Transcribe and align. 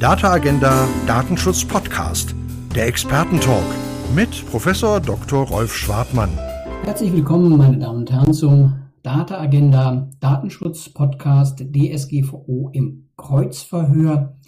Data 0.00 0.32
Agenda 0.32 0.88
Datenschutz 1.06 1.62
Podcast, 1.62 2.34
der 2.74 2.86
Expertentalk 2.86 3.66
mit 4.14 4.46
Professor 4.46 4.98
Dr. 4.98 5.46
Rolf 5.46 5.76
Schwartmann. 5.76 6.30
Herzlich 6.84 7.12
willkommen, 7.12 7.58
meine 7.58 7.76
Damen 7.76 7.98
und 7.98 8.10
Herren, 8.10 8.32
zum 8.32 8.90
Data 9.02 9.38
Agenda 9.38 10.08
Datenschutz 10.18 10.88
Podcast 10.88 11.60
DSGVO 11.60 12.70
im 12.72 13.10
Kreuzverhör 13.18 14.38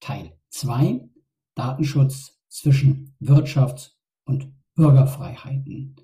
Teil 0.00 0.32
2 0.50 1.08
Datenschutz 1.54 2.38
zwischen 2.50 3.16
Wirtschafts- 3.22 3.92
und 4.26 4.52
Bürgerfreiheiten. 4.74 5.96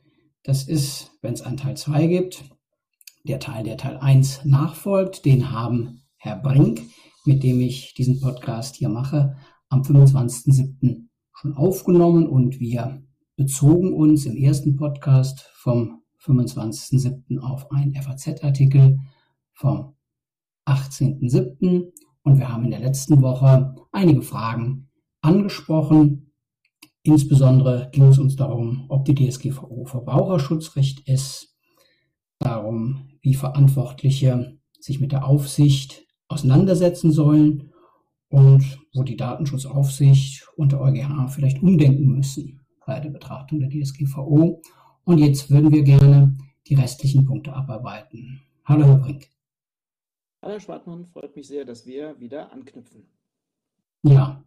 Das 0.43 0.63
ist, 0.63 1.11
wenn 1.21 1.35
es 1.35 1.43
einen 1.43 1.59
Teil 1.59 1.77
2 1.77 2.07
gibt, 2.07 2.45
der 3.25 3.41
Teil, 3.41 3.63
der 3.63 3.77
Teil 3.77 3.99
1 3.99 4.47
nachfolgt. 4.47 5.27
Den 5.27 5.51
haben 5.51 6.01
Herr 6.17 6.37
Brink, 6.37 6.81
mit 7.27 7.43
dem 7.43 7.61
ich 7.61 7.95
diesen 7.95 8.21
Podcast 8.21 8.77
hier 8.77 8.89
mache, 8.89 9.37
am 9.69 9.83
25.07. 9.83 11.09
schon 11.33 11.55
aufgenommen 11.55 12.29
und 12.29 12.61
wir 12.61 13.03
bezogen 13.37 13.93
uns 13.93 14.25
im 14.27 14.37
ersten 14.37 14.77
Podcast 14.77 15.51
vom 15.55 16.03
25.07. 16.21 17.39
auf 17.39 17.71
einen 17.71 17.95
FAZ-Artikel 17.95 19.01
vom 19.53 19.95
18.07. 20.67 21.93
Und 22.23 22.39
wir 22.39 22.53
haben 22.53 22.65
in 22.65 22.71
der 22.71 22.81
letzten 22.81 23.23
Woche 23.23 23.75
einige 23.93 24.23
Fragen 24.23 24.89
angesprochen. 25.21 26.33
Insbesondere 27.03 27.91
ging 27.93 28.05
es 28.05 28.19
uns 28.19 28.37
darum, 28.37 28.87
ob 28.89 29.05
die 29.05 29.15
DSGVO 29.15 29.85
Verbraucherschutzrecht 29.85 31.09
ist, 31.09 31.57
darum, 32.39 33.19
wie 33.21 33.35
Verantwortliche 33.35 34.59
sich 34.81 35.01
mit 35.01 35.13
der 35.13 35.25
Aufsicht 35.25 36.06
auseinandersetzen 36.29 37.13
sollen 37.13 37.73
und 38.29 38.79
wo 38.95 39.03
die 39.03 39.17
Datenschutzaufsicht 39.17 40.49
und 40.57 40.73
der 40.73 40.81
EuGH 40.81 41.29
vielleicht 41.29 41.63
umdenken 41.63 42.07
müssen 42.07 42.61
bei 42.87 43.01
der 43.01 43.11
Betrachtung 43.11 43.61
der 43.61 43.71
DSGVO. 43.71 44.63
Und 45.05 45.19
jetzt 45.19 45.51
würden 45.51 45.73
wir 45.73 45.83
gerne 45.83 46.37
die 46.67 46.75
restlichen 46.75 47.25
Punkte 47.25 47.53
abarbeiten. 47.53 48.41
Hallo, 48.65 48.85
Herr 48.85 48.99
Brink. 48.99 49.29
Hallo, 50.43 50.55
Herr 50.55 50.61
Schwartmann. 50.61 51.07
Freut 51.07 51.37
mich 51.37 51.47
sehr, 51.47 51.65
dass 51.65 51.87
wir 51.87 52.19
wieder 52.19 52.53
anknüpfen. 52.53 53.05
Ja, 54.03 54.45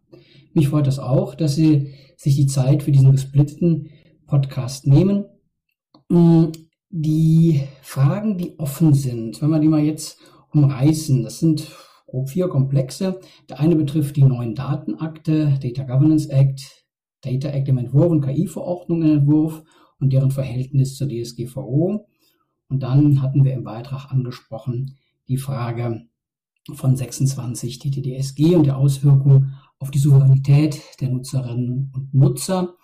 mich 0.54 0.68
freut 0.68 0.86
es 0.86 0.96
das 0.96 1.04
auch, 1.04 1.34
dass 1.34 1.54
Sie 1.54 1.94
sich 2.16 2.36
die 2.36 2.46
Zeit 2.46 2.82
für 2.82 2.92
diesen 2.92 3.12
gesplitteten 3.12 3.90
Podcast 4.26 4.86
nehmen. 4.86 5.26
Mm, 6.08 6.46
die 6.88 7.62
Fragen, 7.82 8.38
die 8.38 8.58
offen 8.58 8.94
sind, 8.94 9.40
wenn 9.40 9.50
wir 9.50 9.58
die 9.58 9.68
mal 9.68 9.82
jetzt 9.82 10.18
umreißen, 10.52 11.22
das 11.22 11.38
sind 11.38 11.70
grob 12.06 12.28
vier 12.28 12.48
Komplexe. 12.48 13.20
Der 13.48 13.60
eine 13.60 13.76
betrifft 13.76 14.16
die 14.16 14.24
neuen 14.24 14.54
Datenakte, 14.54 15.58
Data 15.62 15.84
Governance 15.84 16.28
Act, 16.30 16.84
Data 17.22 17.48
Act 17.48 17.68
im 17.68 17.78
Entwurf 17.78 18.10
und 18.10 18.22
KI-Verordnung 18.22 19.02
im 19.02 19.18
Entwurf 19.18 19.62
und 20.00 20.12
deren 20.12 20.30
Verhältnis 20.30 20.96
zur 20.96 21.08
DSGVO. 21.08 22.06
Und 22.68 22.82
dann 22.82 23.22
hatten 23.22 23.44
wir 23.44 23.52
im 23.52 23.64
Beitrag 23.64 24.10
angesprochen 24.10 24.96
die 25.28 25.36
Frage 25.36 26.06
von 26.72 26.96
26 26.96 27.78
TTDSG 27.78 28.56
und 28.56 28.66
der 28.66 28.76
Auswirkung 28.76 29.52
auf 29.78 29.90
die 29.90 29.98
Souveränität 29.98 30.80
der 31.00 31.10
Nutzerinnen 31.10 31.92
und 31.94 32.14
Nutzer. 32.14 32.76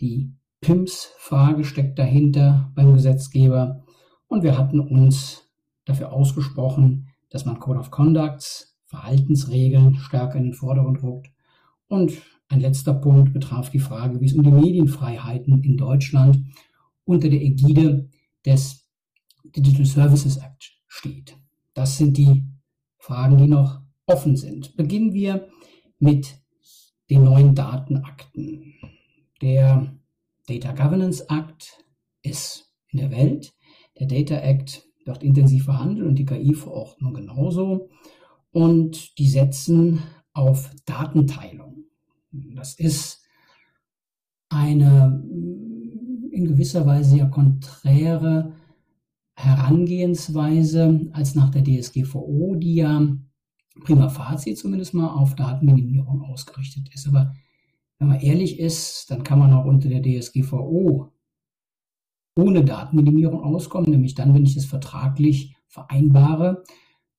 Die 0.00 0.34
PIMS-Frage 0.60 1.64
steckt 1.64 1.98
dahinter 1.98 2.72
beim 2.74 2.94
Gesetzgeber. 2.94 3.84
Und 4.26 4.42
wir 4.42 4.58
hatten 4.58 4.80
uns 4.80 5.47
dafür 5.88 6.12
ausgesprochen, 6.12 7.08
dass 7.30 7.44
man 7.44 7.58
Code 7.58 7.80
of 7.80 7.90
Conducts, 7.90 8.76
Verhaltensregeln 8.86 9.96
stärker 9.96 10.38
in 10.38 10.44
den 10.44 10.54
Vordergrund 10.54 11.02
rückt. 11.02 11.30
Und 11.88 12.12
ein 12.48 12.60
letzter 12.60 12.94
Punkt 12.94 13.32
betraf 13.32 13.70
die 13.70 13.78
Frage, 13.78 14.20
wie 14.20 14.26
es 14.26 14.34
um 14.34 14.42
die 14.42 14.50
Medienfreiheiten 14.50 15.62
in 15.62 15.76
Deutschland 15.76 16.40
unter 17.04 17.28
der 17.28 17.42
Ägide 17.42 18.08
des 18.44 18.86
Digital 19.44 19.84
Services 19.84 20.38
Act 20.38 20.72
steht. 20.86 21.36
Das 21.74 21.98
sind 21.98 22.16
die 22.16 22.44
Fragen, 22.98 23.38
die 23.38 23.46
noch 23.46 23.80
offen 24.06 24.36
sind. 24.36 24.76
Beginnen 24.76 25.12
wir 25.12 25.48
mit 25.98 26.38
den 27.10 27.24
neuen 27.24 27.54
Datenakten. 27.54 28.74
Der 29.42 29.94
Data 30.46 30.72
Governance 30.72 31.24
Act 31.28 31.84
ist 32.22 32.74
in 32.88 32.98
der 32.98 33.10
Welt. 33.10 33.54
Der 33.98 34.06
Data 34.06 34.36
Act 34.36 34.87
wird 35.08 35.24
intensiv 35.24 35.64
verhandelt 35.64 36.06
und 36.06 36.14
die 36.14 36.24
KI-Verordnung 36.24 37.14
genauso. 37.14 37.88
Und 38.52 39.18
die 39.18 39.28
setzen 39.28 40.00
auf 40.32 40.70
Datenteilung. 40.86 41.84
Das 42.30 42.78
ist 42.78 43.24
eine 44.48 45.24
in 46.30 46.44
gewisser 46.44 46.86
Weise 46.86 47.16
ja 47.16 47.26
konträre 47.26 48.52
Herangehensweise 49.34 51.08
als 51.12 51.34
nach 51.34 51.50
der 51.50 51.64
DSGVO, 51.64 52.54
die 52.56 52.76
ja 52.76 53.16
prima 53.84 54.08
facie 54.08 54.54
zumindest 54.54 54.94
mal 54.94 55.08
auf 55.08 55.34
Datenminimierung 55.34 56.22
ausgerichtet 56.22 56.88
ist. 56.94 57.08
Aber 57.08 57.34
wenn 57.98 58.08
man 58.08 58.20
ehrlich 58.20 58.58
ist, 58.58 59.10
dann 59.10 59.24
kann 59.24 59.38
man 59.38 59.52
auch 59.52 59.64
unter 59.64 59.88
der 59.88 60.02
DSGVO 60.02 61.12
ohne 62.38 62.64
Datenminimierung 62.64 63.42
auskommen, 63.42 63.90
nämlich 63.90 64.14
dann, 64.14 64.32
wenn 64.32 64.44
ich 64.44 64.54
das 64.54 64.64
vertraglich 64.64 65.56
vereinbare, 65.66 66.62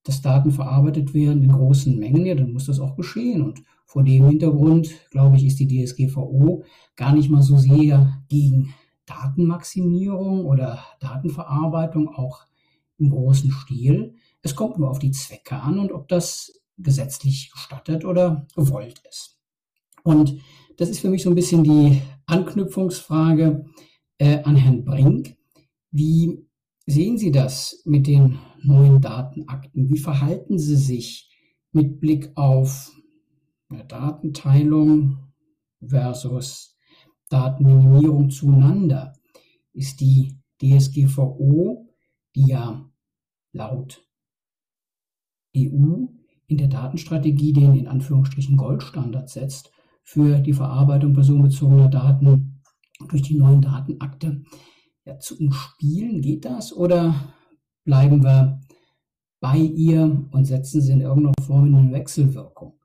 dass 0.04 0.22
Daten 0.22 0.52
verarbeitet 0.52 1.14
werden 1.14 1.44
in 1.44 1.52
großen 1.52 2.00
Mengen, 2.00 2.26
ja, 2.26 2.36
dann 2.36 2.54
muss 2.54 2.68
das 2.68 2.80
auch 2.80 2.96
geschehen. 2.96 3.42
Und 3.42 3.62
vor 3.86 4.04
dem 4.04 4.28
Hintergrund, 4.28 4.90
glaube 5.12 5.36
ich, 5.36 5.46
ist 5.46 5.60
die 5.60 5.68
DSGVO 5.68 6.64
gar 6.96 7.14
nicht 7.14 7.30
mal 7.30 7.42
so 7.42 7.58
sehr 7.58 8.22
gegen 8.30 8.74
Datenmaximierung 9.06 10.46
oder 10.46 10.80
Datenverarbeitung 11.02 12.08
auch 12.08 12.46
im 12.98 13.10
großen 13.10 13.52
Stil. 13.52 14.14
Es 14.42 14.56
kommt 14.56 14.80
nur 14.80 14.90
auf 14.90 15.00
die 15.00 15.12
Zwecke 15.12 15.58
an 15.58 15.80
und 15.80 15.92
ob 15.92 16.08
das 16.08 16.62
gesetzlich 16.78 17.52
gestattet 17.52 18.06
oder 18.06 18.48
gewollt 18.56 19.02
ist. 19.10 19.38
Und 20.04 20.38
das 20.78 20.90
ist 20.90 21.02
für 21.02 21.10
mich 21.10 21.24
so 21.24 21.30
ein 21.30 21.36
bisschen 21.36 21.64
die 21.66 22.02
Anknüpfungsfrage 22.26 23.66
äh, 24.20 24.44
an 24.44 24.56
Herrn 24.56 24.86
Brink. 24.86 25.36
Wie 25.92 26.46
sehen 26.86 27.18
Sie 27.18 27.32
das 27.32 27.82
mit 27.86 28.06
den 28.06 28.38
neuen 28.62 29.02
Datenakten? 29.02 29.90
Wie 29.90 29.98
verhalten 29.98 30.60
Sie 30.60 30.76
sich 30.76 31.30
mit 31.72 32.00
Blick 32.00 32.32
auf 32.36 32.92
ja, 33.72 33.84
Datenteilung 33.84 35.18
versus 35.86 36.78
Datenminimierung 37.30 38.30
zueinander 38.30 39.14
ist 39.74 40.02
die 40.02 40.38
DSGVO, 40.62 41.88
die 42.36 42.48
ja 42.48 42.90
laut 43.54 44.04
EU 45.56 46.08
in 46.48 46.58
der 46.58 46.68
Datenstrategie 46.68 47.54
den 47.54 47.76
in 47.76 47.88
Anführungsstrichen 47.88 48.58
Goldstandard 48.58 49.30
setzt 49.30 49.72
für 50.04 50.40
die 50.40 50.54
Verarbeitung 50.54 51.14
personenbezogener 51.14 51.90
Daten 51.90 52.49
durch 53.08 53.22
die 53.22 53.38
neuen 53.38 53.62
Datenakte. 53.62 54.44
Ja, 55.06 55.18
zu 55.20 55.38
umspielen 55.40 56.22
geht 56.22 56.46
das 56.46 56.74
oder 56.74 57.34
bleiben 57.86 58.24
wir 58.24 58.62
bei 59.40 59.58
ihr 59.58 60.28
und 60.32 60.46
setzen 60.46 60.82
sie 60.82 60.92
in 60.92 61.02
irgendeiner 61.02 61.46
Form 61.46 61.68
in 61.68 61.76
eine 61.76 61.92
Wechselwirkung 61.94 62.80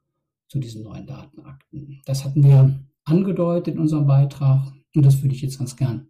zu 0.49 0.59
diesen 0.59 0.85
neuen 0.85 1.07
Datenakten? 1.07 2.01
Das 2.07 2.25
hatten 2.25 2.43
wir 2.43 2.81
angedeutet 3.05 3.75
in 3.75 3.81
unserem 3.81 4.07
Beitrag 4.07 4.73
und 4.95 5.05
das 5.05 5.23
würde 5.23 5.35
ich 5.35 5.43
jetzt 5.43 5.59
ganz 5.59 5.77
gern 5.77 6.09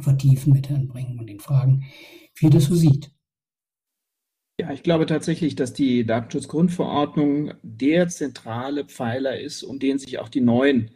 vertiefen 0.00 0.52
mit 0.52 0.68
Herrn 0.68 0.88
Bringen 0.88 1.18
und 1.18 1.28
den 1.28 1.40
Fragen, 1.40 1.84
wie 2.34 2.50
das 2.50 2.64
so 2.64 2.74
sieht. 2.74 3.12
Ja, 4.58 4.72
ich 4.72 4.82
glaube 4.82 5.06
tatsächlich, 5.06 5.54
dass 5.54 5.74
die 5.74 6.04
Datenschutzgrundverordnung 6.06 7.52
der 7.62 8.08
zentrale 8.08 8.86
Pfeiler 8.86 9.38
ist, 9.38 9.62
um 9.62 9.78
den 9.78 9.98
sich 9.98 10.18
auch 10.18 10.30
die 10.30 10.40
neuen 10.40 10.90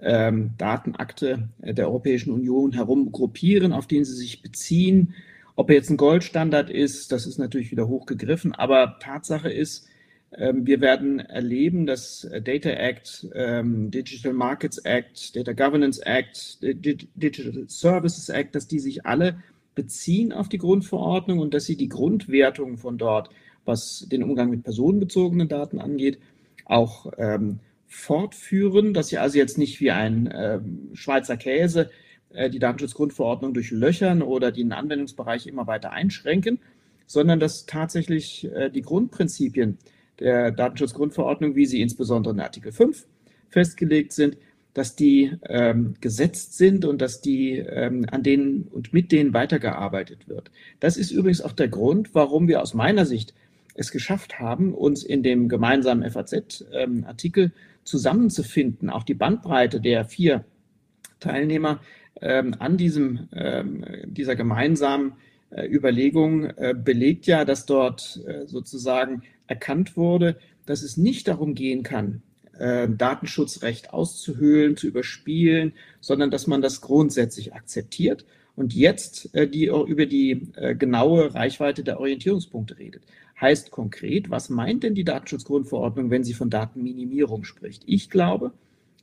ähm, 0.00 0.50
Datenakte 0.58 1.48
der 1.58 1.86
Europäischen 1.86 2.32
Union 2.32 2.72
herum 2.72 3.12
gruppieren, 3.12 3.72
auf 3.72 3.86
den 3.86 4.04
sie 4.04 4.14
sich 4.14 4.42
beziehen. 4.42 5.14
Ob 5.56 5.70
er 5.70 5.76
jetzt 5.76 5.90
ein 5.90 5.96
Goldstandard 5.96 6.70
ist, 6.70 7.12
das 7.12 7.26
ist 7.26 7.38
natürlich 7.38 7.70
wieder 7.70 7.88
hochgegriffen, 7.88 8.54
aber 8.54 8.98
Tatsache 9.00 9.50
ist, 9.50 9.88
ähm, 10.36 10.66
wir 10.66 10.80
werden 10.80 11.20
erleben, 11.20 11.86
dass 11.86 12.24
äh, 12.24 12.42
Data 12.42 12.70
Act, 12.70 13.28
ähm, 13.34 13.90
Digital 13.90 14.32
Markets 14.32 14.78
Act, 14.78 15.36
Data 15.36 15.52
Governance 15.52 16.04
Act, 16.04 16.58
Digital 16.60 17.64
Services 17.68 18.28
Act, 18.28 18.54
dass 18.54 18.66
die 18.66 18.80
sich 18.80 19.06
alle 19.06 19.36
beziehen 19.74 20.32
auf 20.32 20.48
die 20.48 20.58
Grundverordnung 20.58 21.38
und 21.38 21.54
dass 21.54 21.66
sie 21.66 21.76
die 21.76 21.88
Grundwertung 21.88 22.78
von 22.78 22.98
dort, 22.98 23.30
was 23.64 24.06
den 24.10 24.22
Umgang 24.22 24.50
mit 24.50 24.64
personenbezogenen 24.64 25.48
Daten 25.48 25.80
angeht, 25.80 26.18
auch 26.64 27.12
ähm, 27.18 27.60
fortführen, 27.94 28.92
dass 28.92 29.08
sie 29.08 29.18
also 29.18 29.38
jetzt 29.38 29.56
nicht 29.56 29.80
wie 29.80 29.92
ein 29.92 30.28
ähm, 30.34 30.90
Schweizer 30.94 31.36
Käse 31.36 31.90
äh, 32.30 32.50
die 32.50 32.58
Datenschutzgrundverordnung 32.58 33.54
durchlöchern 33.54 34.20
oder 34.20 34.50
den 34.50 34.72
Anwendungsbereich 34.72 35.46
immer 35.46 35.66
weiter 35.66 35.92
einschränken, 35.92 36.58
sondern 37.06 37.38
dass 37.38 37.66
tatsächlich 37.66 38.50
äh, 38.52 38.68
die 38.68 38.82
Grundprinzipien 38.82 39.78
der 40.18 40.50
Datenschutzgrundverordnung, 40.50 41.54
wie 41.54 41.66
sie 41.66 41.80
insbesondere 41.80 42.34
in 42.34 42.40
Artikel 42.40 42.72
5 42.72 43.06
festgelegt 43.48 44.12
sind, 44.12 44.36
dass 44.74 44.96
die 44.96 45.32
ähm, 45.48 45.94
gesetzt 46.00 46.58
sind 46.58 46.84
und 46.84 47.00
dass 47.00 47.20
die 47.20 47.58
ähm, 47.58 48.06
an 48.10 48.24
denen 48.24 48.64
und 48.64 48.92
mit 48.92 49.12
denen 49.12 49.32
weitergearbeitet 49.32 50.26
wird. 50.26 50.50
Das 50.80 50.96
ist 50.96 51.12
übrigens 51.12 51.40
auch 51.40 51.52
der 51.52 51.68
Grund, 51.68 52.12
warum 52.12 52.48
wir 52.48 52.60
aus 52.60 52.74
meiner 52.74 53.06
Sicht 53.06 53.34
es 53.74 53.90
geschafft 53.90 54.38
haben, 54.38 54.74
uns 54.74 55.04
in 55.04 55.22
dem 55.22 55.48
gemeinsamen 55.48 56.08
FAZ-Artikel 56.08 57.44
ähm, 57.44 57.52
zusammenzufinden. 57.84 58.90
Auch 58.90 59.02
die 59.02 59.14
Bandbreite 59.14 59.80
der 59.80 60.04
vier 60.04 60.44
Teilnehmer 61.20 61.80
ähm, 62.20 62.54
an 62.58 62.76
diesem, 62.76 63.28
ähm, 63.32 63.84
dieser 64.06 64.36
gemeinsamen 64.36 65.14
äh, 65.54 65.66
Überlegung 65.68 66.46
äh, 66.46 66.74
belegt 66.76 67.26
ja, 67.26 67.44
dass 67.44 67.64
dort 67.64 68.20
äh, 68.26 68.46
sozusagen 68.46 69.22
erkannt 69.46 69.96
wurde, 69.96 70.36
dass 70.66 70.82
es 70.82 70.96
nicht 70.96 71.28
darum 71.28 71.54
gehen 71.54 71.82
kann, 71.82 72.22
Datenschutzrecht 72.56 73.92
auszuhöhlen, 73.92 74.76
zu 74.76 74.86
überspielen, 74.86 75.72
sondern 76.00 76.30
dass 76.30 76.46
man 76.46 76.62
das 76.62 76.80
grundsätzlich 76.80 77.52
akzeptiert 77.52 78.24
und 78.54 78.72
jetzt 78.72 79.30
die, 79.34 79.66
über 79.66 80.06
die 80.06 80.52
genaue 80.78 81.34
Reichweite 81.34 81.82
der 81.82 81.98
Orientierungspunkte 81.98 82.78
redet. 82.78 83.02
Heißt 83.44 83.70
konkret, 83.70 84.30
was 84.30 84.48
meint 84.48 84.84
denn 84.84 84.94
die 84.94 85.04
Datenschutzgrundverordnung, 85.04 86.08
wenn 86.08 86.24
sie 86.24 86.32
von 86.32 86.48
Datenminimierung 86.48 87.44
spricht? 87.44 87.82
Ich 87.84 88.08
glaube, 88.08 88.54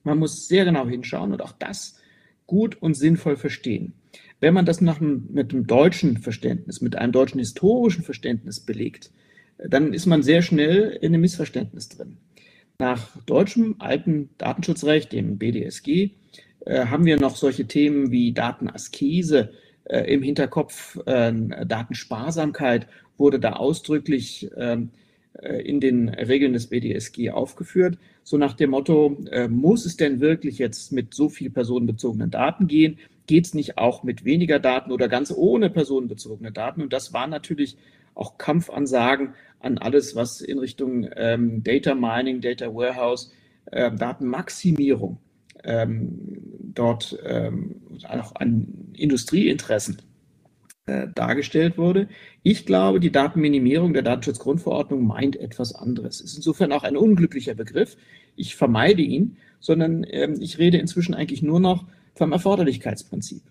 man 0.03 0.17
muss 0.17 0.47
sehr 0.47 0.65
genau 0.65 0.87
hinschauen 0.87 1.31
und 1.31 1.43
auch 1.43 1.51
das 1.51 1.99
gut 2.47 2.81
und 2.81 2.95
sinnvoll 2.95 3.35
verstehen. 3.35 3.93
Wenn 4.39 4.55
man 4.55 4.65
das 4.65 4.81
nach 4.81 4.99
einem, 4.99 5.27
mit 5.31 5.53
einem 5.53 5.67
deutschen 5.67 6.17
Verständnis, 6.17 6.81
mit 6.81 6.95
einem 6.95 7.11
deutschen 7.11 7.37
historischen 7.37 8.01
Verständnis 8.01 8.61
belegt, 8.61 9.11
dann 9.59 9.93
ist 9.93 10.07
man 10.07 10.23
sehr 10.23 10.41
schnell 10.41 10.97
in 10.99 11.13
einem 11.13 11.21
Missverständnis 11.21 11.89
drin. 11.89 12.17
Nach 12.79 13.15
deutschem 13.27 13.75
alten 13.77 14.31
Datenschutzrecht, 14.39 15.13
dem 15.13 15.37
BDSG, 15.37 16.13
äh, 16.65 16.87
haben 16.87 17.05
wir 17.05 17.19
noch 17.19 17.35
solche 17.35 17.67
Themen 17.67 18.09
wie 18.09 18.33
Datenaskese 18.33 19.51
äh, 19.83 20.11
im 20.11 20.23
Hinterkopf. 20.23 20.97
Äh, 21.05 21.31
Datensparsamkeit 21.67 22.87
wurde 23.21 23.39
da 23.39 23.53
ausdrücklich 23.53 24.49
ähm, 24.57 24.89
äh, 25.33 25.61
in 25.61 25.79
den 25.79 26.09
Regeln 26.09 26.51
des 26.51 26.67
BDSG 26.67 27.29
aufgeführt. 27.31 27.97
So 28.23 28.37
nach 28.37 28.53
dem 28.53 28.71
Motto, 28.71 29.17
äh, 29.31 29.47
muss 29.47 29.85
es 29.85 29.95
denn 29.95 30.19
wirklich 30.19 30.57
jetzt 30.57 30.91
mit 30.91 31.13
so 31.13 31.29
viel 31.29 31.49
personenbezogenen 31.49 32.29
Daten 32.29 32.67
gehen? 32.67 32.97
Geht 33.27 33.45
es 33.45 33.53
nicht 33.53 33.77
auch 33.77 34.03
mit 34.03 34.25
weniger 34.25 34.59
Daten 34.59 34.91
oder 34.91 35.07
ganz 35.07 35.33
ohne 35.35 35.69
personenbezogene 35.69 36.51
Daten? 36.51 36.81
Und 36.81 36.91
das 36.91 37.13
war 37.13 37.27
natürlich 37.27 37.77
auch 38.13 38.37
Kampfansagen 38.37 39.35
an 39.61 39.77
alles, 39.77 40.15
was 40.17 40.41
in 40.41 40.59
Richtung 40.59 41.07
ähm, 41.15 41.63
Data 41.63 41.95
Mining, 41.95 42.41
Data 42.41 42.73
Warehouse, 42.75 43.31
äh, 43.67 43.89
Datenmaximierung 43.89 45.17
ähm, 45.63 46.09
dort 46.73 47.17
ähm, 47.25 47.81
auch 48.05 48.35
an 48.35 48.91
Industrieinteressen 48.93 50.01
äh, 50.87 51.07
dargestellt 51.13 51.77
wurde. 51.77 52.07
Ich 52.43 52.65
glaube, 52.65 52.99
die 52.99 53.11
Datenminimierung 53.11 53.93
der 53.93 54.01
Datenschutzgrundverordnung 54.01 55.05
meint 55.05 55.35
etwas 55.35 55.75
anderes. 55.75 56.21
Ist 56.21 56.35
insofern 56.35 56.71
auch 56.71 56.83
ein 56.83 56.97
unglücklicher 56.97 57.53
Begriff. 57.53 57.97
Ich 58.35 58.55
vermeide 58.55 59.01
ihn, 59.01 59.37
sondern 59.59 60.05
ähm, 60.09 60.37
ich 60.39 60.57
rede 60.57 60.79
inzwischen 60.79 61.13
eigentlich 61.13 61.43
nur 61.43 61.59
noch 61.59 61.85
vom 62.15 62.31
Erforderlichkeitsprinzip. 62.31 63.43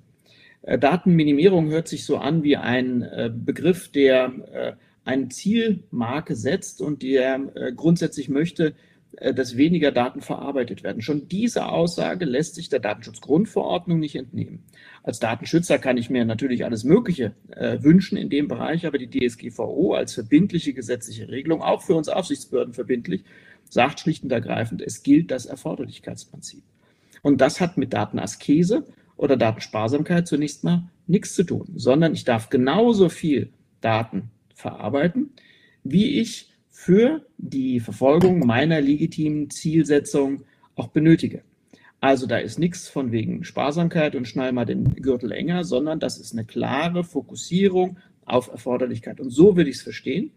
Äh, 0.63 0.79
Datenminimierung 0.79 1.71
hört 1.71 1.89
sich 1.89 2.05
so 2.05 2.19
an 2.19 2.43
wie 2.43 2.57
ein 2.57 3.03
äh, 3.03 3.31
Begriff, 3.33 3.91
der 3.91 4.33
äh, 4.53 4.73
eine 5.05 5.29
Zielmarke 5.29 6.37
setzt 6.37 6.83
und 6.83 7.03
der 7.03 7.73
grundsätzlich 7.75 8.29
möchte, 8.29 8.75
dass 9.13 9.57
weniger 9.57 9.91
Daten 9.91 10.21
verarbeitet 10.21 10.83
werden. 10.83 11.03
Schon 11.03 11.29
diese 11.29 11.67
Aussage 11.67 12.25
lässt 12.25 12.55
sich 12.55 12.69
der 12.69 12.79
Datenschutzgrundverordnung 12.79 13.99
nicht 13.99 14.15
entnehmen. 14.15 14.65
Als 15.03 15.19
Datenschützer 15.19 15.79
kann 15.79 15.97
ich 15.97 16.11
mir 16.11 16.25
natürlich 16.25 16.65
alles 16.65 16.85
Mögliche 16.85 17.33
äh, 17.51 17.83
wünschen 17.83 18.17
in 18.17 18.31
dem 18.31 18.49
Bereich, 18.49 18.87
aber 18.87 18.99
die 18.99 19.11
DSGVO 19.11 19.95
als 19.95 20.15
verbindliche 20.15 20.75
gesetzliche 20.75 21.29
Regelung, 21.29 21.61
auch 21.61 21.83
für 21.83 21.95
uns 21.95 22.09
Aufsichtsbehörden 22.09 22.73
verbindlich, 22.73 23.25
sagt 23.69 24.01
schlicht 24.01 24.23
und 24.23 24.33
ergreifend, 24.33 24.83
es 24.83 25.03
gilt 25.03 25.31
das 25.31 25.47
Erforderlichkeitsprinzip. 25.47 26.63
Und 27.23 27.41
das 27.41 27.61
hat 27.61 27.77
mit 27.77 27.93
Datenaskese 27.93 28.87
oder 29.17 29.37
Datensparsamkeit 29.37 30.27
zunächst 30.27 30.65
mal 30.65 30.89
nichts 31.07 31.35
zu 31.35 31.43
tun, 31.43 31.67
sondern 31.75 32.15
ich 32.15 32.25
darf 32.25 32.49
genauso 32.49 33.09
viel 33.09 33.51
Daten 33.81 34.31
verarbeiten, 34.55 35.31
wie 35.83 36.21
ich 36.21 36.50
für 36.83 37.27
die 37.37 37.79
Verfolgung 37.79 38.39
meiner 38.39 38.81
legitimen 38.81 39.51
Zielsetzung 39.51 40.45
auch 40.77 40.89
benötige. 40.89 41.43
Also 42.01 42.27
da 42.27 42.39
ist 42.39 42.59
nichts 42.59 42.89
von 42.89 43.13
wegen 43.13 43.45
Sparsamkeit 43.45 44.17
und 44.17 44.27
schnall 44.27 44.53
mal 44.53 44.65
den 44.65 44.95
Gürtel 44.95 45.31
enger, 45.31 45.65
sondern 45.65 46.01
das 46.01 46.17
ist 46.17 46.33
eine 46.33 46.47
klare 46.47 47.05
Fokussierung 47.05 47.99
auf 48.25 48.51
Erforderlichkeit. 48.51 49.21
Und 49.21 49.29
so 49.29 49.59
würde 49.59 49.69
ich 49.69 49.77
es 49.77 49.83
verstehen. 49.83 50.31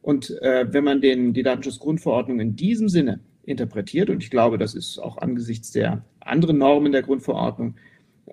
Und 0.00 0.40
äh, 0.40 0.72
wenn 0.72 0.84
man 0.84 1.00
den, 1.00 1.32
die 1.32 1.42
Datenschutzgrundverordnung 1.42 2.38
in 2.38 2.54
diesem 2.54 2.88
Sinne 2.88 3.18
interpretiert, 3.42 4.08
und 4.08 4.22
ich 4.22 4.30
glaube, 4.30 4.56
das 4.56 4.76
ist 4.76 5.00
auch 5.00 5.18
angesichts 5.18 5.72
der 5.72 6.04
anderen 6.20 6.58
Normen 6.58 6.92
der 6.92 7.02
Grundverordnung 7.02 7.74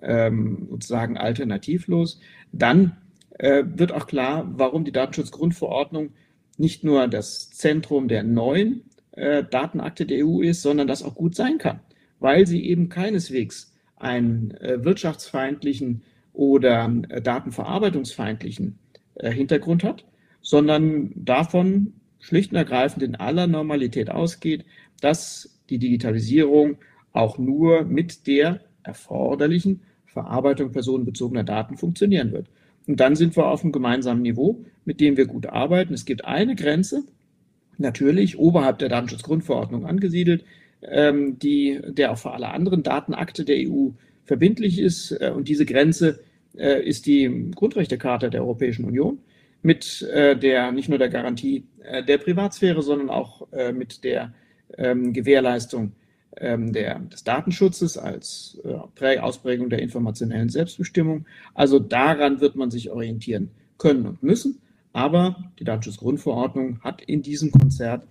ähm, 0.02 0.68
sozusagen 0.70 1.16
alternativlos, 1.16 2.20
dann 2.52 2.96
äh, 3.40 3.64
wird 3.66 3.90
auch 3.90 4.06
klar, 4.06 4.48
warum 4.56 4.84
die 4.84 4.92
Datenschutzgrundverordnung 4.92 6.12
nicht 6.58 6.84
nur 6.84 7.08
das 7.08 7.50
Zentrum 7.50 8.08
der 8.08 8.22
neuen 8.22 8.82
äh, 9.12 9.44
Datenakte 9.44 10.06
der 10.06 10.26
EU 10.26 10.40
ist, 10.40 10.62
sondern 10.62 10.86
das 10.86 11.02
auch 11.02 11.14
gut 11.14 11.34
sein 11.34 11.58
kann, 11.58 11.80
weil 12.18 12.46
sie 12.46 12.64
eben 12.66 12.88
keineswegs 12.88 13.72
einen 13.96 14.52
äh, 14.52 14.84
wirtschaftsfeindlichen 14.84 16.02
oder 16.32 16.92
äh, 17.08 17.20
datenverarbeitungsfeindlichen 17.22 18.78
äh, 19.14 19.30
Hintergrund 19.30 19.84
hat, 19.84 20.04
sondern 20.42 21.12
davon 21.14 21.94
schlicht 22.20 22.52
und 22.52 22.58
ergreifend 22.58 23.02
in 23.02 23.14
aller 23.14 23.46
Normalität 23.46 24.10
ausgeht, 24.10 24.64
dass 25.00 25.58
die 25.70 25.78
Digitalisierung 25.78 26.78
auch 27.12 27.38
nur 27.38 27.84
mit 27.84 28.26
der 28.26 28.60
erforderlichen 28.82 29.82
Verarbeitung 30.04 30.72
personenbezogener 30.72 31.44
Daten 31.44 31.76
funktionieren 31.76 32.32
wird. 32.32 32.48
Und 32.86 33.00
dann 33.00 33.16
sind 33.16 33.36
wir 33.36 33.46
auf 33.46 33.62
einem 33.62 33.72
gemeinsamen 33.72 34.22
Niveau, 34.22 34.64
mit 34.84 35.00
dem 35.00 35.16
wir 35.16 35.26
gut 35.26 35.46
arbeiten. 35.46 35.94
Es 35.94 36.04
gibt 36.04 36.24
eine 36.24 36.54
Grenze, 36.54 37.04
natürlich 37.78 38.38
oberhalb 38.38 38.78
der 38.78 38.88
Datenschutzgrundverordnung 38.88 39.86
angesiedelt, 39.86 40.44
ähm, 40.82 41.38
die, 41.38 41.80
der 41.88 42.12
auch 42.12 42.18
für 42.18 42.32
alle 42.32 42.48
anderen 42.48 42.82
Datenakte 42.82 43.44
der 43.44 43.56
EU 43.68 43.90
verbindlich 44.24 44.78
ist. 44.78 45.12
Äh, 45.12 45.32
und 45.34 45.48
diese 45.48 45.66
Grenze 45.66 46.20
äh, 46.56 46.82
ist 46.86 47.06
die 47.06 47.50
Grundrechtecharta 47.54 48.28
der 48.28 48.42
Europäischen 48.42 48.84
Union 48.84 49.18
mit 49.62 50.02
äh, 50.12 50.36
der 50.36 50.70
nicht 50.70 50.88
nur 50.88 50.98
der 50.98 51.08
Garantie 51.08 51.64
äh, 51.82 52.04
der 52.04 52.18
Privatsphäre, 52.18 52.82
sondern 52.82 53.10
auch 53.10 53.50
äh, 53.52 53.72
mit 53.72 54.04
der 54.04 54.32
ähm, 54.78 55.12
Gewährleistung 55.12 55.92
ähm, 56.38 56.72
der, 56.72 56.98
des 56.98 57.24
Datenschutzes 57.24 57.98
als 57.98 58.58
äh, 58.64 59.18
Ausprägung 59.18 59.70
der 59.70 59.80
informationellen 59.80 60.48
Selbstbestimmung. 60.48 61.26
Also 61.54 61.78
daran 61.78 62.40
wird 62.40 62.56
man 62.56 62.70
sich 62.70 62.90
orientieren 62.90 63.50
können 63.78 64.06
und 64.06 64.22
müssen. 64.22 64.60
Aber 64.92 65.36
die 65.58 65.64
Datenschutzgrundverordnung 65.64 66.80
hat 66.80 67.02
in 67.02 67.22
diesem 67.22 67.50
Konzert 67.50 68.06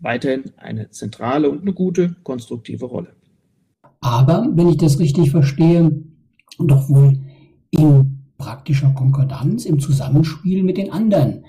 weiterhin 0.00 0.52
eine 0.56 0.90
zentrale 0.90 1.50
und 1.50 1.62
eine 1.62 1.74
gute 1.74 2.16
konstruktive 2.22 2.86
Rolle. 2.86 3.14
Aber, 4.00 4.48
wenn 4.54 4.68
ich 4.68 4.78
das 4.78 4.98
richtig 4.98 5.30
verstehe, 5.30 5.92
doch 6.58 6.88
wohl 6.88 7.18
in 7.70 8.20
praktischer 8.38 8.90
Konkordanz, 8.96 9.66
im 9.66 9.78
Zusammenspiel 9.78 10.62
mit 10.62 10.78
den 10.78 10.90
anderen 10.90 11.44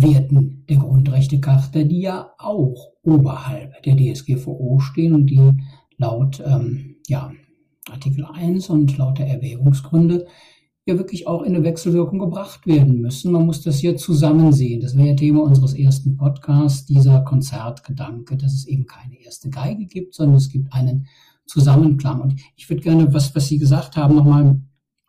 Werten 0.00 0.64
der 0.68 0.78
Grundrechtecharta, 0.78 1.82
die 1.82 2.00
ja 2.00 2.30
auch 2.38 2.92
oberhalb 3.02 3.82
der 3.82 3.96
DSGVO 3.96 4.78
stehen 4.80 5.14
und 5.14 5.26
die 5.26 5.52
laut 5.96 6.42
ähm, 6.44 6.96
ja, 7.08 7.32
Artikel 7.90 8.24
1 8.24 8.70
und 8.70 8.96
laut 8.96 9.18
der 9.18 9.28
Erwägungsgründe 9.28 10.26
ja 10.88 10.96
wirklich 10.96 11.26
auch 11.26 11.42
in 11.42 11.54
eine 11.54 11.64
Wechselwirkung 11.64 12.18
gebracht 12.18 12.66
werden 12.66 13.00
müssen. 13.00 13.30
Man 13.30 13.44
muss 13.44 13.62
das 13.62 13.78
hier 13.78 13.96
zusammen 13.96 14.52
sehen. 14.52 14.80
Das 14.80 14.96
wäre 14.96 15.08
ja 15.08 15.14
Thema 15.14 15.42
unseres 15.42 15.74
ersten 15.74 16.16
Podcasts, 16.16 16.86
dieser 16.86 17.20
Konzertgedanke, 17.20 18.36
dass 18.36 18.54
es 18.54 18.66
eben 18.66 18.86
keine 18.86 19.20
erste 19.20 19.50
Geige 19.50 19.84
gibt, 19.84 20.14
sondern 20.14 20.36
es 20.36 20.48
gibt 20.48 20.72
einen 20.72 21.06
Zusammenklang. 21.46 22.20
Und 22.20 22.40
ich 22.56 22.70
würde 22.70 22.82
gerne, 22.82 23.12
was, 23.12 23.34
was 23.34 23.48
Sie 23.48 23.58
gesagt 23.58 23.96
haben, 23.96 24.16
nochmal 24.16 24.60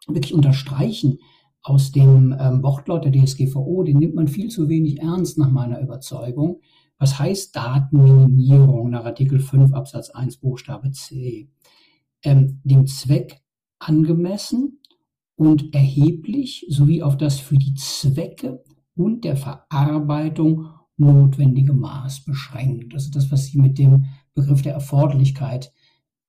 wirklich 0.07 0.33
unterstreichen 0.33 1.19
aus 1.61 1.91
dem 1.91 2.35
ähm, 2.39 2.63
Wortlaut 2.63 3.05
der 3.05 3.11
DSGVO, 3.11 3.83
den 3.83 3.97
nimmt 3.97 4.15
man 4.15 4.27
viel 4.27 4.49
zu 4.49 4.69
wenig 4.69 4.99
ernst 4.99 5.37
nach 5.37 5.51
meiner 5.51 5.79
Überzeugung. 5.81 6.61
Was 6.97 7.19
heißt 7.19 7.55
Datenminimierung 7.55 8.89
nach 8.89 9.05
Artikel 9.05 9.39
5 9.39 9.73
Absatz 9.73 10.09
1 10.09 10.37
Buchstabe 10.37 10.91
C? 10.91 11.49
Ähm, 12.23 12.61
dem 12.63 12.87
Zweck 12.87 13.41
angemessen 13.79 14.79
und 15.35 15.73
erheblich 15.73 16.65
sowie 16.69 17.01
auf 17.01 17.15
das 17.17 17.39
für 17.39 17.57
die 17.57 17.73
Zwecke 17.75 18.63
und 18.95 19.23
der 19.23 19.37
Verarbeitung 19.37 20.65
notwendige 20.97 21.73
Maß 21.73 22.25
beschränkt. 22.25 22.93
Also 22.93 23.09
das, 23.11 23.31
was 23.31 23.45
Sie 23.45 23.59
mit 23.59 23.79
dem 23.79 24.05
Begriff 24.33 24.61
der 24.61 24.73
Erforderlichkeit 24.73 25.71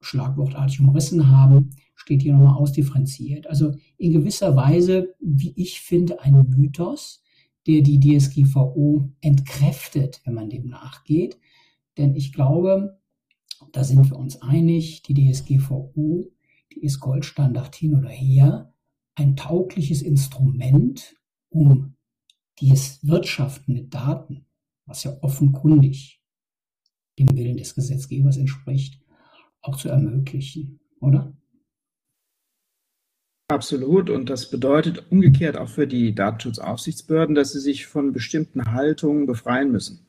schlagwortartig 0.00 0.80
umrissen 0.80 1.30
haben, 1.30 1.70
steht 1.94 2.22
hier 2.22 2.32
nochmal 2.32 2.56
ausdifferenziert. 2.56 3.46
Also 3.46 3.74
in 3.98 4.12
gewisser 4.12 4.56
Weise, 4.56 5.14
wie 5.20 5.52
ich 5.56 5.80
finde, 5.80 6.20
ein 6.22 6.48
Mythos, 6.48 7.22
der 7.66 7.82
die 7.82 8.00
DSGVO 8.00 9.10
entkräftet, 9.20 10.20
wenn 10.24 10.34
man 10.34 10.48
dem 10.48 10.66
nachgeht. 10.68 11.38
Denn 11.98 12.14
ich 12.14 12.32
glaube, 12.32 12.98
da 13.72 13.84
sind 13.84 14.10
wir 14.10 14.16
uns 14.16 14.40
einig, 14.40 15.02
die 15.02 15.14
DSGVO, 15.14 16.24
die 16.72 16.82
ist 16.82 17.00
Goldstandard 17.00 17.76
hin 17.76 17.94
oder 17.94 18.08
her, 18.08 18.72
ein 19.14 19.36
taugliches 19.36 20.02
Instrument, 20.02 21.14
um 21.50 21.94
dieses 22.60 23.06
Wirtschaften 23.06 23.72
mit 23.72 23.92
Daten, 23.92 24.46
was 24.86 25.04
ja 25.04 25.16
offenkundig 25.20 26.22
dem 27.18 27.36
Willen 27.36 27.56
des 27.56 27.74
Gesetzgebers 27.74 28.36
entspricht, 28.36 29.00
auch 29.62 29.76
zu 29.76 29.88
ermöglichen, 29.88 30.80
oder? 31.00 31.32
Absolut. 33.48 34.10
Und 34.10 34.30
das 34.30 34.48
bedeutet 34.48 35.10
umgekehrt 35.10 35.56
auch 35.56 35.68
für 35.68 35.86
die 35.86 36.14
Datenschutzaufsichtsbehörden, 36.14 37.34
dass 37.34 37.52
sie 37.52 37.60
sich 37.60 37.86
von 37.86 38.12
bestimmten 38.12 38.72
Haltungen 38.72 39.26
befreien 39.26 39.72
müssen. 39.72 40.06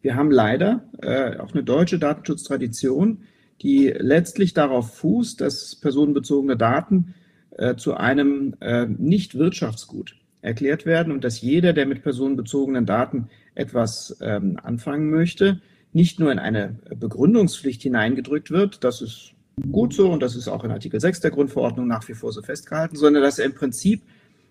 Wir 0.00 0.16
haben 0.16 0.32
leider 0.32 0.84
äh, 1.00 1.38
auch 1.38 1.52
eine 1.52 1.62
deutsche 1.62 2.00
Datenschutztradition, 2.00 3.22
die 3.60 3.86
letztlich 3.96 4.52
darauf 4.52 4.96
fußt, 4.96 5.40
dass 5.40 5.76
personenbezogene 5.76 6.56
Daten 6.56 7.14
äh, 7.52 7.76
zu 7.76 7.94
einem 7.94 8.56
äh, 8.60 8.86
Nicht-Wirtschaftsgut 8.86 10.16
erklärt 10.40 10.84
werden 10.84 11.12
und 11.12 11.22
dass 11.22 11.40
jeder, 11.40 11.72
der 11.72 11.86
mit 11.86 12.02
personenbezogenen 12.02 12.84
Daten 12.84 13.28
etwas 13.54 14.18
ähm, 14.20 14.58
anfangen 14.60 15.08
möchte, 15.08 15.60
nicht 15.92 16.18
nur 16.18 16.32
in 16.32 16.38
eine 16.38 16.76
Begründungspflicht 16.94 17.82
hineingedrückt 17.82 18.50
wird, 18.50 18.84
das 18.84 19.02
ist 19.02 19.32
gut 19.70 19.92
so 19.92 20.10
und 20.10 20.22
das 20.22 20.36
ist 20.36 20.48
auch 20.48 20.64
in 20.64 20.70
Artikel 20.70 21.00
6 21.00 21.20
der 21.20 21.30
Grundverordnung 21.30 21.86
nach 21.86 22.08
wie 22.08 22.14
vor 22.14 22.32
so 22.32 22.42
festgehalten, 22.42 22.96
sondern 22.96 23.22
dass 23.22 23.38
er 23.38 23.44
im 23.44 23.54
Prinzip 23.54 24.02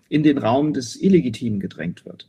in 0.08 0.22
den 0.22 0.38
Raum 0.38 0.72
des 0.72 1.00
Illegitimen 1.00 1.58
gedrängt 1.58 2.04
wird. 2.04 2.28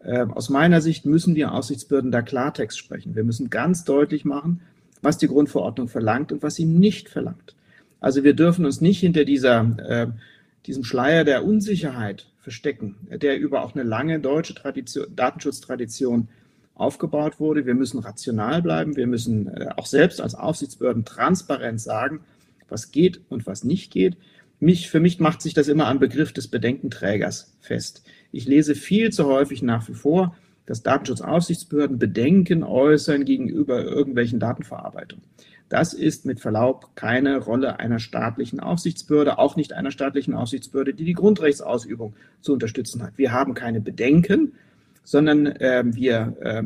Äh, 0.00 0.26
aus 0.26 0.50
meiner 0.50 0.80
Sicht 0.80 1.06
müssen 1.06 1.34
die 1.34 1.44
Aufsichtsbehörden 1.44 2.12
da 2.12 2.22
Klartext 2.22 2.78
sprechen. 2.78 3.16
Wir 3.16 3.24
müssen 3.24 3.50
ganz 3.50 3.84
deutlich 3.84 4.24
machen, 4.24 4.60
was 5.02 5.18
die 5.18 5.28
Grundverordnung 5.28 5.88
verlangt 5.88 6.32
und 6.32 6.42
was 6.42 6.54
sie 6.54 6.66
nicht 6.66 7.08
verlangt. 7.08 7.54
Also 8.00 8.22
wir 8.22 8.34
dürfen 8.34 8.66
uns 8.66 8.80
nicht 8.80 9.00
hinter 9.00 9.24
dieser, 9.24 9.76
äh, 9.78 10.06
diesem 10.66 10.84
Schleier 10.84 11.24
der 11.24 11.44
Unsicherheit 11.44 12.28
verstecken, 12.38 12.96
der 13.10 13.38
über 13.38 13.62
auch 13.62 13.74
eine 13.74 13.82
lange 13.82 14.20
deutsche 14.20 14.54
Tradition, 14.54 15.06
Datenschutztradition 15.16 16.28
aufgebaut 16.74 17.40
wurde. 17.40 17.66
Wir 17.66 17.74
müssen 17.74 18.00
rational 18.00 18.62
bleiben. 18.62 18.96
Wir 18.96 19.06
müssen 19.06 19.48
äh, 19.48 19.68
auch 19.76 19.86
selbst 19.86 20.20
als 20.20 20.34
Aufsichtsbehörden 20.34 21.04
transparent 21.04 21.80
sagen, 21.80 22.20
was 22.68 22.90
geht 22.90 23.20
und 23.28 23.46
was 23.46 23.64
nicht 23.64 23.92
geht. 23.92 24.16
Mich, 24.60 24.88
für 24.88 25.00
mich 25.00 25.20
macht 25.20 25.42
sich 25.42 25.54
das 25.54 25.68
immer 25.68 25.86
am 25.86 25.98
Begriff 25.98 26.32
des 26.32 26.48
Bedenkenträgers 26.48 27.56
fest. 27.60 28.04
Ich 28.32 28.46
lese 28.46 28.74
viel 28.74 29.12
zu 29.12 29.26
häufig 29.26 29.62
nach 29.62 29.88
wie 29.88 29.94
vor, 29.94 30.34
dass 30.66 30.82
Datenschutzaufsichtsbehörden 30.82 31.98
Bedenken 31.98 32.62
äußern 32.62 33.24
gegenüber 33.24 33.84
irgendwelchen 33.84 34.40
Datenverarbeitungen. 34.40 35.24
Das 35.68 35.92
ist 35.92 36.24
mit 36.24 36.40
Verlaub 36.40 36.94
keine 36.94 37.38
Rolle 37.38 37.80
einer 37.80 37.98
staatlichen 37.98 38.60
Aufsichtsbehörde, 38.60 39.38
auch 39.38 39.56
nicht 39.56 39.72
einer 39.72 39.90
staatlichen 39.90 40.34
Aufsichtsbehörde, 40.34 40.94
die 40.94 41.04
die 41.04 41.14
Grundrechtsausübung 41.14 42.14
zu 42.40 42.52
unterstützen 42.52 43.02
hat. 43.02 43.16
Wir 43.16 43.32
haben 43.32 43.54
keine 43.54 43.80
Bedenken, 43.80 44.52
sondern 45.04 45.46
äh, 45.46 45.84
wir 45.86 46.36
äh, 46.40 46.62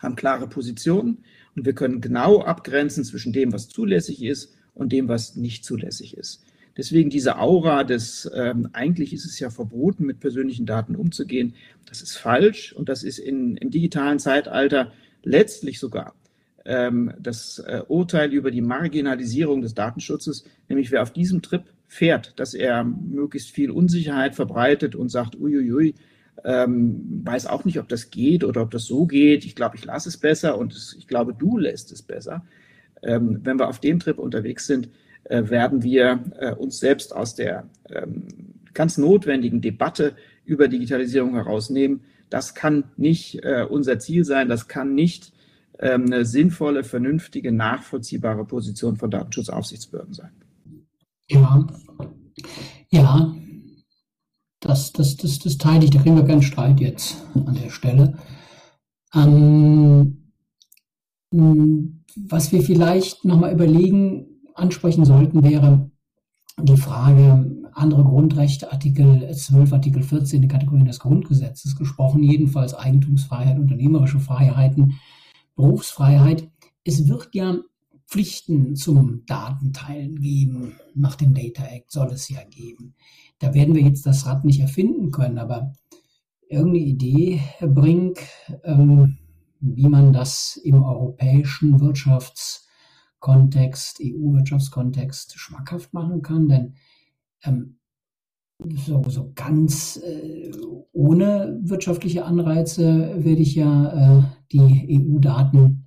haben 0.00 0.16
klare 0.16 0.48
Positionen 0.48 1.24
und 1.56 1.64
wir 1.64 1.74
können 1.74 2.00
genau 2.00 2.42
abgrenzen 2.42 3.04
zwischen 3.04 3.32
dem, 3.32 3.52
was 3.52 3.68
zulässig 3.68 4.22
ist 4.22 4.54
und 4.74 4.92
dem, 4.92 5.08
was 5.08 5.36
nicht 5.36 5.64
zulässig 5.64 6.16
ist. 6.16 6.44
Deswegen 6.76 7.10
diese 7.10 7.38
Aura 7.38 7.84
des, 7.84 8.30
ähm, 8.34 8.68
eigentlich 8.72 9.12
ist 9.12 9.26
es 9.26 9.38
ja 9.38 9.50
verboten, 9.50 10.06
mit 10.06 10.20
persönlichen 10.20 10.66
Daten 10.66 10.96
umzugehen, 10.96 11.54
das 11.86 12.00
ist 12.00 12.16
falsch 12.16 12.72
und 12.72 12.88
das 12.88 13.02
ist 13.02 13.18
in, 13.18 13.56
im 13.56 13.70
digitalen 13.70 14.18
Zeitalter 14.18 14.92
letztlich 15.22 15.78
sogar 15.78 16.14
ähm, 16.64 17.12
das 17.18 17.58
äh, 17.58 17.82
Urteil 17.88 18.32
über 18.32 18.50
die 18.50 18.60
Marginalisierung 18.60 19.62
des 19.62 19.74
Datenschutzes, 19.74 20.44
nämlich 20.68 20.90
wer 20.90 21.02
auf 21.02 21.12
diesem 21.12 21.42
Trip 21.42 21.64
fährt, 21.86 22.38
dass 22.38 22.54
er 22.54 22.84
möglichst 22.84 23.50
viel 23.50 23.70
Unsicherheit 23.70 24.34
verbreitet 24.34 24.94
und 24.94 25.08
sagt, 25.08 25.36
uiuiui, 25.36 25.94
ähm, 26.44 27.22
weiß 27.24 27.46
auch 27.46 27.64
nicht, 27.64 27.78
ob 27.78 27.88
das 27.88 28.10
geht 28.10 28.44
oder 28.44 28.62
ob 28.62 28.70
das 28.70 28.84
so 28.84 29.06
geht. 29.06 29.44
Ich 29.44 29.54
glaube, 29.54 29.76
ich 29.76 29.84
lasse 29.84 30.08
es 30.08 30.16
besser 30.16 30.58
und 30.58 30.72
es, 30.72 30.94
ich 30.98 31.06
glaube, 31.06 31.34
du 31.34 31.58
lässt 31.58 31.92
es 31.92 32.02
besser. 32.02 32.44
Ähm, 33.02 33.40
wenn 33.42 33.58
wir 33.58 33.68
auf 33.68 33.80
dem 33.80 33.98
Trip 33.98 34.18
unterwegs 34.18 34.66
sind, 34.66 34.88
äh, 35.24 35.48
werden 35.48 35.82
wir 35.82 36.24
äh, 36.38 36.52
uns 36.52 36.78
selbst 36.78 37.14
aus 37.14 37.34
der 37.34 37.68
ähm, 37.88 38.28
ganz 38.74 38.98
notwendigen 38.98 39.60
Debatte 39.60 40.14
über 40.44 40.68
Digitalisierung 40.68 41.34
herausnehmen. 41.34 42.02
Das 42.30 42.54
kann 42.54 42.84
nicht 42.96 43.44
äh, 43.44 43.66
unser 43.68 43.98
Ziel 43.98 44.24
sein. 44.24 44.48
Das 44.48 44.68
kann 44.68 44.94
nicht 44.94 45.32
ähm, 45.78 46.06
eine 46.06 46.24
sinnvolle, 46.24 46.84
vernünftige, 46.84 47.52
nachvollziehbare 47.52 48.44
Position 48.44 48.96
von 48.96 49.10
Datenschutzaufsichtsbehörden 49.10 50.14
sein. 50.14 50.30
Ja, 51.28 51.66
ja, 52.88 53.34
das, 54.70 54.92
das, 54.92 55.16
das, 55.16 55.38
das 55.40 55.58
teile 55.58 55.84
ich, 55.84 55.90
da 55.90 56.00
kriegen 56.00 56.16
wir 56.16 56.24
keinen 56.24 56.42
Streit 56.42 56.80
jetzt 56.80 57.16
an 57.34 57.58
der 57.60 57.70
Stelle. 57.70 58.14
Ähm, 59.14 60.32
was 61.30 62.52
wir 62.52 62.62
vielleicht 62.62 63.24
nochmal 63.24 63.52
überlegen, 63.52 64.26
ansprechen 64.54 65.04
sollten, 65.04 65.42
wäre 65.42 65.90
die 66.60 66.76
Frage, 66.76 67.50
andere 67.72 68.04
Grundrechte, 68.04 68.70
Artikel 68.70 69.32
12, 69.32 69.72
Artikel 69.72 70.02
14, 70.02 70.42
die 70.42 70.48
Kategorien 70.48 70.86
des 70.86 71.00
Grundgesetzes 71.00 71.76
gesprochen, 71.76 72.22
jedenfalls 72.22 72.74
Eigentumsfreiheit, 72.74 73.58
unternehmerische 73.58 74.20
Freiheiten, 74.20 75.00
Berufsfreiheit. 75.56 76.48
Es 76.84 77.08
wird 77.08 77.30
ja 77.32 77.56
Pflichten 78.10 78.74
zum 78.74 79.24
Datenteilen 79.26 80.20
geben. 80.20 80.74
Nach 80.94 81.14
dem 81.14 81.32
Data 81.32 81.64
Act 81.64 81.92
soll 81.92 82.08
es 82.08 82.28
ja 82.28 82.42
geben. 82.42 82.96
Da 83.38 83.54
werden 83.54 83.76
wir 83.76 83.82
jetzt 83.82 84.04
das 84.04 84.26
Rad 84.26 84.44
nicht 84.44 84.58
erfinden 84.58 85.12
können, 85.12 85.38
aber 85.38 85.72
irgendeine 86.48 86.84
Idee, 86.84 87.40
Brink, 87.60 88.18
ähm, 88.64 89.18
wie 89.60 89.88
man 89.88 90.12
das 90.12 90.60
im 90.64 90.82
europäischen 90.82 91.78
Wirtschaftskontext, 91.80 94.00
EU-Wirtschaftskontext 94.02 95.38
schmackhaft 95.38 95.94
machen 95.94 96.22
kann, 96.22 96.48
denn 96.48 96.74
ähm, 97.44 97.76
so, 98.74 99.04
so 99.08 99.30
ganz 99.36 100.00
äh, 100.02 100.50
ohne 100.92 101.60
wirtschaftliche 101.62 102.24
Anreize 102.24 103.24
werde 103.24 103.40
ich 103.40 103.54
ja 103.54 104.18
äh, 104.18 104.22
die 104.50 105.00
EU-Daten 105.00 105.79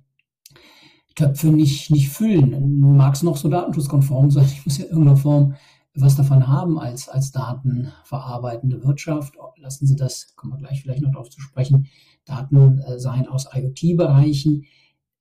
Töpfe 1.14 1.48
nicht, 1.48 1.90
nicht 1.90 2.10
füllen. 2.10 2.80
Mag 2.96 3.14
es 3.14 3.22
noch 3.22 3.36
so 3.36 3.48
datenschutzkonform 3.48 4.30
sein, 4.30 4.46
ich 4.46 4.64
muss 4.64 4.78
ja 4.78 4.84
in 4.84 4.90
irgendeiner 4.90 5.16
Form 5.16 5.54
was 5.96 6.16
davon 6.16 6.48
haben 6.48 6.78
als, 6.78 7.08
als 7.08 7.30
datenverarbeitende 7.30 8.82
Wirtschaft. 8.82 9.34
Lassen 9.56 9.86
Sie 9.86 9.96
das, 9.96 10.34
kommen 10.34 10.54
wir 10.54 10.58
gleich 10.58 10.82
vielleicht 10.82 11.02
noch 11.02 11.12
darauf 11.12 11.30
zu 11.30 11.40
sprechen, 11.40 11.86
Daten 12.24 12.78
äh, 12.78 12.98
sein 12.98 13.28
aus 13.28 13.46
IoT-Bereichen. 13.52 14.64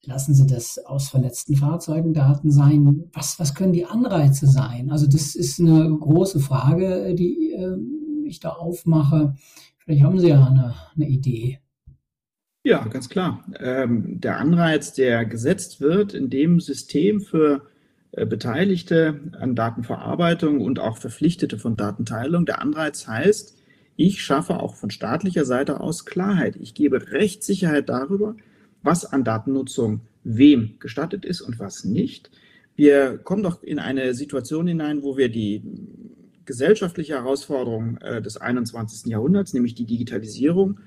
Lassen 0.06 0.34
Sie 0.34 0.48
das 0.48 0.80
aus 0.80 1.10
vernetzten 1.10 1.56
Fahrzeugen 1.56 2.14
Daten 2.14 2.52
sein. 2.52 3.06
Was, 3.14 3.40
was 3.40 3.54
können 3.54 3.74
die 3.74 3.86
Anreize 3.86 4.48
sein? 4.48 4.92
Also 4.92 5.06
das 5.06 5.36
ist 5.36 5.60
eine 5.60 5.96
große 5.96 6.40
Frage, 6.40 7.14
die 7.16 7.52
äh, 7.52 7.78
ich 8.26 8.40
da 8.40 8.50
aufmache. 8.50 9.36
Vielleicht 9.78 10.04
haben 10.04 10.20
Sie 10.20 10.30
ja 10.30 10.46
eine, 10.46 10.74
eine 10.96 11.08
Idee. 11.08 11.60
Ja, 12.64 12.86
ganz 12.86 13.10
klar. 13.10 13.44
Ähm, 13.60 14.22
der 14.22 14.38
Anreiz, 14.38 14.94
der 14.94 15.26
gesetzt 15.26 15.82
wird 15.82 16.14
in 16.14 16.30
dem 16.30 16.62
System 16.62 17.20
für 17.20 17.68
äh, 18.14 18.26
Beteiligte 18.26 19.20
an 19.38 19.54
Datenverarbeitung 19.56 20.62
und 20.62 20.80
auch 20.80 20.98
Verpflichtete 20.98 21.60
von 21.60 21.76
Datenteilung, 21.76 22.46
der 22.46 22.62
Anreiz 22.62 23.08
heißt, 23.08 23.58
ich 23.96 24.24
schaffe 24.24 24.60
auch 24.60 24.76
von 24.76 24.90
staatlicher 24.92 25.46
Seite 25.46 25.80
aus 25.82 26.06
Klarheit. 26.06 26.56
Ich 26.56 26.74
gebe 26.74 27.12
Rechtssicherheit 27.12 27.90
darüber, 27.90 28.36
was 28.82 29.06
an 29.06 29.24
Datennutzung 29.24 30.02
wem 30.24 30.76
gestattet 30.80 31.26
ist 31.26 31.42
und 31.42 31.60
was 31.60 31.84
nicht. 31.84 32.32
Wir 32.76 33.18
kommen 33.18 33.44
doch 33.44 33.62
in 33.62 33.78
eine 33.78 34.14
Situation 34.14 34.68
hinein, 34.68 35.04
wo 35.04 35.18
wir 35.18 35.30
die 35.30 35.62
gesellschaftliche 36.46 37.14
Herausforderung 37.14 37.98
äh, 37.98 38.22
des 38.22 38.38
21. 38.38 39.12
Jahrhunderts, 39.12 39.54
nämlich 39.54 39.76
die 39.76 39.86
Digitalisierung, 39.86 40.80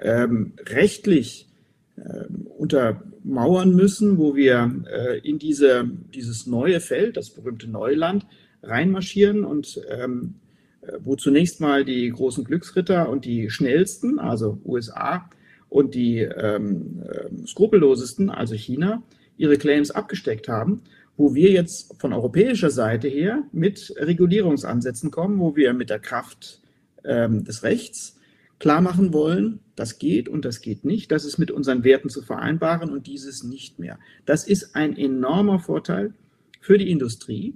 ähm, 0.00 0.54
rechtlich 0.66 1.48
äh, 1.96 2.24
untermauern 2.58 3.74
müssen, 3.74 4.18
wo 4.18 4.34
wir 4.34 4.84
äh, 4.90 5.18
in 5.18 5.38
diese, 5.38 5.88
dieses 6.14 6.46
neue 6.46 6.80
Feld, 6.80 7.16
das 7.16 7.30
berühmte 7.30 7.68
Neuland, 7.68 8.26
reinmarschieren 8.62 9.44
und 9.44 9.80
ähm, 9.88 10.34
äh, 10.82 10.92
wo 11.02 11.16
zunächst 11.16 11.60
mal 11.60 11.84
die 11.84 12.08
großen 12.10 12.44
Glücksritter 12.44 13.08
und 13.08 13.24
die 13.24 13.50
schnellsten, 13.50 14.18
also 14.18 14.58
USA 14.64 15.28
und 15.68 15.94
die 15.94 16.20
ähm, 16.20 17.02
äh, 17.02 17.46
skrupellosesten, 17.46 18.30
also 18.30 18.54
China, 18.54 19.02
ihre 19.36 19.56
Claims 19.56 19.90
abgesteckt 19.90 20.48
haben, 20.48 20.82
wo 21.16 21.34
wir 21.34 21.50
jetzt 21.50 21.98
von 21.98 22.12
europäischer 22.12 22.70
Seite 22.70 23.08
her 23.08 23.42
mit 23.52 23.94
Regulierungsansätzen 23.96 25.10
kommen, 25.10 25.38
wo 25.38 25.56
wir 25.56 25.72
mit 25.72 25.90
der 25.90 25.98
Kraft 25.98 26.60
ähm, 27.04 27.44
des 27.44 27.62
Rechts 27.62 28.19
klar 28.60 28.80
machen 28.82 29.12
wollen, 29.12 29.58
das 29.74 29.98
geht 29.98 30.28
und 30.28 30.44
das 30.44 30.60
geht 30.60 30.84
nicht, 30.84 31.10
das 31.10 31.24
ist 31.24 31.38
mit 31.38 31.50
unseren 31.50 31.82
Werten 31.82 32.10
zu 32.10 32.22
vereinbaren 32.22 32.90
und 32.90 33.08
dieses 33.08 33.42
nicht 33.42 33.80
mehr. 33.80 33.98
Das 34.26 34.46
ist 34.46 34.76
ein 34.76 34.96
enormer 34.96 35.58
Vorteil 35.58 36.12
für 36.60 36.78
die 36.78 36.90
Industrie, 36.90 37.54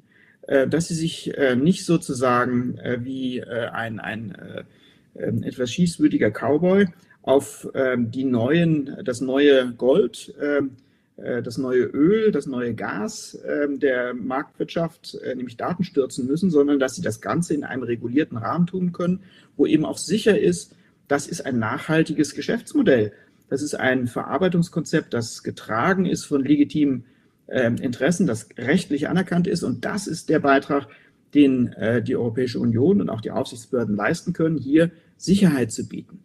äh, 0.49 0.67
dass 0.67 0.89
sie 0.89 0.95
sich 0.95 1.37
äh, 1.37 1.55
nicht 1.55 1.85
sozusagen 1.85 2.79
äh, 2.79 3.05
wie 3.05 3.45
ein, 3.45 4.01
ein 4.01 4.35
äh, 4.35 4.65
ähm, 5.17 5.43
etwas 5.43 5.71
schießwütiger 5.71 6.31
Cowboy 6.31 6.89
auf 7.23 7.69
ähm, 7.75 8.11
die 8.11 8.25
neuen, 8.25 8.97
das 9.05 9.21
neue 9.21 9.73
Gold, 9.73 10.35
ähm, 10.41 10.71
äh, 11.17 11.43
das 11.43 11.59
neue 11.59 11.85
Öl, 11.85 12.33
das 12.33 12.47
neue 12.47 12.75
Gas 12.75 13.39
der 13.67 14.15
Marktwirtschaft, 14.15 15.19
nämlich 15.37 15.57
Daten 15.57 15.85
stürzen 15.85 16.27
müssen, 16.27 16.51
sondern 16.51 16.79
dass 16.79 16.97
sie 16.97 17.03
das 17.03 17.21
Ganze 17.21 17.55
in 17.55 17.63
einem 17.63 17.83
regulierten 17.83 18.37
Rahmen 18.37 18.67
tun 18.67 18.93
können, 18.93 19.21
wo 19.57 19.67
eben 19.67 19.85
auch 19.85 19.99
sicher 19.99 20.39
ist, 20.39 20.75
das 21.09 21.27
ist 21.27 21.45
ein 21.45 21.59
nachhaltiges 21.59 22.35
Geschäftsmodell. 22.35 23.13
Das 23.49 23.63
ist 23.63 23.75
ein 23.75 24.07
Verarbeitungskonzept, 24.07 25.13
das 25.13 25.43
getragen 25.43 26.07
ist 26.07 26.25
von 26.25 26.43
legitimen 26.43 27.05
Interessen, 27.47 28.27
das 28.27 28.49
rechtlich 28.57 29.09
anerkannt 29.09 29.47
ist. 29.47 29.65
Und 29.65 29.85
das 29.85 30.07
ist 30.07 30.31
der 30.31 30.39
Beitrag, 30.39 30.89
den 31.35 31.73
äh, 31.73 32.03
die 32.03 32.17
Europäische 32.17 32.61
Union 32.61 33.01
und 33.01 33.11
auch 33.11 33.21
die 33.21 33.31
Aufsichtsbehörden 33.31 33.97
leisten 33.97 34.33
können, 34.33 34.57
hier 34.57 34.91
Sicherheit 35.17 35.73
zu 35.73 35.89
bieten. 35.89 36.21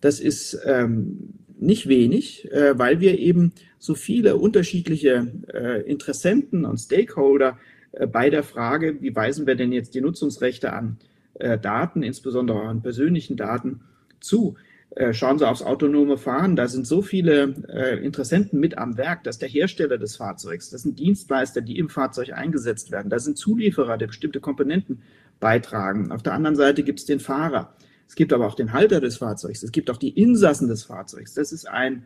Das 0.00 0.20
ist 0.20 0.58
ähm, 0.64 1.34
nicht 1.58 1.88
wenig, 1.88 2.50
äh, 2.50 2.78
weil 2.78 3.00
wir 3.00 3.18
eben 3.18 3.52
so 3.78 3.94
viele 3.94 4.36
unterschiedliche 4.36 5.32
äh, 5.52 5.82
Interessenten 5.82 6.64
und 6.64 6.78
Stakeholder 6.78 7.58
äh, 7.92 8.06
bei 8.06 8.30
der 8.30 8.42
Frage, 8.42 9.00
wie 9.00 9.14
weisen 9.14 9.46
wir 9.46 9.54
denn 9.54 9.72
jetzt 9.72 9.94
die 9.94 10.00
Nutzungsrechte 10.00 10.72
an 10.72 10.98
äh, 11.34 11.58
Daten, 11.58 12.02
insbesondere 12.02 12.62
an 12.62 12.82
persönlichen 12.82 13.36
Daten, 13.36 13.80
zu. 14.22 14.56
Äh, 14.94 15.14
schauen 15.14 15.38
Sie 15.38 15.48
aufs 15.48 15.62
autonome 15.62 16.18
Fahren, 16.18 16.54
da 16.54 16.68
sind 16.68 16.86
so 16.86 17.00
viele 17.00 17.54
äh, 17.68 18.04
Interessenten 18.04 18.60
mit 18.60 18.76
am 18.76 18.98
Werk, 18.98 19.24
dass 19.24 19.38
der 19.38 19.48
Hersteller 19.48 19.96
des 19.96 20.16
Fahrzeugs, 20.16 20.68
das 20.68 20.82
sind 20.82 20.98
Dienstleister, 20.98 21.62
die 21.62 21.78
im 21.78 21.88
Fahrzeug 21.88 22.34
eingesetzt 22.34 22.90
werden, 22.90 23.08
da 23.08 23.18
sind 23.18 23.38
Zulieferer, 23.38 23.96
die 23.96 24.04
bestimmte 24.06 24.40
Komponenten 24.40 25.00
beitragen. 25.40 26.12
Auf 26.12 26.22
der 26.22 26.34
anderen 26.34 26.56
Seite 26.56 26.82
gibt 26.82 27.00
es 27.00 27.06
den 27.06 27.20
Fahrer. 27.20 27.74
Es 28.06 28.16
gibt 28.16 28.34
aber 28.34 28.46
auch 28.46 28.54
den 28.54 28.74
Halter 28.74 29.00
des 29.00 29.16
Fahrzeugs. 29.16 29.62
Es 29.62 29.72
gibt 29.72 29.90
auch 29.90 29.96
die 29.96 30.10
Insassen 30.10 30.68
des 30.68 30.84
Fahrzeugs. 30.84 31.32
Das 31.32 31.52
ist 31.52 31.66
ein, 31.66 32.04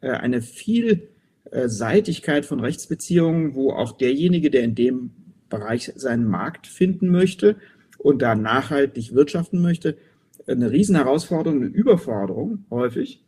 äh, 0.00 0.12
eine 0.12 0.40
Vielseitigkeit 0.40 2.46
von 2.46 2.60
Rechtsbeziehungen, 2.60 3.54
wo 3.54 3.72
auch 3.72 3.92
derjenige, 3.92 4.50
der 4.50 4.62
in 4.62 4.74
dem 4.74 5.10
Bereich 5.50 5.92
seinen 5.96 6.24
Markt 6.24 6.66
finden 6.66 7.10
möchte 7.10 7.56
und 7.98 8.22
da 8.22 8.34
nachhaltig 8.34 9.14
wirtschaften 9.14 9.60
möchte, 9.60 9.98
eine 10.46 10.70
Riesenherausforderung, 10.70 11.62
eine 11.62 11.70
Überforderung 11.70 12.64
häufig, 12.70 13.24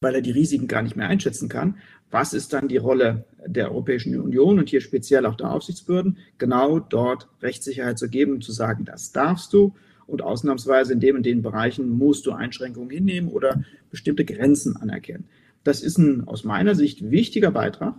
weil 0.00 0.14
er 0.14 0.20
die 0.20 0.30
Risiken 0.30 0.68
gar 0.68 0.82
nicht 0.82 0.96
mehr 0.96 1.08
einschätzen 1.08 1.48
kann. 1.48 1.78
Was 2.10 2.34
ist 2.34 2.52
dann 2.52 2.68
die 2.68 2.76
Rolle 2.76 3.24
der 3.46 3.70
Europäischen 3.70 4.18
Union 4.18 4.58
und 4.58 4.68
hier 4.68 4.80
speziell 4.80 5.26
auch 5.26 5.34
der 5.34 5.50
Aufsichtsbehörden? 5.50 6.18
Genau 6.38 6.78
dort 6.78 7.28
Rechtssicherheit 7.42 7.98
zu 7.98 8.08
geben 8.08 8.34
und 8.34 8.44
zu 8.44 8.52
sagen, 8.52 8.84
das 8.84 9.12
darfst 9.12 9.52
du 9.52 9.74
und 10.06 10.22
ausnahmsweise 10.22 10.92
in 10.92 11.00
dem 11.00 11.16
und 11.16 11.26
den 11.26 11.42
Bereichen 11.42 11.88
musst 11.90 12.26
du 12.26 12.32
Einschränkungen 12.32 12.90
hinnehmen 12.90 13.28
oder 13.28 13.64
bestimmte 13.90 14.24
Grenzen 14.24 14.76
anerkennen. 14.76 15.24
Das 15.64 15.82
ist 15.82 15.98
ein 15.98 16.28
aus 16.28 16.44
meiner 16.44 16.76
Sicht 16.76 17.10
wichtiger 17.10 17.50
Beitrag, 17.50 17.96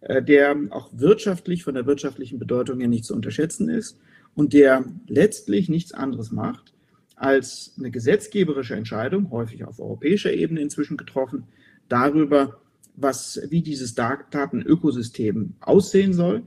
äh, 0.00 0.22
der 0.22 0.54
auch 0.70 0.90
wirtschaftlich 0.92 1.64
von 1.64 1.74
der 1.74 1.86
wirtschaftlichen 1.86 2.38
Bedeutung 2.38 2.80
her 2.80 2.88
nicht 2.88 3.06
zu 3.06 3.14
unterschätzen 3.14 3.70
ist 3.70 3.98
und 4.34 4.52
der 4.52 4.84
letztlich 5.06 5.70
nichts 5.70 5.92
anderes 5.92 6.30
macht, 6.30 6.74
als 7.16 7.74
eine 7.78 7.90
gesetzgeberische 7.90 8.76
Entscheidung, 8.76 9.30
häufig 9.30 9.64
auf 9.64 9.80
europäischer 9.80 10.32
Ebene 10.32 10.60
inzwischen 10.60 10.96
getroffen, 10.96 11.44
darüber, 11.88 12.60
was, 12.94 13.40
wie 13.48 13.62
dieses 13.62 13.94
Datenökosystem 13.94 15.54
aussehen 15.60 16.12
soll, 16.12 16.42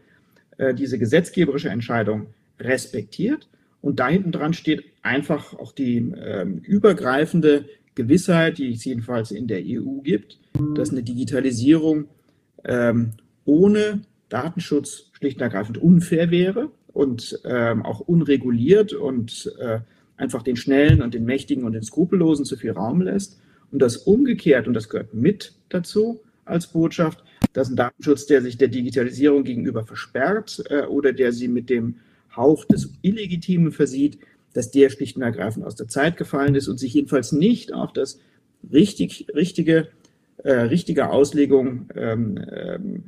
äh, 0.57 0.73
diese 0.73 0.97
gesetzgeberische 0.99 1.69
Entscheidung 1.69 2.27
respektiert. 2.59 3.49
Und 3.81 3.99
da 3.99 4.09
hinten 4.09 4.31
dran 4.31 4.53
steht 4.53 4.83
einfach 5.01 5.53
auch 5.53 5.71
die 5.71 5.97
ähm, 5.97 6.59
übergreifende 6.59 7.65
Gewissheit, 7.95 8.57
die 8.57 8.73
es 8.73 8.85
jedenfalls 8.85 9.31
in 9.31 9.47
der 9.47 9.61
EU 9.63 10.01
gibt, 10.01 10.37
dass 10.75 10.91
eine 10.91 11.03
Digitalisierung 11.03 12.05
ähm, 12.63 13.11
ohne 13.45 14.01
Datenschutz 14.27 15.09
schlicht 15.13 15.37
und 15.37 15.43
ergreifend 15.43 15.77
unfair 15.77 16.29
wäre 16.29 16.71
und 16.93 17.39
ähm, 17.45 17.85
auch 17.85 18.01
unreguliert 18.01 18.93
und 18.93 19.53
äh, 19.59 19.79
einfach 20.19 20.43
den 20.43 20.57
Schnellen 20.57 21.01
und 21.01 21.13
den 21.13 21.25
Mächtigen 21.25 21.63
und 21.63 21.73
den 21.73 21.81
Skrupellosen 21.81 22.45
zu 22.45 22.57
viel 22.57 22.71
Raum 22.71 23.01
lässt. 23.01 23.39
Und 23.71 23.79
das 23.79 23.97
umgekehrt, 23.97 24.67
und 24.67 24.73
das 24.73 24.89
gehört 24.89 25.13
mit 25.13 25.53
dazu 25.69 26.19
als 26.45 26.67
Botschaft, 26.67 27.23
dass 27.53 27.69
ein 27.69 27.75
Datenschutz, 27.75 28.25
der 28.25 28.41
sich 28.41 28.57
der 28.57 28.67
Digitalisierung 28.67 29.43
gegenüber 29.43 29.85
versperrt 29.85 30.63
äh, 30.69 30.83
oder 30.83 31.13
der 31.13 31.31
sie 31.31 31.47
mit 31.47 31.69
dem 31.69 31.95
Hauch 32.35 32.65
des 32.65 32.91
Illegitimen 33.01 33.71
versieht, 33.71 34.19
dass 34.53 34.71
der 34.71 34.89
schlicht 34.89 35.15
und 35.15 35.23
ergreifend 35.23 35.65
aus 35.65 35.75
der 35.75 35.87
Zeit 35.87 36.17
gefallen 36.17 36.55
ist 36.55 36.67
und 36.67 36.79
sich 36.79 36.93
jedenfalls 36.93 37.31
nicht 37.31 37.73
auf 37.73 37.93
das 37.93 38.19
richtig, 38.73 39.27
richtige, 39.33 39.87
äh, 40.37 40.51
richtige 40.51 41.09
Auslegung 41.11 41.89
ähm, 41.95 42.43
ähm, 42.51 43.03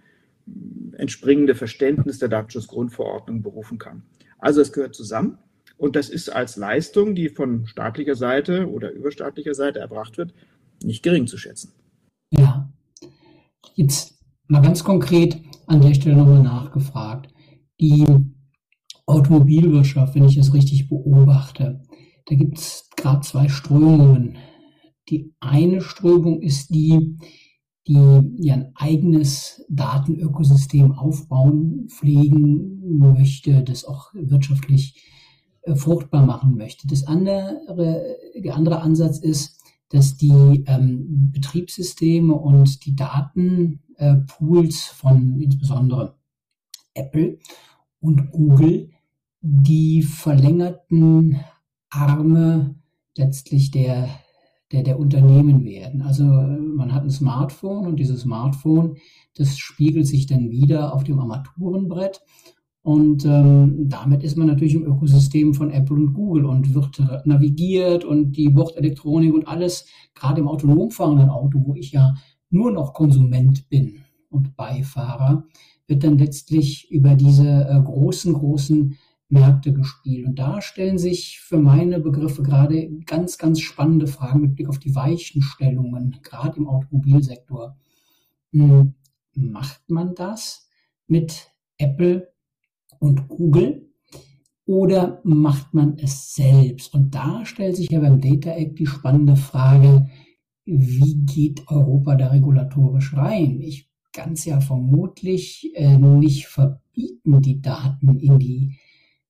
entspringende 0.98 1.56
Verständnis 1.56 2.20
der 2.20 2.30
Datenschutzgrundverordnung 2.30 3.42
berufen 3.42 3.80
kann. 3.80 4.04
Also 4.40 4.62
es 4.62 4.72
gehört 4.72 4.96
zusammen 4.96 5.38
und 5.82 5.96
das 5.96 6.10
ist 6.10 6.30
als 6.30 6.58
Leistung, 6.58 7.16
die 7.16 7.28
von 7.28 7.66
staatlicher 7.66 8.14
Seite 8.16 8.70
oder 8.70 8.92
überstaatlicher 8.92 9.56
Seite 9.56 9.80
erbracht 9.80 10.16
wird, 10.16 10.32
nicht 10.84 11.02
gering 11.02 11.26
zu 11.26 11.40
schätzen. 11.40 11.72
Ja, 12.30 12.72
jetzt 13.74 14.24
mal 14.48 14.62
ganz 14.62 14.84
konkret 14.84 15.42
an 15.66 15.82
der 15.82 15.96
Stelle 15.96 16.18
nochmal 16.18 16.44
nachgefragt. 16.44 17.34
Die 17.80 18.06
Automobilwirtschaft, 19.08 20.14
wenn 20.14 20.26
ich 20.26 20.38
es 20.38 20.54
richtig 20.54 20.88
beobachte, 20.88 21.82
da 22.28 22.36
gibt 22.36 22.60
es 22.60 22.88
gerade 22.96 23.22
zwei 23.22 23.48
Strömungen. 23.48 24.38
Die 25.10 25.34
eine 25.40 25.82
Strömung 25.82 26.44
ist 26.44 26.70
die, 26.70 27.18
die 27.88 28.36
ja 28.38 28.54
ein 28.54 28.72
eigenes 28.76 29.66
Datenökosystem 29.68 30.92
aufbauen, 30.92 31.88
pflegen 31.88 33.00
möchte, 33.00 33.64
das 33.64 33.84
auch 33.84 34.12
wirtschaftlich 34.14 35.08
fruchtbar 35.76 36.26
machen 36.26 36.58
möchte. 36.58 36.88
Das 36.88 37.06
andere, 37.08 37.62
der 38.36 38.56
andere 38.56 38.82
Ansatz 38.82 39.20
ist, 39.20 39.62
dass 39.90 40.18
die 40.18 40.64
ähm, 40.68 41.32
Betriebssysteme 41.32 42.34
und 42.34 42.86
die 42.86 42.96
Datenpools 42.96 44.76
äh, 44.90 44.96
von 44.96 45.40
insbesondere 45.42 46.16
Apple 46.94 47.40
und 48.00 48.32
Google 48.32 48.90
die 49.42 50.04
verlängerten 50.04 51.40
Arme 51.90 52.76
letztlich 53.18 53.72
der, 53.72 54.08
der, 54.72 54.84
der 54.84 55.00
Unternehmen 55.00 55.66
werden. 55.66 56.02
Also 56.02 56.24
man 56.24 56.94
hat 56.94 57.04
ein 57.04 57.12
Smartphone 57.12 57.88
und 57.88 57.98
dieses 57.98 58.22
Smartphone, 58.22 58.98
das 59.36 59.58
spiegelt 59.58 60.08
sich 60.08 60.26
dann 60.26 60.52
wieder 60.52 60.94
auf 60.94 61.04
dem 61.04 61.20
Armaturenbrett 61.20 62.22
und 62.84 63.26
ähm, 63.26 63.90
damit 63.90 64.24
ist 64.24 64.38
man 64.38 64.48
natürlich 64.48 64.74
im 64.74 64.86
Ökosystem 64.86 65.54
von 65.54 65.70
Apple 65.70 65.96
und 65.96 66.14
Google 66.14 66.46
und 66.46 66.74
wird 66.74 67.00
navigiert 67.26 68.04
und 68.04 68.32
die 68.32 68.50
Bordelektronik 68.50 69.34
und 69.34 69.48
alles, 69.48 69.86
gerade 70.16 70.42
im 70.42 70.48
autonom 70.48 70.90
fahrenden 70.90 71.30
Auto, 71.30 71.62
wo 71.64 71.76
ich 71.76 71.92
ja 71.92 72.16
nur 72.50 72.72
noch 72.72 72.94
Konsument 72.94 73.70
bin 73.70 74.00
und 74.30 74.56
Beifahrer, 74.56 75.46
wird 75.88 76.04
dann 76.04 76.18
letztlich 76.18 76.90
über 76.90 77.16
diese 77.16 77.68
äh, 77.70 77.82
großen, 77.82 78.34
großen 78.34 78.98
Märkte 79.30 79.74
gespielt. 79.74 80.26
Und 80.26 80.40
da 80.40 80.62
stellen 80.62 80.98
sich 80.98 81.40
für 81.40 81.60
meine 81.60 82.00
Begriffe 82.00 82.42
gerade 82.42 82.90
ganz, 83.06 83.38
ganz 83.38 83.60
spannende 83.60 84.08
Fragen 84.08 84.42
mit 84.42 84.56
Blick 84.56 84.68
auf 84.68 84.80
die 84.80 84.96
Weichenstellungen, 84.96 86.18
gerade 86.24 86.58
im 86.58 86.68
Automobilsektor. 86.68 87.78
Hm, 88.52 88.96
macht 89.36 89.90
man 89.90 90.16
das 90.16 90.68
mit 91.08 91.52
Apple 91.78 92.32
und 93.02 93.28
Google 93.28 93.90
oder 94.66 95.20
macht 95.24 95.74
man 95.74 95.98
es 95.98 96.36
selbst? 96.36 96.94
Und 96.94 97.16
da 97.16 97.44
stellt 97.46 97.76
sich 97.76 97.90
ja 97.90 98.00
beim 98.00 98.22
Data 98.22 98.52
Act 98.52 98.80
die 98.80 98.86
spannende 98.86 99.36
Frage, 99.36 100.08
wie 100.66 101.26
geht 101.26 101.68
Europa 101.68 102.16
da 102.16 102.28
regulatorisch 102.28 103.16
rein? 103.16 103.60
Ich 103.60 103.90
kann 104.14 104.34
es 104.34 104.46
ja 104.46 104.62
vermutlich 104.62 105.72
äh, 105.76 105.98
nicht 105.98 106.46
verbieten, 106.48 107.42
die 107.42 107.62
Daten 107.62 108.20
in 108.20 108.40
die 108.40 108.78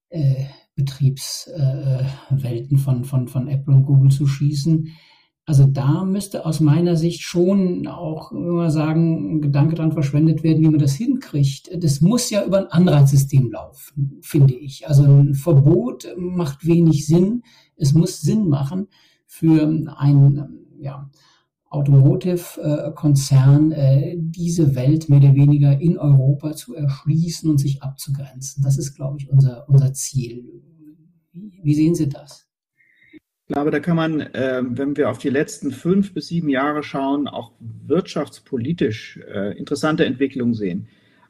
äh, 0.10 0.46
Betriebswelten 0.76 2.78
äh, 2.78 2.80
von, 2.80 3.06
von, 3.06 3.28
von 3.28 3.48
Apple 3.48 3.74
und 3.74 3.86
Google 3.86 4.12
zu 4.12 4.28
schießen. 4.28 4.90
Also 5.52 5.66
da 5.66 6.06
müsste 6.06 6.46
aus 6.46 6.62
meiner 6.62 6.96
Sicht 6.96 7.24
schon 7.24 7.86
auch 7.86 8.32
immer 8.32 8.72
sagen, 8.72 9.36
ein 9.36 9.42
Gedanke 9.42 9.76
dran 9.76 9.92
verschwendet 9.92 10.44
werden, 10.44 10.64
wie 10.64 10.70
man 10.70 10.80
das 10.80 10.94
hinkriegt. 10.94 11.70
Das 11.84 12.00
muss 12.00 12.30
ja 12.30 12.46
über 12.46 12.60
ein 12.60 12.68
Anreizsystem 12.68 13.52
laufen, 13.52 14.20
finde 14.22 14.54
ich. 14.54 14.88
Also 14.88 15.04
ein 15.04 15.34
Verbot 15.34 16.08
macht 16.16 16.66
wenig 16.66 17.06
Sinn. 17.06 17.44
Es 17.76 17.92
muss 17.92 18.22
Sinn 18.22 18.48
machen 18.48 18.88
für 19.28 19.68
ein 19.98 20.48
ja, 20.80 21.12
Automotive-Konzern, 21.70 23.74
äh, 23.74 24.16
diese 24.18 24.74
Welt 24.74 25.10
mehr 25.10 25.20
oder 25.20 25.36
weniger 25.36 25.82
in 25.82 25.98
Europa 25.98 26.54
zu 26.54 26.76
erschließen 26.76 27.50
und 27.50 27.58
sich 27.58 27.84
abzugrenzen. 27.84 28.64
Das 28.64 28.78
ist, 28.78 28.96
glaube 28.96 29.18
ich, 29.20 29.30
unser, 29.30 29.68
unser 29.68 29.92
Ziel. 29.92 30.46
Wie 31.34 31.76
sehen 31.76 31.94
Sie 31.94 32.08
das? 32.08 32.48
Ich 33.52 33.54
glaube, 33.54 33.72
da 33.72 33.82
kann 33.82 33.98
man, 33.98 34.22
äh, 34.22 34.64
wenn 34.64 34.96
wir 34.96 35.10
auf 35.10 35.18
die 35.18 35.30
letzten 35.30 35.72
fünf 35.72 36.14
bis 36.14 36.30
sieben 36.30 36.48
Jahre 36.48 36.84
schauen, 36.84 37.28
auch 37.28 37.52
wirtschaftspolitisch 37.86 39.20
äh, 39.28 39.58
interessante 39.58 40.06
Entwicklungen 40.06 40.54
sehen. 40.54 40.88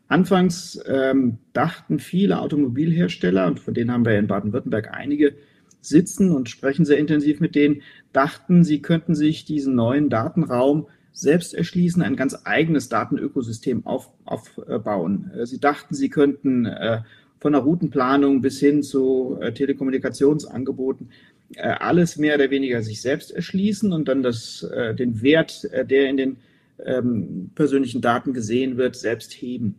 Anfangs 0.07 0.79
ähm, 0.85 1.39
dachten 1.53 1.97
viele 1.97 2.39
Automobilhersteller, 2.39 3.47
und 3.47 3.59
von 3.59 3.73
denen 3.73 3.91
haben 3.91 4.05
wir 4.05 4.19
in 4.19 4.27
Baden-Württemberg 4.27 4.93
einige 4.93 5.33
sitzen 5.81 6.29
und 6.31 6.47
sprechen 6.47 6.85
sehr 6.85 6.99
intensiv 6.99 7.39
mit 7.39 7.55
denen, 7.55 7.81
dachten, 8.13 8.63
sie 8.63 8.83
könnten 8.83 9.15
sich 9.15 9.43
diesen 9.45 9.73
neuen 9.73 10.11
Datenraum 10.11 10.85
selbst 11.13 11.55
erschließen, 11.55 12.03
ein 12.03 12.17
ganz 12.17 12.37
eigenes 12.43 12.87
Datenökosystem 12.87 13.87
auf, 13.87 14.11
aufbauen. 14.25 15.31
Äh, 15.35 15.47
sie 15.47 15.59
dachten, 15.59 15.95
sie 15.95 16.09
könnten 16.09 16.67
äh, 16.67 17.01
von 17.39 17.53
der 17.53 17.63
Routenplanung 17.63 18.41
bis 18.41 18.59
hin 18.59 18.83
zu 18.83 19.39
äh, 19.41 19.51
Telekommunikationsangeboten 19.51 21.09
äh, 21.55 21.75
alles 21.79 22.17
mehr 22.17 22.35
oder 22.35 22.49
weniger 22.49 22.81
sich 22.81 23.01
selbst 23.01 23.31
erschließen 23.31 23.91
und 23.93 24.07
dann 24.07 24.23
das, 24.23 24.63
äh, 24.63 24.95
den 24.95 25.21
Wert, 25.21 25.65
äh, 25.71 25.85
der 25.85 26.09
in 26.09 26.17
den 26.17 26.37
ähm, 26.83 27.51
persönlichen 27.55 28.01
Daten 28.01 28.33
gesehen 28.33 28.77
wird, 28.77 28.95
selbst 28.95 29.33
heben. 29.33 29.75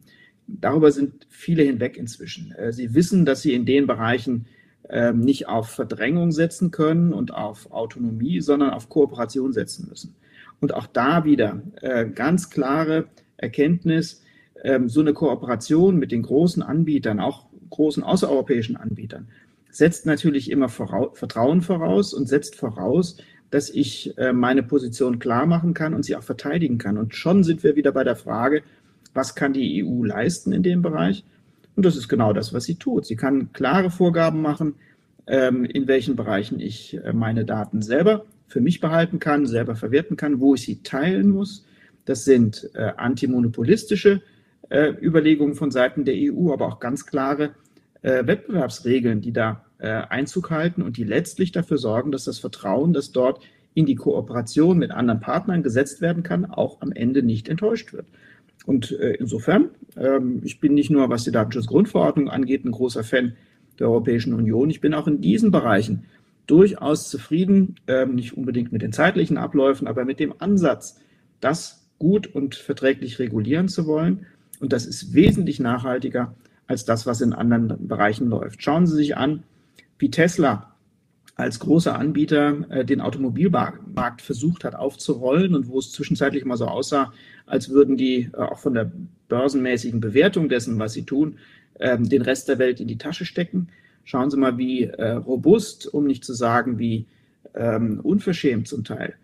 Darüber 0.47 0.91
sind 0.91 1.27
viele 1.29 1.63
hinweg 1.63 1.97
inzwischen. 1.97 2.55
sie 2.71 2.95
wissen, 2.95 3.25
dass 3.25 3.43
sie 3.43 3.55
in 3.55 3.65
den 3.65 3.87
Bereichen 3.87 4.47
ähm, 4.91 5.21
nicht 5.21 5.49
auf 5.49 5.71
Verdrängung 5.71 6.33
setzen 6.33 6.71
können 6.71 7.13
und 7.13 7.33
auf 7.33 7.71
Autonomie, 7.73 8.41
sondern 8.41 8.71
auf 8.71 8.89
Kooperation 8.89 9.53
setzen 9.53 9.89
müssen. 9.89 10.15
Und 10.61 10.75
auch 10.75 10.87
da 10.87 11.25
wieder 11.25 11.63
ganz 12.15 12.51
klare 12.51 13.07
Erkenntnis, 13.37 14.23
ähm, 14.63 14.89
so 14.89 15.01
eine 15.01 15.13
Kooperation 15.13 15.99
mit 15.99 16.13
den 16.13 16.23
großen 16.23 16.63
Anbietern, 16.63 17.21
auch 17.21 17.47
großen 17.71 18.03
außereuropäischen 18.03 18.77
Anbietern, 18.77 19.29
setzt 19.73 20.07
natürlich 20.07 20.51
immer 20.51 20.69
Vertrauen 20.69 21.63
voraus 21.63 22.15
und 22.15 22.29
setzt 22.29 22.57
voraus, 22.57 23.17
dass 23.51 23.71
ich 23.71 24.17
äh, 24.19 24.33
meine 24.33 24.63
Position 24.63 25.19
klar 25.19 25.47
machen 25.47 25.75
kann 25.75 25.95
und 25.95 26.05
sie 26.05 26.15
auch 26.15 26.23
verteidigen 26.23 26.79
kann. 26.79 26.99
Und 26.99 27.15
schon 27.15 27.43
sind 27.43 27.65
wir 27.65 27.75
wieder 27.75 27.91
bei 27.91 28.05
der 28.05 28.17
Frage, 28.17 28.63
was 29.15 29.35
kann 29.35 29.53
die 29.53 29.85
EU 29.85 30.05
leisten 30.05 30.53
in 30.53 30.63
dem 30.63 30.83
Bereich? 30.83 31.25
Und 31.75 31.87
das 31.87 31.97
ist 31.97 32.09
genau 32.09 32.33
das, 32.33 32.53
was 32.53 32.65
sie 32.65 32.77
tut. 32.77 33.07
Sie 33.07 33.17
kann 33.17 33.53
klare 33.53 33.91
Vorgaben 33.91 34.43
machen, 34.43 34.75
ähm, 35.27 35.65
in 35.65 35.89
welchen 35.89 36.17
Bereichen 36.17 36.61
ich 36.61 36.99
äh, 37.03 37.13
meine 37.13 37.45
Daten 37.45 37.81
selber 37.83 38.27
für 38.49 38.61
mich 38.61 38.81
behalten 38.81 39.19
kann, 39.19 39.47
selber 39.47 39.75
verwerten 39.75 40.17
kann, 40.17 40.41
wo 40.41 40.55
ich 40.55 40.63
sie 40.63 40.83
teilen 40.83 41.31
muss. 41.31 41.65
Das 42.05 42.25
sind 42.25 42.71
äh, 42.75 42.93
antimonopolistische 42.97 44.23
Überlegungen 45.03 45.55
von 45.55 45.71
Seiten 45.71 46.07
der 46.07 46.15
EU, 46.17 46.51
aber 46.51 46.67
auch 46.67 46.81
ganz 46.81 47.05
klare 47.05 47.51
äh, 48.03 48.27
Wettbewerbsregeln, 48.27 49.21
die 49.21 49.33
da 49.33 49.65
äh, 49.79 49.89
Einzug 49.89 50.51
halten 50.51 50.83
und 50.83 50.97
die 50.97 51.05
letztlich 51.05 51.53
dafür 51.53 51.79
sorgen, 51.79 52.13
dass 52.13 52.25
das 52.25 52.39
Vertrauen, 52.39 52.93
das 52.93 53.13
dort 53.13 53.41
in 53.75 53.87
die 53.87 53.95
Kooperation 53.95 54.79
mit 54.79 54.91
anderen 54.91 55.21
Partnern 55.21 55.63
gesetzt 55.63 56.01
werden 56.01 56.23
kann, 56.23 56.45
auch 56.45 56.81
am 56.83 56.93
Ende 56.93 57.23
nicht 57.23 57.49
enttäuscht 57.49 57.93
wird. 57.93 58.07
Und 58.67 58.93
äh, 58.93 59.15
insofern, 59.15 59.71
ähm, 59.97 60.41
ich 60.45 60.61
bin 60.61 60.75
nicht 60.75 60.91
nur, 60.91 61.09
was 61.09 61.25
die 61.25 61.33
Datenschutzgrundverordnung 61.33 62.29
angeht, 62.29 62.65
ein 62.65 62.71
großer 62.71 63.03
Fan 63.03 63.35
der 63.79 63.89
Europäischen 63.89 64.35
Union. 64.35 64.71
Ich 64.71 64.81
bin 64.81 64.95
auch 64.95 65.09
in 65.09 65.21
diesen 65.21 65.51
Bereichen 65.51 66.05
durchaus 66.47 67.09
zufrieden, 67.09 67.77
ähm, 67.87 68.15
nicht 68.15 68.37
unbedingt 68.37 68.73
mit 68.73 68.83
den 68.83 68.93
zeitlichen 68.93 69.39
Abläufen, 69.39 69.87
aber 69.87 70.05
mit 70.05 70.21
dem 70.21 70.35
Ansatz, 70.39 71.01
das 71.41 71.89
gut 71.99 72.27
und 72.27 72.55
verträglich 72.55 73.19
regulieren 73.19 73.69
zu 73.69 73.87
wollen. 73.87 74.27
Und 74.61 74.73
das 74.73 74.87
ist 74.87 75.15
wesentlich 75.15 75.61
nachhaltiger 75.61 76.35
als 76.73 76.85
das, 76.85 77.07
was 77.07 77.21
in 77.21 77.33
anderen 77.33 77.87
Bereichen 77.87 78.29
läuft. 78.29 78.63
Schauen 78.63 78.87
Sie 78.87 78.97
sich 78.97 79.17
an, 79.17 79.45
wie 79.99 80.11
Tesla 80.11 80.75
als 81.37 81.61
großer 81.61 81.99
Anbieter 81.99 82.71
äh, 82.71 82.85
den 82.85 83.01
Automobilmarkt 83.01 84.21
versucht 84.21 84.65
hat 84.65 84.75
aufzurollen 84.75 85.55
und 85.55 85.69
wo 85.69 85.79
es 85.79 85.93
zwischenzeitlich 85.93 86.45
mal 86.45 86.57
so 86.57 86.67
aussah, 86.67 87.13
als 87.47 87.71
würden 87.71 87.97
die 87.97 88.31
äh, 88.33 88.37
auch 88.37 88.59
von 88.59 88.75
der 88.75 88.91
börsenmäßigen 89.29 90.01
Bewertung 90.01 90.49
dessen, 90.49 90.79
was 90.79 90.95
sie 90.95 91.05
tun, 91.05 91.39
äh, 91.75 91.99
den 91.99 92.23
Rest 92.23 92.49
der 92.49 92.59
Welt 92.59 92.81
in 92.81 92.89
die 92.89 92.99
Tasche 92.99 93.25
stecken. 93.25 93.69
Schauen 94.05 94.31
Sie 94.31 94.37
mal, 94.37 94.59
wie 94.59 94.85
äh, 94.85 95.13
robust, 95.13 95.93
um 95.93 96.07
nicht 96.07 96.25
zu 96.25 96.33
sagen, 96.33 96.79
wie 96.79 97.07
ähm, 97.55 98.01
unverschämt 98.03 98.67
zum 98.67 98.83
Teil 98.83 99.15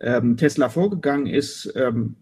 ähm, 0.00 0.36
Tesla 0.36 0.68
vorgegangen 0.68 1.26
ist, 1.26 1.72
ähm, 1.74 2.16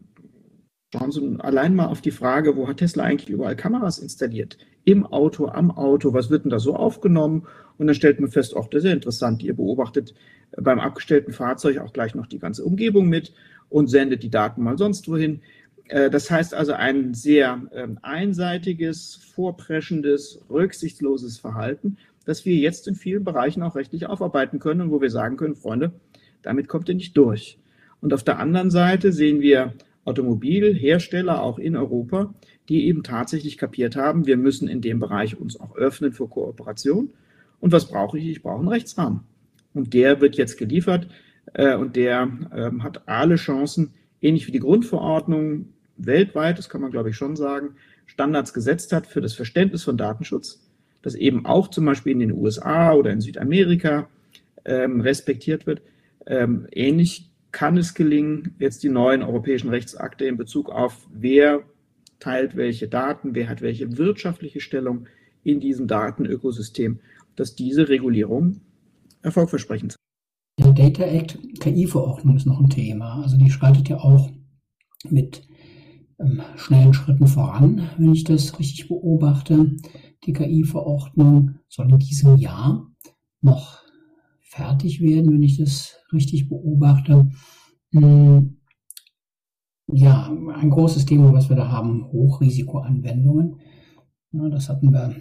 Schauen 0.94 1.11
Sie 1.11 1.37
allein 1.40 1.75
mal 1.75 1.87
auf 1.87 2.01
die 2.01 2.12
Frage, 2.12 2.57
wo 2.57 2.68
hat 2.68 2.79
Tesla 2.79 3.05
eigentlich 3.05 3.29
überall 3.29 3.57
Kameras 3.57 3.99
installiert? 3.99 4.57
Im 4.87 5.05
Auto, 5.05 5.49
am 5.49 5.72
Auto, 5.72 6.12
was 6.12 6.31
wird 6.31 6.44
denn 6.44 6.51
da 6.51 6.61
so 6.61 6.77
aufgenommen? 6.77 7.49
Und 7.77 7.88
dann 7.88 7.96
stellt 7.96 8.20
man 8.20 8.31
fest, 8.31 8.55
auch 8.55 8.68
das 8.68 8.85
ist 8.85 8.88
ja 8.88 8.94
interessant, 8.94 9.42
ihr 9.42 9.55
beobachtet 9.55 10.14
beim 10.57 10.79
abgestellten 10.79 11.33
Fahrzeug 11.33 11.79
auch 11.79 11.92
gleich 11.92 12.14
noch 12.14 12.29
die 12.29 12.38
ganze 12.38 12.64
Umgebung 12.64 13.09
mit 13.09 13.35
und 13.68 13.88
sendet 13.88 14.22
die 14.22 14.31
Daten 14.31 14.62
mal 14.62 14.79
sonst 14.79 15.09
wohin. 15.09 15.40
Äh, 15.88 16.09
das 16.09 16.31
heißt 16.31 16.55
also 16.55 16.72
ein 16.72 17.14
sehr 17.14 17.62
ähm, 17.75 17.99
einseitiges, 18.03 19.16
vorpreschendes, 19.35 20.40
rücksichtsloses 20.49 21.37
Verhalten, 21.37 21.96
das 22.25 22.44
wir 22.44 22.55
jetzt 22.55 22.87
in 22.87 22.94
vielen 22.94 23.25
Bereichen 23.25 23.64
auch 23.64 23.75
rechtlich 23.75 24.07
aufarbeiten 24.07 24.61
können 24.61 24.83
und 24.83 24.90
wo 24.92 25.01
wir 25.01 25.11
sagen 25.11 25.37
können, 25.37 25.57
Freunde, 25.57 25.92
damit 26.42 26.68
kommt 26.68 26.88
ihr 26.88 26.94
nicht 26.94 27.16
durch. 27.16 27.59
Und 28.01 28.14
auf 28.14 28.22
der 28.22 28.38
anderen 28.38 28.70
Seite 28.70 29.11
sehen 29.11 29.40
wir 29.40 29.75
Automobilhersteller 30.05 31.42
auch 31.42 31.59
in 31.59 31.77
Europa, 31.77 32.33
die 32.68 32.87
eben 32.87 33.02
tatsächlich 33.02 33.59
kapiert 33.59 33.96
haben, 33.96 34.26
wir 34.26 34.37
müssen 34.37 34.68
in 34.68 34.81
dem 34.81 35.00
Bereich 35.00 35.38
uns 35.38 35.59
auch 35.59 35.76
öffnen 35.76 36.12
für 36.12 36.29
Kooperation. 36.29 37.11
Und 37.61 37.72
was 37.72 37.88
brauche 37.88 38.18
ich? 38.18 38.29
Ich 38.29 38.42
brauche 38.42 38.59
einen 38.59 38.68
Rechtsrahmen. 38.68 39.20
Und 39.72 39.94
der 39.94 40.20
wird 40.20 40.37
jetzt 40.37 40.59
geliefert 40.59 41.09
äh, 41.55 41.76
und 41.76 41.96
der 41.96 42.29
äh, 42.52 42.70
hat 42.83 43.09
alle 43.09 43.37
Chancen, 43.37 43.92
ähnlich 44.20 44.46
wie 44.46 44.52
die 44.52 44.61
Grundverordnung 44.61 45.68
weltweit, 45.96 46.59
das 46.59 46.68
kann 46.68 46.81
man 46.81 46.90
glaube 46.90 47.11
ich 47.11 47.16
schon 47.16 47.37
sagen, 47.37 47.76
Standards 48.07 48.52
gesetzt 48.52 48.92
hat 48.92 49.07
für 49.07 49.20
das 49.20 49.35
Verständnis 49.35 49.85
von 49.85 49.96
Datenschutz, 49.96 50.66
das 51.02 51.14
eben 51.14 51.46
auch 51.46 51.68
zum 51.68 51.85
Beispiel 51.85 52.12
in 52.12 52.20
den 52.20 52.33
USA 52.33 52.92
oder 52.92 53.11
in 53.11 53.20
Südamerika 53.20 54.09
ähm, 54.64 55.00
respektiert 55.00 55.66
wird. 55.66 55.83
Ähm, 56.26 56.66
ähnlich 56.72 57.31
kann 57.52 57.76
es 57.76 57.94
gelingen, 57.94 58.55
jetzt 58.59 58.83
die 58.83 58.88
neuen 58.88 59.22
europäischen 59.22 59.70
Rechtsakte 59.70 60.26
in 60.26 60.37
Bezug 60.37 60.70
auf 60.70 61.07
wer 61.12 61.62
teilt 62.18 62.57
welche 62.57 62.88
Daten, 62.88 63.35
wer 63.35 63.48
hat 63.48 63.61
welche 63.61 63.96
wirtschaftliche 63.98 64.61
Stellung 64.61 65.07
in 65.42 65.61
diesem 65.61 65.87
Datenökosystem, 65.87 67.00
dass 67.37 67.55
diese 67.55 67.88
Regulierung 67.88 68.61
erfolgversprechend 69.22 69.92
sind. 69.92 70.76
Der 70.76 70.90
Data 70.90 71.05
Act 71.05 71.38
KI-Verordnung 71.61 72.37
ist 72.37 72.46
noch 72.46 72.61
ein 72.61 72.70
Thema. 72.70 73.22
Also 73.22 73.37
die 73.37 73.50
schreitet 73.50 73.88
ja 73.88 73.98
auch 73.98 74.31
mit 75.09 75.46
ähm, 76.18 76.42
schnellen 76.57 76.94
Schritten 76.94 77.26
voran, 77.26 77.90
wenn 77.98 78.12
ich 78.12 78.24
das 78.24 78.59
richtig 78.59 78.88
beobachte. 78.88 79.76
Die 80.24 80.33
KI-Verordnung 80.33 81.57
soll 81.68 81.90
in 81.90 81.98
diesem 81.98 82.37
Jahr 82.37 82.90
noch 83.40 83.83
fertig 84.40 85.00
werden, 85.00 85.33
wenn 85.33 85.42
ich 85.42 85.59
das 85.59 85.98
richtig 86.12 86.48
beobachte. 86.48 87.31
Hm, 87.92 88.57
ja, 89.88 90.31
ein 90.55 90.70
großes 90.70 91.07
Thema, 91.07 91.33
was 91.33 91.49
wir 91.49 91.57
da 91.57 91.68
haben, 91.68 92.07
Hochrisikoanwendungen. 92.11 93.61
Das 94.33 94.68
hatten 94.68 94.92
wir 94.92 95.14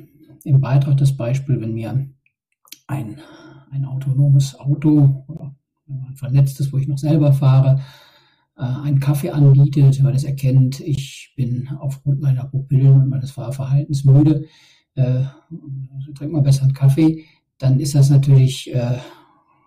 im 0.43 0.62
Beitrag 0.62 0.97
das 0.97 1.15
Beispiel, 1.15 1.62
wenn 1.62 1.73
mir 1.73 2.10
ein, 2.88 3.19
ein 3.71 3.86
autonomes 3.86 4.60
Auto 4.60 5.23
oder 5.28 5.56
ein 5.88 6.15
vernetztes, 6.15 6.73
wo 6.73 6.78
ich 6.78 6.88
noch 6.88 6.97
selber 6.97 7.34
fahre, 7.34 7.82
äh, 8.58 8.63
einen 8.63 8.99
Kaffee 8.99 9.32
anbietet, 9.32 10.04
weil 10.04 10.15
es 10.15 10.23
erkennt, 10.23 10.80
ich 10.80 11.34
bin 11.36 11.69
aufgrund 11.80 12.21
meiner 12.21 12.45
Pupillen 12.45 13.01
und 13.01 13.10
meines 13.10 13.32
Fahrverhaltens 13.32 14.04
müde, 14.06 14.45
äh, 14.95 15.23
also 15.93 16.13
trink 16.15 16.32
mal 16.32 16.41
besser 16.41 16.63
einen 16.63 16.73
Kaffee, 16.73 17.25
dann 17.58 17.80
ist 17.80 17.95
das 17.95 18.10
natürlich 18.10 18.73
äh, 18.73 18.97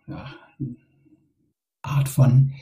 ja, 0.07 0.27
Art 1.83 2.09
von 2.09 2.53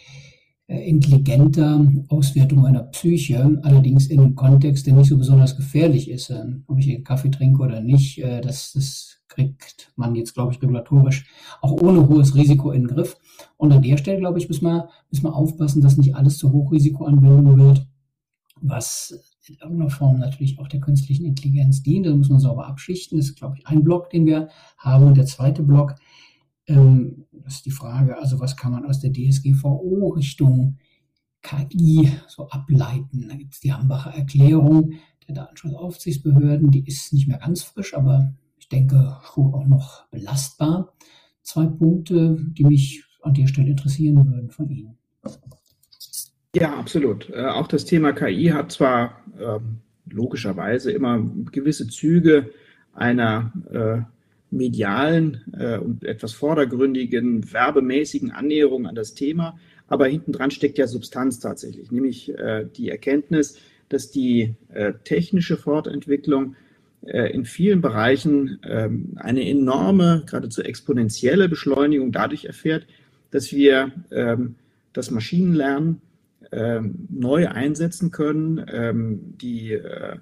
intelligenter 0.68 1.86
Auswertung 2.08 2.60
meiner 2.62 2.82
Psyche, 2.84 3.58
allerdings 3.62 4.08
in 4.08 4.20
einem 4.20 4.34
Kontext, 4.34 4.86
der 4.86 4.94
nicht 4.94 5.08
so 5.08 5.16
besonders 5.16 5.56
gefährlich 5.56 6.10
ist. 6.10 6.30
Äh, 6.30 6.44
ob 6.66 6.78
ich 6.78 6.92
einen 6.92 7.04
Kaffee 7.04 7.30
trinke 7.30 7.62
oder 7.62 7.80
nicht, 7.80 8.18
äh, 8.18 8.40
das, 8.40 8.72
das 8.72 9.18
kriegt 9.28 9.92
man 9.96 10.14
jetzt, 10.14 10.34
glaube 10.34 10.52
ich, 10.52 10.62
regulatorisch 10.62 11.26
auch 11.60 11.72
ohne 11.72 12.08
hohes 12.08 12.34
Risiko 12.34 12.72
in 12.72 12.82
den 12.82 12.96
Griff. 12.96 13.16
Und 13.56 13.72
an 13.72 13.82
der 13.82 13.96
Stelle, 13.96 14.18
glaube 14.18 14.38
ich, 14.38 14.48
müssen 14.48 14.64
wir, 14.64 14.88
müssen 15.10 15.24
wir 15.24 15.34
aufpassen, 15.34 15.82
dass 15.82 15.96
nicht 15.96 16.16
alles 16.16 16.38
zur 16.38 16.52
Hochrisikoanwendung 16.52 17.58
wird, 17.58 17.86
was 18.60 19.36
in 19.46 19.56
irgendeiner 19.56 19.90
Form 19.90 20.18
natürlich 20.18 20.58
auch 20.58 20.66
der 20.66 20.80
künstlichen 20.80 21.26
Intelligenz 21.26 21.82
dient. 21.82 22.06
Da 22.06 22.14
muss 22.14 22.28
man 22.28 22.40
sauber 22.40 22.66
abschichten. 22.66 23.18
Das 23.18 23.26
ist, 23.26 23.36
glaube 23.36 23.56
ich, 23.58 23.66
ein 23.66 23.84
Block, 23.84 24.10
den 24.10 24.26
wir 24.26 24.48
haben. 24.78 25.06
Und 25.06 25.16
der 25.16 25.26
zweite 25.26 25.62
Block, 25.62 25.94
ähm, 26.66 27.26
das 27.32 27.56
ist 27.56 27.66
die 27.66 27.70
Frage, 27.70 28.18
also 28.18 28.40
was 28.40 28.56
kann 28.56 28.72
man 28.72 28.84
aus 28.86 29.00
der 29.00 29.12
DSGVO 29.12 30.08
Richtung 30.16 30.78
KI 31.42 32.10
so 32.28 32.48
ableiten? 32.48 33.28
Da 33.28 33.36
gibt 33.36 33.54
es 33.54 33.60
die 33.60 33.72
Hambacher 33.72 34.10
Erklärung 34.10 34.94
der 35.28 35.34
Datenschutzaufsichtsbehörden, 35.34 36.70
die 36.70 36.86
ist 36.86 37.12
nicht 37.12 37.28
mehr 37.28 37.38
ganz 37.38 37.62
frisch, 37.62 37.94
aber 37.94 38.34
ich 38.58 38.68
denke 38.68 39.16
schon 39.32 39.54
auch 39.54 39.66
noch 39.66 40.06
belastbar. 40.08 40.94
Zwei 41.42 41.66
Punkte, 41.66 42.36
die 42.52 42.64
mich 42.64 43.04
an 43.22 43.34
der 43.34 43.46
Stelle 43.46 43.70
interessieren 43.70 44.26
würden 44.26 44.50
von 44.50 44.70
Ihnen. 44.70 44.98
Ja, 46.54 46.76
absolut. 46.78 47.28
Äh, 47.30 47.46
auch 47.46 47.66
das 47.66 47.84
Thema 47.84 48.12
KI 48.12 48.46
hat 48.46 48.72
zwar 48.72 49.20
ähm, 49.38 49.80
logischerweise 50.06 50.90
immer 50.90 51.20
gewisse 51.52 51.86
Züge 51.88 52.50
einer 52.92 53.52
äh, 53.70 54.15
medialen 54.50 55.42
äh, 55.58 55.78
und 55.78 56.04
etwas 56.04 56.32
vordergründigen, 56.32 57.52
werbemäßigen 57.52 58.30
Annäherung 58.30 58.86
an 58.86 58.94
das 58.94 59.14
Thema, 59.14 59.58
aber 59.88 60.06
hinten 60.06 60.32
dran 60.32 60.50
steckt 60.50 60.78
ja 60.78 60.86
Substanz 60.86 61.40
tatsächlich, 61.40 61.90
nämlich 61.90 62.36
äh, 62.36 62.66
die 62.76 62.90
Erkenntnis, 62.90 63.58
dass 63.88 64.10
die 64.10 64.54
äh, 64.72 64.94
technische 65.04 65.56
Fortentwicklung 65.56 66.56
äh, 67.04 67.32
in 67.32 67.44
vielen 67.44 67.80
Bereichen 67.80 68.58
ähm, 68.64 69.12
eine 69.16 69.48
enorme, 69.48 70.24
geradezu 70.26 70.62
exponentielle 70.62 71.48
Beschleunigung 71.48 72.10
dadurch 72.10 72.46
erfährt, 72.46 72.86
dass 73.30 73.52
wir 73.52 73.92
ähm, 74.10 74.56
das 74.92 75.10
Maschinenlernen 75.10 76.00
ähm, 76.52 77.06
neu 77.10 77.48
einsetzen 77.48 78.12
können, 78.12 79.34
die 79.40 79.72
äh, 79.72 80.16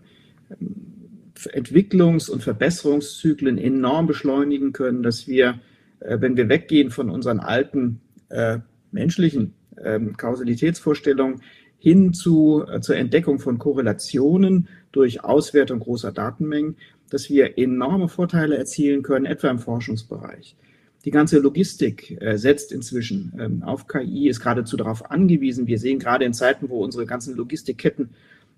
Entwicklungs- 1.52 2.30
und 2.30 2.42
Verbesserungszyklen 2.42 3.58
enorm 3.58 4.06
beschleunigen 4.06 4.72
können, 4.72 5.02
dass 5.02 5.26
wir, 5.28 5.60
äh, 6.00 6.20
wenn 6.20 6.36
wir 6.36 6.48
weggehen 6.48 6.90
von 6.90 7.10
unseren 7.10 7.40
alten 7.40 8.00
äh, 8.28 8.58
menschlichen 8.92 9.54
ähm, 9.82 10.16
Kausalitätsvorstellungen 10.16 11.42
hin 11.78 12.14
zu, 12.14 12.64
zur 12.80 12.96
Entdeckung 12.96 13.38
von 13.38 13.58
Korrelationen 13.58 14.68
durch 14.90 15.22
Auswertung 15.22 15.80
großer 15.80 16.12
Datenmengen, 16.12 16.76
dass 17.10 17.28
wir 17.28 17.58
enorme 17.58 18.08
Vorteile 18.08 18.56
erzielen 18.56 19.02
können, 19.02 19.26
etwa 19.26 19.50
im 19.50 19.58
Forschungsbereich. 19.58 20.56
Die 21.04 21.10
ganze 21.10 21.38
Logistik 21.38 22.16
äh, 22.22 22.38
setzt 22.38 22.72
inzwischen 22.72 23.32
ähm, 23.38 23.62
auf 23.62 23.86
KI, 23.86 24.28
ist 24.28 24.40
geradezu 24.40 24.76
darauf 24.76 25.10
angewiesen. 25.10 25.66
Wir 25.66 25.78
sehen 25.78 25.98
gerade 25.98 26.24
in 26.24 26.32
Zeiten, 26.32 26.70
wo 26.70 26.82
unsere 26.82 27.04
ganzen 27.04 27.36
Logistikketten 27.36 28.10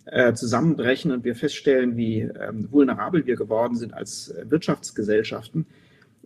äh, 0.07 0.33
zusammenbrechen 0.35 1.11
und 1.11 1.25
wir 1.25 1.35
feststellen, 1.35 1.97
wie 1.97 2.21
ähm, 2.21 2.69
vulnerabel 2.71 3.27
wir 3.27 3.37
geworden 3.37 3.75
sind 3.75 3.93
als 3.93 4.31
äh, 4.31 4.51
Wirtschaftsgesellschaften, 4.51 5.67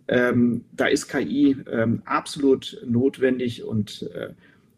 ähm, 0.07 0.65
da 0.71 0.87
ist 0.87 1.07
KI 1.07 1.57
ähm, 1.71 2.01
absolut 2.05 2.81
notwendig 2.85 3.63
und 3.63 4.09
äh, 4.13 4.29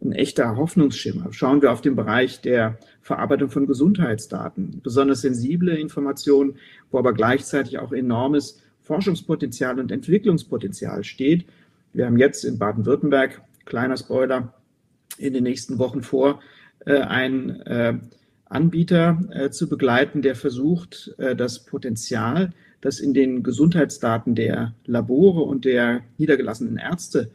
ein 0.03 0.11
echter 0.11 0.57
Hoffnungsschimmer. 0.57 1.31
Schauen 1.31 1.61
wir 1.61 1.71
auf 1.71 1.81
den 1.81 1.95
Bereich 1.95 2.41
der 2.41 2.77
Verarbeitung 3.01 3.49
von 3.49 3.67
Gesundheitsdaten, 3.67 4.81
besonders 4.83 5.21
sensible 5.21 5.75
Informationen, 5.75 6.57
wo 6.91 6.99
aber 6.99 7.13
gleichzeitig 7.13 7.79
auch 7.79 7.93
enormes 7.93 8.61
Forschungspotenzial 8.81 9.79
und 9.79 9.91
Entwicklungspotenzial 9.91 11.03
steht. 11.03 11.45
Wir 11.93 12.05
haben 12.05 12.17
jetzt 12.17 12.43
in 12.43 12.59
Baden-Württemberg, 12.59 13.41
kleiner 13.65 13.97
Spoiler, 13.97 14.53
in 15.17 15.33
den 15.33 15.43
nächsten 15.43 15.79
Wochen 15.79 16.01
vor, 16.01 16.41
äh, 16.85 16.99
einen 16.99 17.61
äh, 17.61 17.97
Anbieter 18.53 19.19
äh, 19.31 19.49
zu 19.49 19.67
begleiten, 19.67 20.21
der 20.21 20.35
versucht, 20.35 21.15
das 21.17 21.65
Potenzial, 21.65 22.51
das 22.81 22.99
in 22.99 23.13
den 23.13 23.43
Gesundheitsdaten 23.43 24.35
der 24.35 24.73
Labore 24.85 25.41
und 25.41 25.65
der 25.65 26.01
niedergelassenen 26.17 26.77
Ärzte 26.77 27.31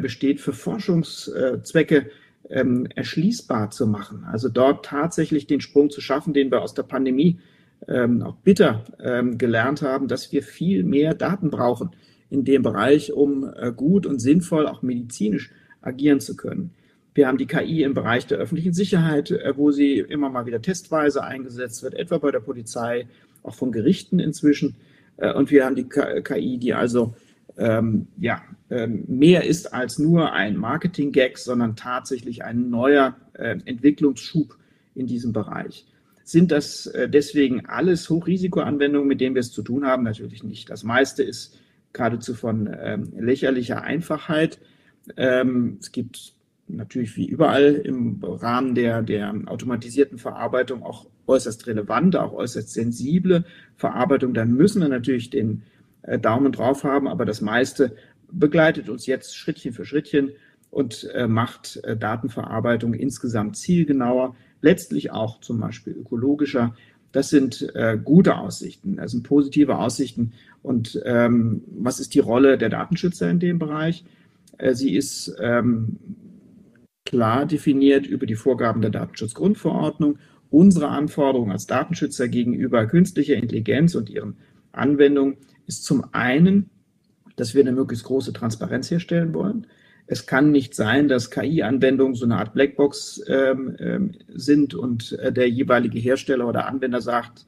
besteht, 0.00 0.40
für 0.40 0.52
Forschungszwecke 0.52 2.10
ähm, 2.50 2.86
erschließbar 2.94 3.70
zu 3.70 3.86
machen. 3.86 4.24
Also 4.24 4.48
dort 4.48 4.84
tatsächlich 4.84 5.46
den 5.46 5.60
Sprung 5.60 5.90
zu 5.90 6.00
schaffen, 6.00 6.34
den 6.34 6.50
wir 6.50 6.62
aus 6.62 6.74
der 6.74 6.84
Pandemie 6.84 7.38
ähm, 7.88 8.22
auch 8.22 8.36
bitter 8.36 8.84
ähm, 9.00 9.38
gelernt 9.38 9.82
haben, 9.82 10.08
dass 10.08 10.32
wir 10.32 10.42
viel 10.42 10.82
mehr 10.82 11.14
Daten 11.14 11.50
brauchen 11.50 11.90
in 12.30 12.44
dem 12.44 12.62
Bereich, 12.62 13.12
um 13.12 13.44
äh, 13.54 13.72
gut 13.72 14.06
und 14.06 14.18
sinnvoll 14.18 14.66
auch 14.66 14.82
medizinisch 14.82 15.52
agieren 15.80 16.20
zu 16.20 16.36
können. 16.36 16.72
Wir 17.16 17.28
haben 17.28 17.38
die 17.38 17.46
KI 17.46 17.82
im 17.82 17.94
Bereich 17.94 18.26
der 18.26 18.36
öffentlichen 18.36 18.74
Sicherheit, 18.74 19.30
äh, 19.30 19.56
wo 19.56 19.70
sie 19.70 20.00
immer 20.00 20.28
mal 20.28 20.44
wieder 20.44 20.60
testweise 20.60 21.24
eingesetzt 21.24 21.82
wird, 21.82 21.94
etwa 21.94 22.18
bei 22.18 22.30
der 22.30 22.40
Polizei, 22.40 23.06
auch 23.42 23.54
von 23.54 23.72
Gerichten 23.72 24.18
inzwischen. 24.18 24.76
Äh, 25.16 25.32
und 25.32 25.50
wir 25.50 25.64
haben 25.64 25.76
die 25.76 25.88
KI, 25.88 26.58
die 26.58 26.74
also 26.74 27.14
ähm, 27.56 28.08
ja, 28.18 28.42
ähm, 28.68 29.04
mehr 29.08 29.44
ist 29.44 29.72
als 29.72 29.98
nur 29.98 30.34
ein 30.34 30.58
Marketing-Gag, 30.58 31.38
sondern 31.38 31.74
tatsächlich 31.74 32.44
ein 32.44 32.68
neuer 32.68 33.16
äh, 33.32 33.56
Entwicklungsschub 33.64 34.54
in 34.94 35.06
diesem 35.06 35.32
Bereich. 35.32 35.86
Sind 36.22 36.52
das 36.52 36.86
äh, 36.86 37.08
deswegen 37.08 37.64
alles 37.64 38.10
Hochrisikoanwendungen, 38.10 39.08
mit 39.08 39.22
denen 39.22 39.34
wir 39.34 39.40
es 39.40 39.52
zu 39.52 39.62
tun 39.62 39.86
haben? 39.86 40.02
Natürlich 40.02 40.44
nicht. 40.44 40.68
Das 40.68 40.84
meiste 40.84 41.22
ist 41.22 41.58
geradezu 41.94 42.34
von 42.34 42.68
ähm, 42.78 43.10
lächerlicher 43.18 43.80
Einfachheit. 43.80 44.58
Ähm, 45.16 45.78
es 45.80 45.92
gibt 45.92 46.35
natürlich 46.68 47.16
wie 47.16 47.26
überall 47.26 47.74
im 47.74 48.22
Rahmen 48.22 48.74
der, 48.74 49.02
der 49.02 49.34
automatisierten 49.46 50.18
Verarbeitung 50.18 50.82
auch 50.82 51.06
äußerst 51.26 51.66
relevante, 51.66 52.22
auch 52.22 52.32
äußerst 52.32 52.72
sensible 52.72 53.44
Verarbeitung. 53.76 54.34
Da 54.34 54.44
müssen 54.44 54.82
wir 54.82 54.88
natürlich 54.88 55.30
den 55.30 55.62
äh, 56.02 56.18
Daumen 56.18 56.52
drauf 56.52 56.84
haben, 56.84 57.08
aber 57.08 57.24
das 57.24 57.40
meiste 57.40 57.96
begleitet 58.30 58.88
uns 58.88 59.06
jetzt 59.06 59.36
Schrittchen 59.36 59.72
für 59.72 59.84
Schrittchen 59.84 60.30
und 60.70 61.08
äh, 61.14 61.26
macht 61.26 61.80
äh, 61.84 61.96
Datenverarbeitung 61.96 62.94
insgesamt 62.94 63.56
zielgenauer, 63.56 64.36
letztlich 64.62 65.10
auch 65.10 65.40
zum 65.40 65.60
Beispiel 65.60 65.94
ökologischer. 65.94 66.74
Das 67.12 67.30
sind 67.30 67.74
äh, 67.74 67.98
gute 68.02 68.36
Aussichten, 68.36 68.96
das 68.96 69.12
sind 69.12 69.22
positive 69.22 69.78
Aussichten. 69.78 70.32
Und 70.62 71.00
ähm, 71.04 71.62
was 71.78 72.00
ist 72.00 72.14
die 72.14 72.18
Rolle 72.18 72.58
der 72.58 72.68
Datenschützer 72.68 73.30
in 73.30 73.38
dem 73.38 73.58
Bereich? 73.58 74.04
Äh, 74.58 74.74
sie 74.74 74.94
ist 74.94 75.34
ähm, 75.40 75.96
klar 77.06 77.46
definiert 77.46 78.06
über 78.06 78.26
die 78.26 78.34
Vorgaben 78.34 78.82
der 78.82 78.90
Datenschutzgrundverordnung. 78.90 80.18
Unsere 80.50 80.88
Anforderung 80.88 81.50
als 81.50 81.66
Datenschützer 81.66 82.28
gegenüber 82.28 82.86
künstlicher 82.86 83.34
Intelligenz 83.34 83.94
und 83.94 84.10
ihren 84.10 84.36
Anwendungen 84.72 85.36
ist 85.66 85.84
zum 85.84 86.04
einen, 86.12 86.70
dass 87.36 87.54
wir 87.54 87.62
eine 87.62 87.72
möglichst 87.72 88.04
große 88.04 88.32
Transparenz 88.32 88.90
herstellen 88.90 89.34
wollen. 89.34 89.66
Es 90.06 90.26
kann 90.26 90.52
nicht 90.52 90.74
sein, 90.74 91.08
dass 91.08 91.30
KI-Anwendungen 91.30 92.14
so 92.14 92.24
eine 92.24 92.36
Art 92.36 92.54
Blackbox 92.54 93.22
ähm, 93.26 93.76
ähm, 93.80 94.12
sind 94.28 94.74
und 94.74 95.12
äh, 95.12 95.32
der 95.32 95.50
jeweilige 95.50 95.98
Hersteller 95.98 96.46
oder 96.46 96.66
Anwender 96.66 97.00
sagt, 97.00 97.44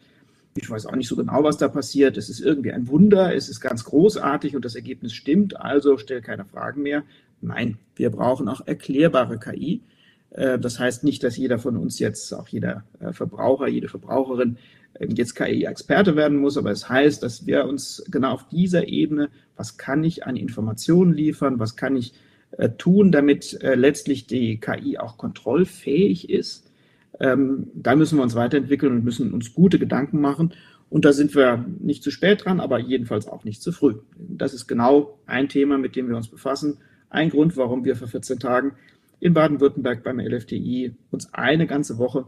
ich 0.56 0.68
weiß 0.68 0.86
auch 0.86 0.96
nicht 0.96 1.06
so 1.06 1.14
genau, 1.14 1.44
was 1.44 1.56
da 1.56 1.68
passiert. 1.68 2.16
Es 2.16 2.28
ist 2.28 2.40
irgendwie 2.40 2.72
ein 2.72 2.88
Wunder, 2.88 3.34
es 3.34 3.48
ist 3.48 3.60
ganz 3.60 3.84
großartig 3.84 4.56
und 4.56 4.64
das 4.64 4.74
Ergebnis 4.74 5.12
stimmt, 5.12 5.60
also 5.60 5.98
stell 5.98 6.20
keine 6.20 6.44
Fragen 6.44 6.82
mehr. 6.82 7.04
Nein, 7.40 7.78
wir 7.96 8.10
brauchen 8.10 8.48
auch 8.48 8.66
erklärbare 8.66 9.38
KI. 9.38 9.82
Äh, 10.30 10.58
das 10.58 10.78
heißt 10.78 11.04
nicht, 11.04 11.22
dass 11.22 11.36
jeder 11.36 11.58
von 11.58 11.76
uns 11.76 11.98
jetzt, 11.98 12.32
auch 12.32 12.48
jeder 12.48 12.84
äh, 13.00 13.12
Verbraucher, 13.12 13.68
jede 13.68 13.88
Verbraucherin, 13.88 14.56
jetzt 15.00 15.36
KI-Experte 15.36 16.16
werden 16.16 16.38
muss, 16.38 16.56
aber 16.56 16.72
es 16.72 16.88
heißt, 16.88 17.22
dass 17.22 17.46
wir 17.46 17.66
uns 17.66 18.02
genau 18.10 18.32
auf 18.32 18.48
dieser 18.48 18.88
Ebene, 18.88 19.28
was 19.54 19.76
kann 19.76 20.02
ich 20.02 20.26
an 20.26 20.34
Informationen 20.34 21.12
liefern, 21.12 21.60
was 21.60 21.76
kann 21.76 21.94
ich 21.94 22.14
äh, 22.52 22.70
tun, 22.70 23.12
damit 23.12 23.58
letztlich 23.62 24.26
die 24.26 24.58
KI 24.58 24.98
auch 24.98 25.16
kontrollfähig 25.16 26.30
ist. 26.30 26.72
Ähm, 27.20 27.68
da 27.74 27.94
müssen 27.94 28.18
wir 28.18 28.22
uns 28.22 28.34
weiterentwickeln 28.34 28.92
und 28.92 29.04
müssen 29.04 29.32
uns 29.32 29.54
gute 29.54 29.78
Gedanken 29.78 30.20
machen. 30.20 30.52
Und 30.90 31.04
da 31.04 31.12
sind 31.12 31.34
wir 31.34 31.64
nicht 31.78 32.02
zu 32.02 32.10
spät 32.10 32.44
dran, 32.44 32.60
aber 32.60 32.78
jedenfalls 32.78 33.28
auch 33.28 33.44
nicht 33.44 33.62
zu 33.62 33.72
früh. 33.72 33.96
Das 34.16 34.54
ist 34.54 34.66
genau 34.66 35.18
ein 35.26 35.48
Thema, 35.48 35.78
mit 35.78 35.96
dem 35.96 36.08
wir 36.08 36.16
uns 36.16 36.28
befassen. 36.28 36.78
Ein 37.10 37.30
Grund, 37.30 37.56
warum 37.56 37.84
wir 37.84 37.96
vor 37.96 38.08
14 38.08 38.38
Tagen 38.38 38.72
in 39.20 39.34
Baden-Württemberg 39.34 40.02
beim 40.02 40.20
LFTI 40.20 40.94
uns 41.10 41.32
eine 41.32 41.66
ganze 41.66 41.98
Woche 41.98 42.26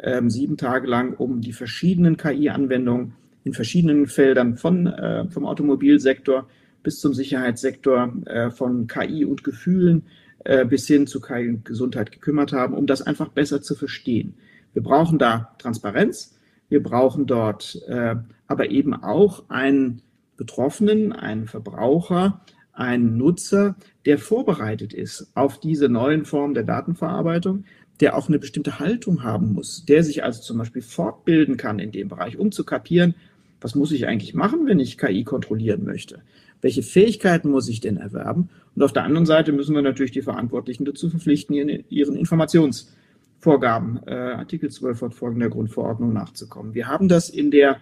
ähm, 0.00 0.30
sieben 0.30 0.56
Tage 0.56 0.86
lang 0.86 1.14
um 1.14 1.40
die 1.40 1.52
verschiedenen 1.52 2.16
KI-Anwendungen 2.16 3.14
in 3.44 3.52
verschiedenen 3.52 4.06
Feldern 4.06 4.56
von, 4.56 4.86
äh, 4.86 5.28
vom 5.28 5.44
Automobilsektor 5.44 6.48
bis 6.82 7.00
zum 7.00 7.14
Sicherheitssektor, 7.14 8.12
äh, 8.26 8.50
von 8.50 8.86
KI 8.86 9.24
und 9.24 9.44
Gefühlen 9.44 10.04
äh, 10.44 10.64
bis 10.64 10.86
hin 10.86 11.06
zu 11.06 11.20
KI 11.20 11.48
und 11.48 11.64
Gesundheit 11.64 12.10
gekümmert 12.10 12.52
haben, 12.52 12.74
um 12.74 12.86
das 12.86 13.02
einfach 13.02 13.28
besser 13.28 13.62
zu 13.62 13.74
verstehen. 13.74 14.34
Wir 14.72 14.82
brauchen 14.82 15.18
da 15.18 15.54
Transparenz, 15.58 16.38
wir 16.68 16.82
brauchen 16.82 17.26
dort 17.26 17.80
äh, 17.86 18.16
aber 18.46 18.70
eben 18.70 18.94
auch 18.94 19.44
ein 19.48 20.02
Betroffenen, 20.36 21.12
einen 21.12 21.46
Verbraucher, 21.46 22.40
einen 22.74 23.16
Nutzer, 23.16 23.76
der 24.04 24.18
vorbereitet 24.18 24.92
ist 24.92 25.30
auf 25.34 25.58
diese 25.60 25.88
neuen 25.88 26.24
Formen 26.24 26.54
der 26.54 26.64
Datenverarbeitung, 26.64 27.64
der 28.00 28.16
auch 28.16 28.28
eine 28.28 28.38
bestimmte 28.38 28.78
Haltung 28.80 29.22
haben 29.22 29.52
muss, 29.54 29.84
der 29.86 30.02
sich 30.02 30.24
also 30.24 30.42
zum 30.42 30.58
Beispiel 30.58 30.82
fortbilden 30.82 31.56
kann 31.56 31.78
in 31.78 31.92
dem 31.92 32.08
Bereich, 32.08 32.38
um 32.38 32.50
zu 32.52 32.64
kapieren, 32.64 33.14
was 33.60 33.74
muss 33.74 33.92
ich 33.92 34.06
eigentlich 34.06 34.34
machen, 34.34 34.66
wenn 34.66 34.78
ich 34.78 34.98
KI 34.98 35.24
kontrollieren 35.24 35.84
möchte? 35.84 36.20
Welche 36.60 36.82
Fähigkeiten 36.82 37.50
muss 37.50 37.68
ich 37.68 37.80
denn 37.80 37.96
erwerben? 37.96 38.50
Und 38.74 38.82
auf 38.82 38.92
der 38.92 39.04
anderen 39.04 39.26
Seite 39.26 39.52
müssen 39.52 39.74
wir 39.74 39.82
natürlich 39.82 40.12
die 40.12 40.22
Verantwortlichen 40.22 40.84
dazu 40.84 41.08
verpflichten, 41.08 41.54
ihren 41.88 42.16
Informationsvorgaben, 42.16 44.00
äh, 44.06 44.10
Artikel 44.10 44.70
12 44.70 44.98
fortfolgender 44.98 45.48
Grundverordnung 45.48 46.12
nachzukommen. 46.12 46.74
Wir 46.74 46.88
haben 46.88 47.08
das 47.08 47.30
in 47.30 47.50
der, 47.50 47.78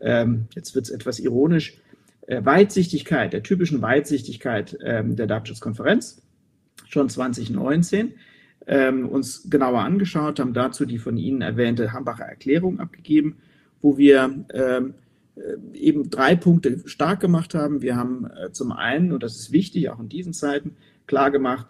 ähm, 0.00 0.46
jetzt 0.54 0.74
wird 0.74 0.86
es 0.86 0.90
etwas 0.90 1.20
ironisch, 1.20 1.78
Weitsichtigkeit, 2.28 3.32
der 3.32 3.42
typischen 3.42 3.82
Weitsichtigkeit 3.82 4.78
ähm, 4.82 5.16
der 5.16 5.26
Datenschutzkonferenz 5.26 6.22
schon 6.88 7.08
2019 7.08 8.14
ähm, 8.66 9.08
uns 9.08 9.48
genauer 9.50 9.80
angeschaut, 9.80 10.38
haben 10.38 10.54
dazu 10.54 10.84
die 10.84 10.98
von 10.98 11.16
Ihnen 11.16 11.42
erwähnte 11.42 11.92
Hambacher 11.92 12.24
Erklärung 12.24 12.78
abgegeben, 12.80 13.36
wo 13.80 13.98
wir 13.98 14.44
ähm, 14.52 14.94
äh, 15.34 15.76
eben 15.76 16.10
drei 16.10 16.36
Punkte 16.36 16.82
stark 16.86 17.20
gemacht 17.20 17.54
haben. 17.54 17.82
Wir 17.82 17.96
haben 17.96 18.26
äh, 18.26 18.52
zum 18.52 18.72
einen, 18.72 19.12
und 19.12 19.22
das 19.22 19.36
ist 19.36 19.52
wichtig, 19.52 19.90
auch 19.90 19.98
in 19.98 20.08
diesen 20.08 20.32
Zeiten, 20.32 20.76
klar 21.06 21.30
gemacht, 21.30 21.66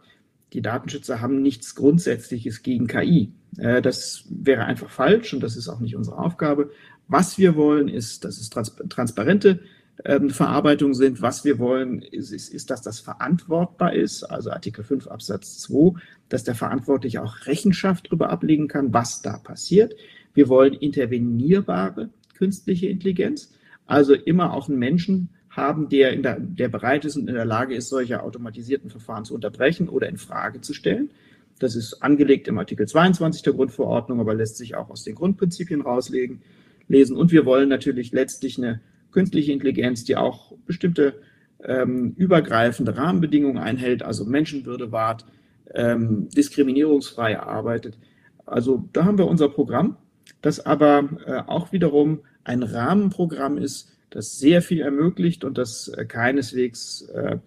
die 0.52 0.60
Datenschützer 0.60 1.20
haben 1.20 1.40
nichts 1.40 1.74
Grundsätzliches 1.74 2.62
gegen 2.62 2.86
KI. 2.86 3.32
Äh, 3.56 3.80
das 3.80 4.24
wäre 4.28 4.64
einfach 4.64 4.90
falsch 4.90 5.32
und 5.32 5.42
das 5.42 5.56
ist 5.56 5.68
auch 5.68 5.80
nicht 5.80 5.96
unsere 5.96 6.18
Aufgabe. 6.18 6.70
Was 7.08 7.38
wir 7.38 7.56
wollen, 7.56 7.88
ist, 7.88 8.24
dass 8.24 8.38
es 8.38 8.50
trans 8.50 8.74
transparente 8.88 9.60
ähm, 10.04 10.30
Verarbeitung 10.30 10.94
sind. 10.94 11.22
Was 11.22 11.44
wir 11.44 11.58
wollen, 11.58 12.02
ist, 12.02 12.32
ist, 12.32 12.52
ist, 12.52 12.70
dass 12.70 12.82
das 12.82 13.00
verantwortbar 13.00 13.94
ist, 13.94 14.24
also 14.24 14.50
Artikel 14.50 14.84
5 14.84 15.06
Absatz 15.06 15.58
2, 15.60 15.98
dass 16.28 16.44
der 16.44 16.54
Verantwortliche 16.54 17.22
auch 17.22 17.46
Rechenschaft 17.46 18.06
darüber 18.06 18.30
ablegen 18.30 18.68
kann, 18.68 18.92
was 18.92 19.22
da 19.22 19.36
passiert. 19.38 19.94
Wir 20.34 20.48
wollen 20.48 20.74
intervenierbare 20.74 22.10
künstliche 22.34 22.88
Intelligenz, 22.88 23.52
also 23.86 24.14
immer 24.14 24.54
auch 24.54 24.68
einen 24.68 24.78
Menschen 24.78 25.28
haben, 25.50 25.88
der, 25.90 26.16
der, 26.16 26.40
der 26.40 26.68
bereit 26.68 27.04
ist 27.04 27.16
und 27.16 27.28
in 27.28 27.34
der 27.34 27.44
Lage 27.44 27.74
ist, 27.74 27.90
solche 27.90 28.22
automatisierten 28.22 28.90
Verfahren 28.90 29.24
zu 29.24 29.34
unterbrechen 29.34 29.88
oder 29.88 30.08
in 30.08 30.16
Frage 30.16 30.62
zu 30.62 30.72
stellen. 30.72 31.10
Das 31.58 31.76
ist 31.76 32.02
angelegt 32.02 32.48
im 32.48 32.58
Artikel 32.58 32.88
22 32.88 33.42
der 33.42 33.52
Grundverordnung, 33.52 34.18
aber 34.18 34.34
lässt 34.34 34.56
sich 34.56 34.74
auch 34.74 34.88
aus 34.88 35.04
den 35.04 35.14
Grundprinzipien 35.14 35.82
rauslegen, 35.82 36.40
lesen. 36.88 37.16
Und 37.16 37.30
wir 37.30 37.44
wollen 37.44 37.68
natürlich 37.68 38.12
letztlich 38.12 38.56
eine 38.56 38.80
künstliche 39.12 39.52
Intelligenz, 39.52 40.04
die 40.04 40.16
auch 40.16 40.52
bestimmte 40.66 41.20
ähm, 41.64 42.14
übergreifende 42.16 42.96
Rahmenbedingungen 42.96 43.58
einhält, 43.58 44.02
also 44.02 44.24
Menschenwürde 44.24 44.90
wahrt, 44.92 45.26
ähm, 45.74 46.28
diskriminierungsfrei 46.30 47.38
arbeitet. 47.38 47.98
Also 48.46 48.88
da 48.92 49.04
haben 49.04 49.18
wir 49.18 49.28
unser 49.28 49.48
Programm, 49.48 49.96
das 50.40 50.64
aber 50.64 51.08
äh, 51.26 51.42
auch 51.46 51.72
wiederum 51.72 52.20
ein 52.44 52.62
Rahmenprogramm 52.62 53.58
ist, 53.58 53.92
das 54.10 54.38
sehr 54.38 54.62
viel 54.62 54.80
ermöglicht 54.80 55.44
und 55.44 55.56
das 55.56 55.88
äh, 55.88 56.04
keineswegs 56.04 57.02
äh, 57.02 57.38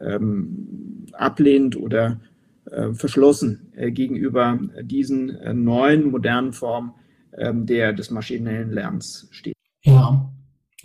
ähm, 0.00 1.06
ablehnt 1.12 1.76
oder 1.76 2.20
äh, 2.70 2.92
verschlossen 2.92 3.72
äh, 3.74 3.90
gegenüber 3.90 4.58
diesen 4.82 5.30
äh, 5.30 5.54
neuen 5.54 6.10
modernen 6.10 6.52
Formen 6.52 6.92
ähm, 7.36 7.66
der, 7.66 7.92
des 7.92 8.10
maschinellen 8.10 8.70
Lernens 8.70 9.28
steht. 9.30 9.54
Ja, 9.82 10.30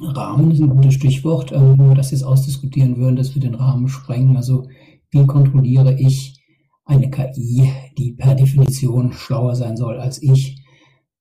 Rahmen 0.02 0.52
ist 0.52 0.62
ein 0.62 0.70
gutes 0.70 0.94
Stichwort. 0.94 1.52
Ähm, 1.52 1.78
wenn 1.78 1.90
wir 1.90 1.96
das 1.96 2.12
jetzt 2.12 2.24
ausdiskutieren 2.24 2.98
würden, 2.98 3.16
dass 3.16 3.36
wir 3.36 3.42
den 3.42 3.56
Rahmen 3.56 3.88
sprengen. 3.88 4.38
Also 4.38 4.68
wie 5.12 5.26
kontrolliere 5.26 6.00
ich 6.00 6.42
eine 6.86 7.10
KI, 7.10 7.72
die 7.98 8.14
per 8.14 8.36
Definition 8.36 9.12
schlauer 9.14 9.56
sein 9.56 9.78
soll 9.78 10.00
als 10.00 10.22
ich? 10.22 10.64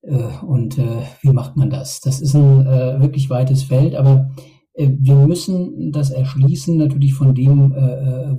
Äh, 0.01 0.45
und 0.45 0.77
äh, 0.77 1.01
wie 1.21 1.31
macht 1.31 1.57
man 1.57 1.69
das? 1.69 1.99
Das 2.01 2.21
ist 2.21 2.35
ein 2.35 2.65
äh, 2.65 3.01
wirklich 3.01 3.29
weites 3.29 3.63
Feld, 3.63 3.95
aber 3.95 4.31
wir 4.75 5.15
müssen 5.15 5.91
das 5.91 6.09
erschließen 6.09 6.77
natürlich 6.77 7.13
von 7.13 7.35
dem, 7.35 7.71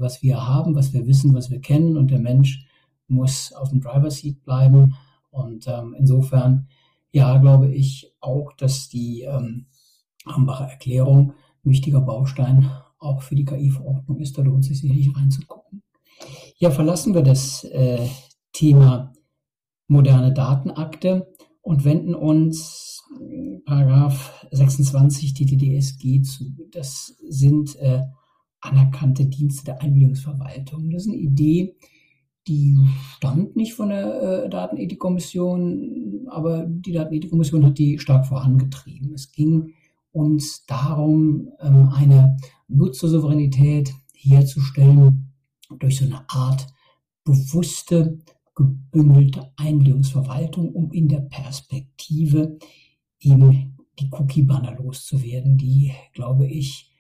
was 0.00 0.22
wir 0.22 0.46
haben, 0.46 0.74
was 0.74 0.94
wir 0.94 1.07
wissen, 1.07 1.35
was 1.35 1.50
wir 1.50 1.61
kennen. 1.61 1.98
Und 1.98 2.11
der 2.11 2.18
Mensch 2.18 2.66
muss 3.09 3.53
auf 3.53 3.68
dem 3.68 3.83
Driver 3.83 4.11
Seat 4.11 4.42
bleiben. 4.42 4.94
Und 5.29 5.66
ähm, 5.66 5.94
insofern, 5.98 6.68
ja, 7.12 7.37
glaube 7.37 7.70
ich 7.70 8.14
auch, 8.20 8.55
dass 8.55 8.88
die 8.88 9.22
ähm, 9.22 9.66
Hambacher 10.27 10.67
Erklärung 10.67 11.35
ein 11.65 11.71
wichtiger 11.71 12.01
Baustein 12.01 12.71
auch 12.99 13.23
für 13.23 13.35
die 13.35 13.45
KI-Verordnung 13.45 14.19
ist. 14.19 14.37
Da 14.37 14.43
lohnt 14.43 14.65
sich 14.65 14.81
sicherlich 14.81 15.15
reinzugucken. 15.17 15.83
Ja, 16.57 16.71
verlassen 16.71 17.15
wir 17.15 17.23
das 17.23 17.65
äh, 17.65 18.07
Thema 18.53 19.13
moderne 19.89 20.33
Datenakte 20.33 21.33
und 21.63 21.85
wenden 21.85 22.15
uns 22.15 23.03
Paragraph 23.65 24.47
26 24.51 25.35
DTDSG 25.35 26.23
zu. 26.23 26.45
Das 26.71 27.17
sind 27.29 27.77
äh, 27.77 28.03
anerkannte 28.61 29.27
Dienste 29.27 29.65
der 29.65 29.83
Einwilligungsverwaltung. 29.83 30.91
Das 30.91 31.03
ist 31.03 31.09
eine 31.09 31.19
Idee, 31.19 31.77
die 32.47 32.77
stammt 33.17 33.57
nicht 33.57 33.75
von 33.75 33.91
der 33.91 34.23
äh, 34.23 34.51
Datenethikkommission, 34.51 36.27
aber 36.29 36.67
die 36.67 36.93
Datenethikkommission 36.93 37.65
hat 37.65 37.79
die 37.79 37.99
stark 37.99 38.27
vorangetrieben. 38.27 39.13
Es 39.15 39.33
ging 39.33 39.75
uns 40.12 40.64
darum, 40.66 41.51
ähm, 41.61 41.88
eine 41.90 42.37
Nutzersouveränität 42.68 43.92
herzustellen 44.14 45.33
durch 45.79 45.99
so 45.99 46.07
eine 46.07 46.29
Art 46.29 46.66
bewusste, 47.25 48.18
gebündelte 48.55 49.53
Einwilligungsverwaltung, 49.57 50.73
um 50.73 50.92
in 50.92 51.09
der 51.09 51.20
Perspektive 51.20 52.59
eben 53.20 53.77
die 53.99 54.09
Cookie-Banner 54.11 54.77
loszuwerden, 54.77 55.57
die, 55.57 55.92
glaube 56.12 56.46
ich, 56.46 56.90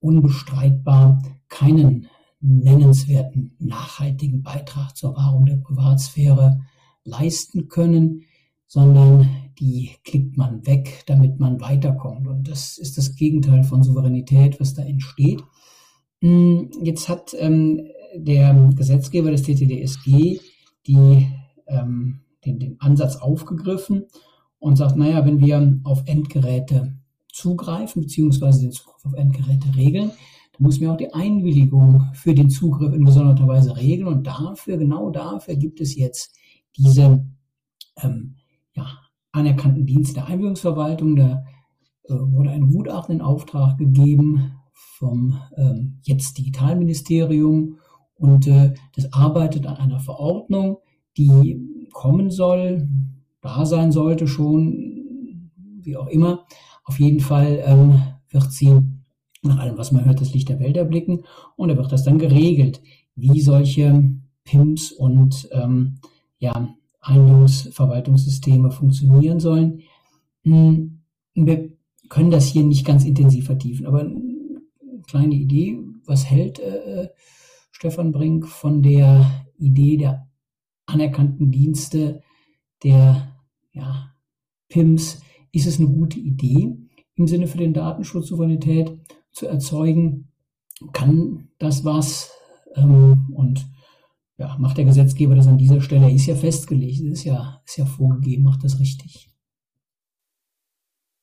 unbestreitbar 0.00 1.22
keinen 1.48 2.08
nennenswerten, 2.40 3.56
nachhaltigen 3.58 4.42
Beitrag 4.42 4.96
zur 4.96 5.16
Wahrung 5.16 5.46
der 5.46 5.56
Privatsphäre 5.56 6.60
leisten 7.04 7.68
können, 7.68 8.22
sondern 8.66 9.45
die 9.58 9.90
klickt 10.04 10.36
man 10.36 10.66
weg, 10.66 11.02
damit 11.06 11.38
man 11.40 11.60
weiterkommt. 11.60 12.26
Und 12.26 12.48
das 12.48 12.78
ist 12.78 12.98
das 12.98 13.14
Gegenteil 13.16 13.64
von 13.64 13.82
Souveränität, 13.82 14.60
was 14.60 14.74
da 14.74 14.82
entsteht. 14.82 15.42
Hm, 16.20 16.70
jetzt 16.82 17.08
hat 17.08 17.34
ähm, 17.38 17.86
der 18.14 18.54
Gesetzgeber 18.74 19.30
des 19.30 19.42
TTDSG 19.42 20.40
die, 20.86 21.28
ähm, 21.66 22.20
den, 22.44 22.58
den 22.58 22.80
Ansatz 22.80 23.16
aufgegriffen 23.16 24.04
und 24.58 24.76
sagt, 24.76 24.96
naja, 24.96 25.24
wenn 25.24 25.40
wir 25.40 25.80
auf 25.84 26.02
Endgeräte 26.06 26.96
zugreifen, 27.32 28.02
beziehungsweise 28.02 28.62
den 28.62 28.72
Zugriff 28.72 29.04
auf 29.04 29.14
Endgeräte 29.14 29.76
regeln, 29.76 30.10
dann 30.52 30.62
muss 30.62 30.80
man 30.80 30.90
auch 30.90 30.96
die 30.96 31.12
Einwilligung 31.12 32.06
für 32.14 32.34
den 32.34 32.48
Zugriff 32.48 32.94
in 32.94 33.04
gesonderter 33.04 33.46
Weise 33.46 33.76
regeln. 33.76 34.08
Und 34.08 34.26
dafür, 34.26 34.78
genau 34.78 35.10
dafür 35.10 35.56
gibt 35.56 35.80
es 35.80 35.96
jetzt 35.96 36.34
diese 36.76 37.26
ähm, 38.02 38.36
ja, 38.74 38.86
anerkannten 39.36 39.86
Dienst 39.86 40.16
der 40.16 40.26
Einwilligungsverwaltung. 40.26 41.16
Da 41.16 41.44
äh, 42.04 42.14
wurde 42.14 42.50
ein 42.50 42.70
Gutachten 42.70 43.16
in 43.16 43.20
Auftrag 43.20 43.78
gegeben 43.78 44.52
vom 44.72 45.40
ähm, 45.56 45.98
jetzt 46.02 46.38
Digitalministerium 46.38 47.78
und 48.14 48.46
äh, 48.46 48.74
das 48.94 49.12
arbeitet 49.12 49.66
an 49.66 49.76
einer 49.76 50.00
Verordnung, 50.00 50.78
die 51.16 51.88
kommen 51.92 52.30
soll, 52.30 52.88
da 53.42 53.66
sein 53.66 53.92
sollte 53.92 54.26
schon, 54.26 55.50
wie 55.82 55.96
auch 55.96 56.08
immer. 56.08 56.46
Auf 56.84 56.98
jeden 56.98 57.20
Fall 57.20 57.62
ähm, 57.64 58.02
wird 58.30 58.50
sie 58.52 58.80
nach 59.42 59.58
allem, 59.58 59.76
was 59.76 59.92
man 59.92 60.04
hört, 60.04 60.20
das 60.20 60.32
Licht 60.32 60.48
der 60.48 60.60
Welt 60.60 60.76
erblicken 60.76 61.24
und 61.56 61.68
da 61.68 61.76
wird 61.76 61.92
das 61.92 62.04
dann 62.04 62.18
geregelt, 62.18 62.80
wie 63.14 63.40
solche 63.40 64.10
PIMS 64.44 64.92
und 64.92 65.48
ähm, 65.52 65.98
ja, 66.38 66.74
Einigungsverwaltungssysteme 67.06 68.70
funktionieren 68.70 69.40
sollen. 69.40 69.82
Hm, 70.42 71.02
wir 71.34 71.70
können 72.08 72.30
das 72.30 72.46
hier 72.46 72.64
nicht 72.64 72.86
ganz 72.86 73.04
intensiv 73.04 73.46
vertiefen, 73.46 73.86
aber 73.86 74.00
eine 74.00 75.02
kleine 75.06 75.34
Idee, 75.34 75.78
was 76.04 76.28
hält 76.28 76.58
äh, 76.58 77.08
Stefan 77.70 78.12
Brink 78.12 78.46
von 78.46 78.82
der 78.82 79.46
Idee 79.58 79.96
der 79.96 80.28
anerkannten 80.86 81.50
Dienste 81.50 82.22
der 82.82 83.32
ja, 83.72 84.12
PIMS? 84.68 85.20
Ist 85.52 85.66
es 85.66 85.78
eine 85.78 85.88
gute 85.88 86.18
Idee 86.18 86.76
im 87.14 87.26
Sinne 87.26 87.46
für 87.46 87.58
den 87.58 87.72
Datenschutz 87.72 88.28
Souveränität 88.28 88.98
zu 89.30 89.46
erzeugen? 89.46 90.28
Kann 90.92 91.48
das 91.58 91.84
was? 91.84 92.30
Ähm, 92.74 93.32
und 93.34 93.66
ja, 94.38 94.56
macht 94.58 94.76
der 94.76 94.84
Gesetzgeber 94.84 95.34
das 95.34 95.46
an 95.46 95.58
dieser 95.58 95.80
Stelle? 95.80 96.10
Ist 96.10 96.26
ja 96.26 96.34
festgelegt, 96.34 97.00
ist 97.00 97.24
ja, 97.24 97.62
ist 97.64 97.78
ja 97.78 97.86
vorgegeben, 97.86 98.44
macht 98.44 98.64
das 98.64 98.78
richtig. 98.78 99.30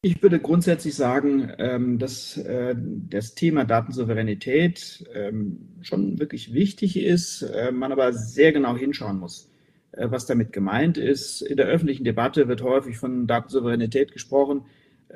Ich 0.06 0.22
würde 0.22 0.38
grundsätzlich 0.40 0.96
sagen, 0.96 1.50
ähm, 1.60 1.98
dass 1.98 2.36
äh, 2.36 2.76
das 2.78 3.36
Thema 3.36 3.64
Datensouveränität 3.64 5.06
ähm, 5.14 5.78
schon 5.80 6.20
wirklich 6.20 6.54
wichtig 6.54 6.98
ist, 6.98 7.42
äh, 7.44 7.72
man 7.72 7.94
aber 7.94 8.12
sehr 8.12 8.52
genau 8.52 8.76
hinschauen 8.76 9.18
muss, 9.18 9.50
äh, 9.94 10.12
was 10.12 10.26
damit 10.26 10.52
gemeint 10.52 10.98
ist. 10.98 11.42
In 11.42 11.56
der 11.56 11.68
öffentlichen 11.68 12.04
Debatte 12.04 12.50
wird 12.50 12.64
häufig 12.64 12.98
von 12.98 13.28
Datensouveränität 13.28 14.12
gesprochen, 14.12 14.66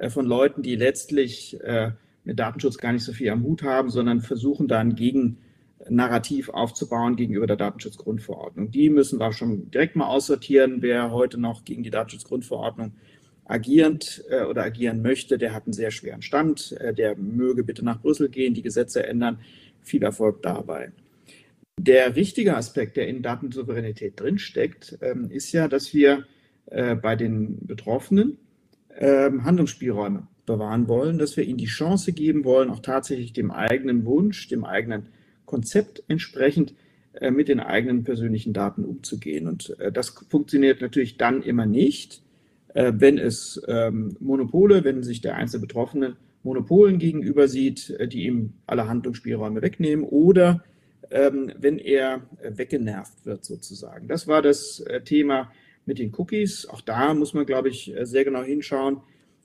von 0.10 0.28
Leuten, 0.28 0.62
die 0.62 0.76
letztlich 0.76 1.58
mit 2.24 2.38
Datenschutz 2.38 2.78
gar 2.78 2.94
nicht 2.94 3.04
so 3.04 3.14
viel 3.14 3.32
am 3.32 3.42
Hut 3.42 3.64
haben, 3.64 3.90
sondern 3.90 4.22
versuchen 4.22 4.68
da 4.68 4.78
ein 4.78 4.94
Gegennarrativ 5.88 6.50
aufzubauen 6.50 7.16
gegenüber 7.16 7.48
der 7.48 7.56
Datenschutzgrundverordnung. 7.56 8.72
Die 8.72 8.90
müssen 8.90 9.20
wir 9.20 9.32
schon 9.32 9.72
direkt 9.72 9.96
mal 9.96 10.08
aussortieren, 10.08 10.82
wer 10.82 11.12
heute 11.12 11.40
noch 11.40 11.66
gegen 11.66 11.84
die 11.84 11.90
Datenschutzgrundverordnung 11.90 12.94
agierend 13.46 14.24
äh, 14.30 14.44
oder 14.44 14.64
agieren 14.64 15.02
möchte, 15.02 15.38
der 15.38 15.54
hat 15.54 15.66
einen 15.66 15.74
sehr 15.74 15.92
schweren 15.92 16.22
Stand. 16.22 16.74
Äh, 16.74 16.94
der 16.94 17.16
möge 17.16 17.64
bitte 17.64 17.84
nach 17.84 18.02
Brüssel 18.02 18.30
gehen, 18.30 18.54
die 18.54 18.62
Gesetze 18.62 19.06
ändern. 19.06 19.40
Viel 19.82 20.04
Erfolg 20.04 20.42
dabei. 20.44 20.92
Der 21.80 22.16
richtige 22.16 22.58
Aspekt, 22.58 22.98
der 22.98 23.08
in 23.08 23.22
Datensouveränität 23.22 24.20
drinsteckt, 24.20 24.98
ähm, 25.02 25.30
ist 25.32 25.52
ja, 25.54 25.68
dass 25.68 25.94
wir 25.94 26.26
äh, 26.66 26.96
bei 26.96 27.16
den 27.16 27.66
Betroffenen 27.66 28.38
ähm, 28.98 29.46
Handlungsspielräume 29.46 30.28
bewahren 30.46 30.88
wollen, 30.88 31.18
dass 31.18 31.38
wir 31.38 31.46
ihnen 31.46 31.58
die 31.58 31.66
Chance 31.66 32.14
geben 32.14 32.44
wollen, 32.44 32.70
auch 32.70 32.80
tatsächlich 32.80 33.32
dem 33.32 33.52
eigenen 33.52 34.06
Wunsch, 34.06 34.48
dem 34.48 34.66
eigenen 34.66 35.10
Konzept 35.48 36.04
entsprechend 36.08 36.76
äh, 37.20 37.32
mit 37.32 37.48
den 37.48 37.60
eigenen 37.60 38.04
persönlichen 38.04 38.54
Daten 38.54 38.86
umzugehen. 38.86 39.48
Und 39.48 39.80
äh, 39.80 39.92
das 39.92 40.10
funktioniert 40.30 40.82
natürlich 40.82 41.18
dann 41.18 41.42
immer 41.42 41.66
nicht, 41.66 42.22
äh, 42.76 42.94
wenn 42.96 43.18
es 43.18 43.60
ähm, 43.68 44.16
Monopole, 44.20 44.84
wenn 44.84 45.02
sich 45.02 45.22
der 45.22 45.36
einzelne 45.36 45.62
Betroffene 45.62 46.18
Monopolen 46.44 47.00
gegenüber 47.00 47.48
sieht, 47.48 47.98
die 48.14 48.26
ihm 48.26 48.54
alle 48.68 48.88
Handlungsspielräume 48.88 49.62
wegnehmen 49.62 50.06
oder 50.06 50.64
ähm, 51.10 51.52
wenn 51.58 51.78
er 51.78 52.22
weggenervt 52.42 53.26
wird 53.26 53.44
sozusagen. 53.44 54.08
Das 54.08 54.28
war 54.28 54.42
das 54.42 54.82
Thema 55.04 55.52
mit 55.86 56.00
den 56.00 56.14
Cookies. 56.16 56.66
Auch 56.68 56.80
da 56.80 57.14
muss 57.14 57.34
man, 57.34 57.46
glaube 57.46 57.68
ich, 57.68 57.94
sehr 58.04 58.24
genau 58.24 58.44
hinschauen. 58.44 59.02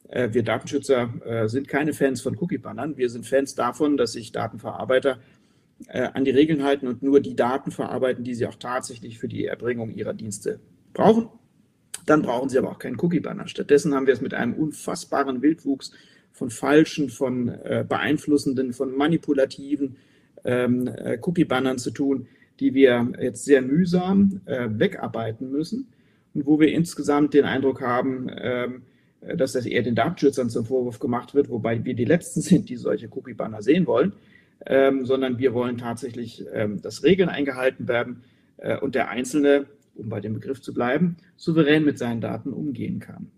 Wir 0.09 0.45
Datenschützer 0.45 1.47
sind 1.47 1.67
keine 1.67 1.93
Fans 1.93 2.21
von 2.21 2.37
Cookie-Bannern. 2.37 2.97
Wir 2.97 3.09
sind 3.09 3.27
Fans 3.27 3.57
davon, 3.57 3.97
dass 3.97 4.13
sich 4.13 4.31
Datenverarbeiter 4.31 5.19
an 5.89 6.25
die 6.25 6.31
Regeln 6.31 6.63
halten 6.63 6.87
und 6.87 7.03
nur 7.03 7.21
die 7.21 7.37
Daten 7.37 7.71
verarbeiten, 7.71 8.25
die 8.25 8.35
sie 8.35 8.47
auch 8.47 8.55
tatsächlich 8.55 9.19
für 9.19 9.29
die 9.29 9.47
Erbringung 9.47 9.91
ihrer 9.91 10.15
Dienste 10.15 10.61
brauchen. 10.93 11.29
Dann 12.07 12.23
brauchen 12.23 12.49
Sie 12.49 12.59
aber 12.59 12.71
auch 12.71 12.79
keinen 12.79 12.99
Cookie-Banner. 12.99 13.47
Stattdessen 13.47 13.95
haben 13.95 14.07
wir 14.07 14.15
es 14.15 14.21
mit 14.21 14.35
einem 14.35 14.55
unfassbaren 14.55 15.43
Wildwuchs 15.43 15.93
von 16.33 16.51
falschen, 16.51 17.11
von 17.11 17.49
äh, 17.49 17.85
beeinflussenden, 17.89 18.73
von 18.73 18.97
manipulativen 18.97 19.97
ähm, 20.45 20.89
äh, 20.89 21.19
Cookie-Bannern 21.21 21.79
zu 21.79 21.91
tun, 21.91 22.27
die 22.59 22.75
wir 22.75 23.13
jetzt 23.21 23.45
sehr 23.45 23.63
mühsam 23.63 24.41
äh, 24.47 24.69
wegarbeiten 24.71 25.51
müssen 25.51 25.89
und 26.35 26.47
wo 26.47 26.59
wir 26.59 26.73
insgesamt 26.73 27.35
den 27.35 27.45
Eindruck 27.45 27.81
haben, 27.81 28.29
ähm, 28.37 28.83
dass 29.37 29.53
das 29.53 29.67
eher 29.67 29.83
den 29.83 29.95
Datenschützern 29.95 30.51
zum 30.51 30.65
Vorwurf 30.65 30.99
gemacht 30.99 31.35
wird, 31.35 31.49
wobei 31.49 31.85
wir 31.85 31.95
die 31.95 32.05
Letzten 32.05 32.41
sind, 32.41 32.69
die 32.69 32.77
solche 32.77 33.09
Cookie-Banner 33.09 33.63
sehen 33.63 33.87
wollen, 33.87 34.15
ähm, 34.67 35.05
sondern 35.07 35.39
wir 35.39 35.55
wollen 35.55 35.79
tatsächlich, 35.79 36.45
ähm, 36.53 36.81
dass 36.83 37.03
Regeln 37.03 37.29
eingehalten 37.29 37.89
werden 37.89 38.25
äh, 38.59 38.79
und 38.79 38.95
der 38.95 39.09
Einzelne 39.09 39.67
um 39.95 40.09
bei 40.09 40.21
dem 40.21 40.35
Begriff 40.35 40.61
zu 40.61 40.73
bleiben, 40.73 41.17
souverän 41.37 41.85
mit 41.85 41.99
seinen 41.99 42.21
Daten 42.21 42.53
umgehen 42.53 43.01
kann. 43.01 43.31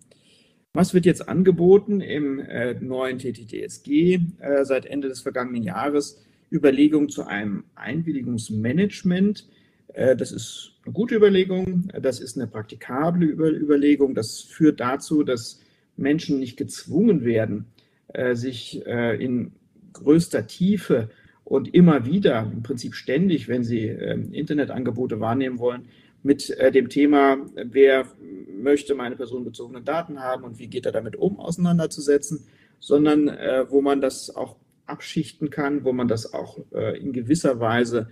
Was 0.73 0.95
wird 0.95 1.07
jetzt 1.07 1.29
angeboten 1.29 2.01
im 2.01 2.41
äh, 2.41 2.75
neuen 2.75 3.19
TTTSG 3.19 4.19
äh, 4.41 4.65
seit 4.65 4.87
Ende 4.87 5.09
des 5.09 5.21
vergangenen 5.21 5.63
Jahres? 5.63 6.21
Überlegungen 6.51 7.09
zu 7.09 7.27
einem 7.27 7.65
Einwilligungsmanagement. 7.75 9.49
Äh, 9.89 10.17
das 10.17 10.33
ist 10.33 10.73
eine 10.85 10.93
gute 10.93 11.15
Überlegung, 11.15 11.89
das 12.01 12.21
ist 12.21 12.37
eine 12.37 12.47
praktikable 12.47 13.25
Über 13.25 13.51
Überlegung. 13.51 14.15
Das 14.15 14.41
führt 14.41 14.81
dazu, 14.81 15.23
dass 15.23 15.61
Menschen 15.97 16.41
nicht 16.41 16.57
gezwungen 16.57 17.25
werden, 17.25 17.67
äh, 18.09 18.35
sich 18.35 18.85
äh, 18.87 19.17
in 19.23 19.53
größter 19.95 20.47
Tiefe 20.47 21.09
und 21.45 21.75
immer 21.75 22.05
wieder, 22.05 22.51
im 22.53 22.63
Prinzip 22.63 22.95
ständig, 22.95 23.49
wenn 23.49 23.65
sie 23.65 23.87
ähm, 23.87 24.33
Internetangebote 24.33 25.21
wahrnehmen 25.21 25.59
wollen, 25.59 25.89
mit 26.23 26.51
äh, 26.51 26.73
dem 26.73 26.89
Thema, 26.89 27.39
wer 27.55 28.07
möchte 28.51 28.95
meine 28.95 29.17
personenbezogenen 29.17 29.85
Daten 29.85 30.21
haben 30.21 30.45
und 30.45 30.59
wie 30.59 30.69
geht 30.69 30.87
er 30.87 30.93
damit 30.93 31.17
um, 31.17 31.39
auseinanderzusetzen, 31.39 32.47
sondern 32.81 33.29
äh, 33.29 33.67
wo 33.69 33.83
man 33.83 34.01
das 34.01 34.35
auch 34.35 34.57
abschichten 34.87 35.51
kann, 35.51 35.85
wo 35.85 35.93
man 35.93 36.09
das 36.09 36.33
auch 36.33 36.59
äh, 36.73 36.99
in 36.99 37.13
gewisser 37.13 37.61
Weise 37.61 38.09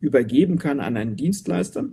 übergeben 0.00 0.58
kann 0.58 0.80
an 0.80 0.96
einen 0.96 1.16
Dienstleister, 1.16 1.88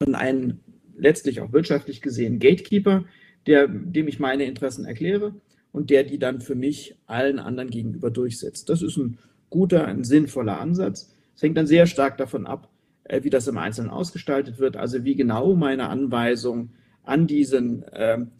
an 0.00 0.14
einen 0.14 0.60
letztlich 0.96 1.40
auch 1.40 1.52
wirtschaftlich 1.52 2.02
gesehen 2.02 2.38
Gatekeeper, 2.38 3.04
der, 3.46 3.68
dem 3.68 4.08
ich 4.08 4.18
meine 4.18 4.44
Interessen 4.44 4.84
erkläre 4.84 5.34
und 5.72 5.90
der 5.90 6.04
die 6.04 6.18
dann 6.18 6.40
für 6.40 6.54
mich 6.54 6.96
allen 7.06 7.38
anderen 7.38 7.70
gegenüber 7.70 8.10
durchsetzt. 8.10 8.68
Das 8.68 8.82
ist 8.82 8.96
ein 8.96 9.18
guter, 9.50 9.86
ein 9.86 10.04
sinnvoller 10.04 10.60
Ansatz. 10.60 11.14
Es 11.34 11.42
hängt 11.42 11.56
dann 11.56 11.66
sehr 11.66 11.86
stark 11.86 12.18
davon 12.18 12.46
ab, 12.46 12.68
äh, 13.04 13.24
wie 13.24 13.30
das 13.30 13.48
im 13.48 13.58
Einzelnen 13.58 13.90
ausgestaltet 13.90 14.58
wird, 14.58 14.76
also 14.76 15.04
wie 15.04 15.14
genau 15.14 15.54
meine 15.54 15.88
Anweisungen 15.88 16.72
an 17.04 17.26
diesen 17.26 17.84
ähm, 17.92 18.30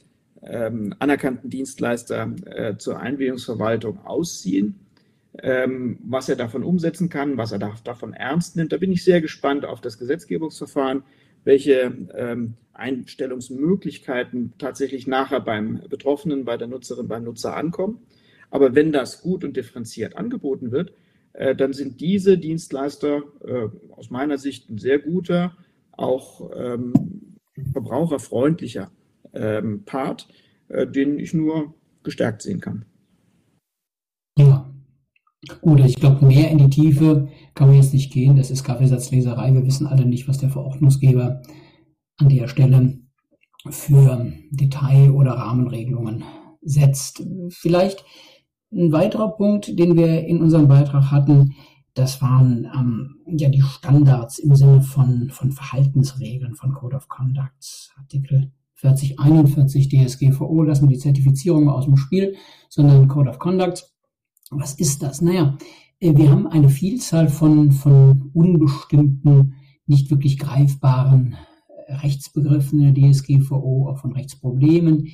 ähm, 0.43 0.95
anerkannten 0.99 1.51
Dienstleister 1.51 2.35
äh, 2.47 2.77
zur 2.77 2.99
Einwilligungsverwaltung 3.01 4.05
aussehen, 4.05 4.81
ähm, 5.41 5.99
was 6.05 6.29
er 6.29 6.37
davon 6.37 6.63
umsetzen 6.65 7.09
kann, 7.09 7.37
was 7.37 7.53
er 7.53 7.59
da, 7.59 7.75
davon 7.85 8.13
ernst 8.13 8.57
nimmt. 8.57 8.73
Da 8.73 8.77
bin 8.77 8.93
ich 8.93 9.05
sehr 9.05 9.21
gespannt 9.21 9.65
auf 9.65 9.81
das 9.81 9.99
Gesetzgebungsverfahren, 9.99 11.03
welche 11.45 11.93
ähm, 12.15 12.55
Einstellungsmöglichkeiten 12.73 14.55
tatsächlich 14.59 15.07
nachher 15.07 15.41
beim 15.41 15.83
Betroffenen, 15.89 16.45
bei 16.45 16.57
der 16.57 16.69
Nutzerin, 16.69 17.09
beim 17.09 17.25
Nutzer 17.25 17.57
ankommen. 17.57 18.01
Aber 18.51 18.75
wenn 18.75 18.93
das 18.93 19.23
gut 19.23 19.45
und 19.45 19.57
differenziert 19.57 20.17
angeboten 20.17 20.73
wird, 20.73 20.93
äh, 21.33 21.55
dann 21.55 21.73
sind 21.73 22.01
diese 22.01 22.39
Dienstleister 22.39 23.23
äh, 23.45 23.69
aus 23.93 24.11
meiner 24.11 24.39
Sicht 24.39 24.69
ein 24.71 24.79
sehr 24.79 24.99
guter, 24.99 25.57
auch 25.93 26.51
ähm, 26.55 26.93
verbraucherfreundlicher 27.73 28.91
ähm, 29.33 29.85
Part, 29.85 30.29
äh, 30.69 30.87
den 30.87 31.19
ich 31.19 31.35
nur 31.35 31.75
gestärkt 32.03 32.43
sehen 32.43 32.61
kann. 32.61 32.85
Gut, 35.61 35.81
ich 35.81 35.97
glaube, 35.97 36.25
mehr 36.25 36.51
in 36.51 36.59
die 36.59 36.71
Tiefe 36.71 37.29
kann 37.55 37.67
man 37.67 37.77
jetzt 37.77 37.93
nicht 37.93 38.13
gehen. 38.13 38.37
Das 38.37 38.51
ist 38.51 38.63
Kaffeesatzleserei. 38.63 39.53
Wir 39.53 39.67
wissen 39.67 39.89
alle 39.89 40.07
nicht, 40.07 40.29
was 40.29 40.39
der 40.39 40.51
Verordnungsgeber 40.51 41.43
an 42.19 42.29
der 42.29 42.47
Stelle 42.47 42.99
für 43.69 44.33
Detail- 44.51 45.11
oder 45.11 45.33
Rahmenregelungen 45.33 46.23
setzt. 46.61 47.25
Vielleicht 47.49 48.05
ein 48.73 48.93
weiterer 48.93 49.37
Punkt, 49.37 49.79
den 49.79 49.97
wir 49.97 50.25
in 50.25 50.41
unserem 50.41 50.69
Beitrag 50.69 51.11
hatten, 51.11 51.55
das 51.95 52.23
waren 52.23 52.71
ähm, 52.75 53.17
ja 53.27 53.51
die 53.51 53.61
Standards 53.61 54.39
im 54.39 54.55
Sinne 54.55 54.81
von, 54.81 55.29
von 55.31 55.53
Verhaltensregeln 55.53 56.55
von 56.55 56.73
Code 56.73 56.97
of 56.97 57.09
Conduct. 57.09 57.93
Artikel 57.99 58.53
4041 58.75 59.89
DSGVO 59.89 60.63
lassen 60.63 60.89
wir 60.89 60.97
die 60.97 61.03
Zertifizierung 61.03 61.69
aus 61.69 61.85
dem 61.85 61.97
Spiel, 61.97 62.35
sondern 62.69 63.09
Code 63.09 63.31
of 63.31 63.39
Conduct. 63.39 63.93
Was 64.53 64.75
ist 64.75 65.03
das? 65.03 65.21
Naja, 65.21 65.57
äh, 66.01 66.15
wir 66.17 66.31
haben 66.31 66.47
eine 66.47 66.69
Vielzahl 66.69 67.29
von, 67.29 67.73
von 67.73 68.31
unbestimmten, 68.35 69.55
nicht 69.87 70.11
wirklich 70.11 70.39
greifbaren 70.39 71.37
äh, 71.87 71.95
Rechtsbegriffen 71.95 72.81
in 72.81 72.95
der 72.95 73.13
DSGVO, 73.13 73.89
auch 73.89 73.99
von 73.99 74.13
Rechtsproblemen. 74.13 75.09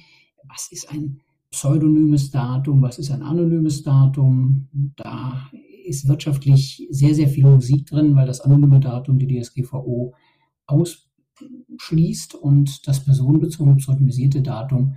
Was 0.49 0.71
ist 0.73 0.91
ein 0.91 1.21
pseudonymes 1.51 2.31
Datum, 2.31 2.83
was 2.83 2.99
ist 2.99 3.11
ein 3.11 3.23
anonymes 3.23 3.83
Datum. 3.83 4.69
Da 4.97 5.49
ist 5.85 6.07
wirtschaftlich 6.07 6.87
sehr, 6.91 7.15
sehr 7.15 7.29
viel 7.29 7.45
Musik 7.45 7.87
drin, 7.87 8.15
weil 8.15 8.27
das 8.27 8.41
anonyme 8.41 8.81
Datum 8.81 9.19
die 9.19 9.41
DSGVO 9.41 10.15
ausschließt 10.67 12.35
und 12.35 12.87
das 12.87 13.05
personenbezogene 13.05 13.77
pseudonymisierte 13.77 14.43
Datum 14.43 14.97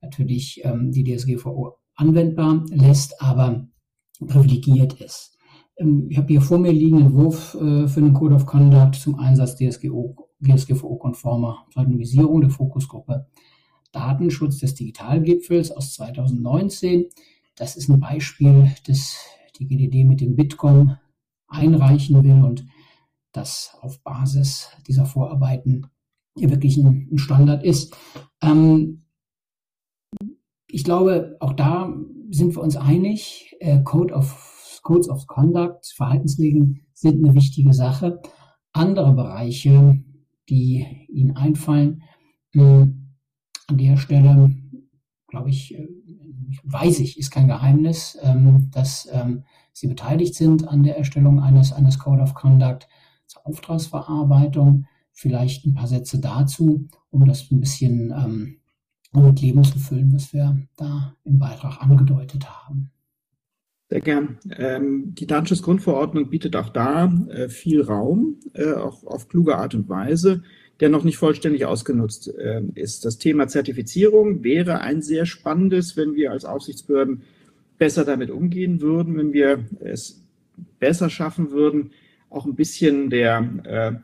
natürlich 0.00 0.60
ähm, 0.64 0.92
die 0.92 1.02
DSGVO 1.02 1.78
anwendbar 1.96 2.64
lässt, 2.70 3.20
aber 3.20 3.68
privilegiert 4.26 5.00
ist. 5.00 5.38
Ähm, 5.76 6.06
ich 6.10 6.18
habe 6.18 6.28
hier 6.28 6.40
vor 6.40 6.58
mir 6.58 6.72
liegen 6.72 6.98
einen 6.98 7.06
Entwurf 7.06 7.54
äh, 7.54 7.88
für 7.88 8.00
den 8.00 8.14
Code 8.14 8.34
of 8.34 8.46
Conduct 8.46 8.96
zum 8.96 9.18
Einsatz 9.18 9.56
DSGVO-konformer 9.56 11.66
Pseudonymisierung 11.70 12.40
der 12.40 12.50
Fokusgruppe 12.50 13.26
Datenschutz 13.92 14.58
des 14.58 14.74
Digitalgipfels 14.74 15.70
aus 15.70 15.94
2019. 15.94 17.06
Das 17.56 17.76
ist 17.76 17.88
ein 17.88 18.00
Beispiel, 18.00 18.72
das 18.86 19.16
die 19.58 19.66
GDD 19.66 20.04
mit 20.04 20.20
dem 20.20 20.36
Bitkom 20.36 20.96
einreichen 21.48 22.22
will 22.22 22.42
und 22.42 22.66
das 23.32 23.76
auf 23.80 24.02
Basis 24.02 24.68
dieser 24.86 25.06
Vorarbeiten 25.06 25.86
wirklich 26.36 26.76
ein, 26.76 27.18
Standard 27.18 27.64
ist. 27.64 27.96
Ähm, 28.42 29.02
ich 30.68 30.84
glaube, 30.84 31.36
auch 31.40 31.54
da 31.54 31.92
sind 32.30 32.54
wir 32.54 32.62
uns 32.62 32.76
einig. 32.76 33.56
Äh, 33.60 33.82
Code 33.82 34.14
of, 34.14 34.80
Codes 34.82 35.08
of 35.08 35.26
Conduct, 35.26 35.86
Verhaltensregeln 35.96 36.80
sind 36.92 37.24
eine 37.24 37.34
wichtige 37.34 37.72
Sache. 37.72 38.20
Andere 38.72 39.12
Bereiche, 39.12 40.02
die 40.48 41.06
Ihnen 41.08 41.36
einfallen, 41.36 42.02
äh, 42.52 42.86
an 43.66 43.78
der 43.78 43.96
Stelle, 43.96 44.54
glaube 45.26 45.50
ich, 45.50 45.74
äh, 45.74 45.88
weiß 46.64 47.00
ich, 47.00 47.18
ist 47.18 47.30
kein 47.30 47.48
Geheimnis, 47.48 48.18
ähm, 48.22 48.70
dass 48.70 49.08
ähm, 49.12 49.44
Sie 49.72 49.86
beteiligt 49.86 50.34
sind 50.34 50.66
an 50.66 50.82
der 50.82 50.98
Erstellung 50.98 51.40
eines, 51.40 51.72
eines 51.72 51.98
Code 51.98 52.22
of 52.22 52.34
Conduct 52.34 52.88
zur 53.26 53.46
Auftragsverarbeitung. 53.46 54.86
Vielleicht 55.12 55.66
ein 55.66 55.74
paar 55.74 55.86
Sätze 55.86 56.18
dazu, 56.18 56.88
um 57.10 57.26
das 57.26 57.50
ein 57.50 57.60
bisschen 57.60 58.12
ähm, 59.14 59.26
mit 59.26 59.40
Leben 59.40 59.64
zu 59.64 59.78
füllen, 59.78 60.12
was 60.14 60.32
wir 60.32 60.58
da 60.76 61.14
im 61.24 61.38
Beitrag 61.38 61.80
angedeutet 61.82 62.48
haben. 62.48 62.90
Sehr 63.90 64.00
gern. 64.02 64.38
Ähm, 64.50 65.14
die 65.14 65.26
Datenschutzgrundverordnung 65.26 66.28
bietet 66.28 66.56
auch 66.56 66.68
da 66.68 67.06
äh, 67.30 67.48
viel 67.48 67.80
Raum, 67.80 68.36
äh, 68.52 68.72
auch 68.72 69.04
auf 69.04 69.28
kluge 69.28 69.56
Art 69.56 69.74
und 69.74 69.88
Weise, 69.88 70.42
der 70.80 70.90
noch 70.90 71.04
nicht 71.04 71.16
vollständig 71.16 71.64
ausgenutzt 71.64 72.28
äh, 72.28 72.62
ist. 72.74 73.06
Das 73.06 73.16
Thema 73.16 73.48
Zertifizierung 73.48 74.44
wäre 74.44 74.80
ein 74.80 75.00
sehr 75.00 75.24
spannendes, 75.24 75.96
wenn 75.96 76.14
wir 76.14 76.32
als 76.32 76.44
Aufsichtsbehörden 76.44 77.22
besser 77.78 78.04
damit 78.04 78.30
umgehen 78.30 78.82
würden, 78.82 79.16
wenn 79.16 79.32
wir 79.32 79.64
es 79.80 80.22
besser 80.78 81.08
schaffen 81.08 81.50
würden, 81.50 81.92
auch 82.28 82.44
ein 82.44 82.56
bisschen 82.56 83.08
der 83.08 84.02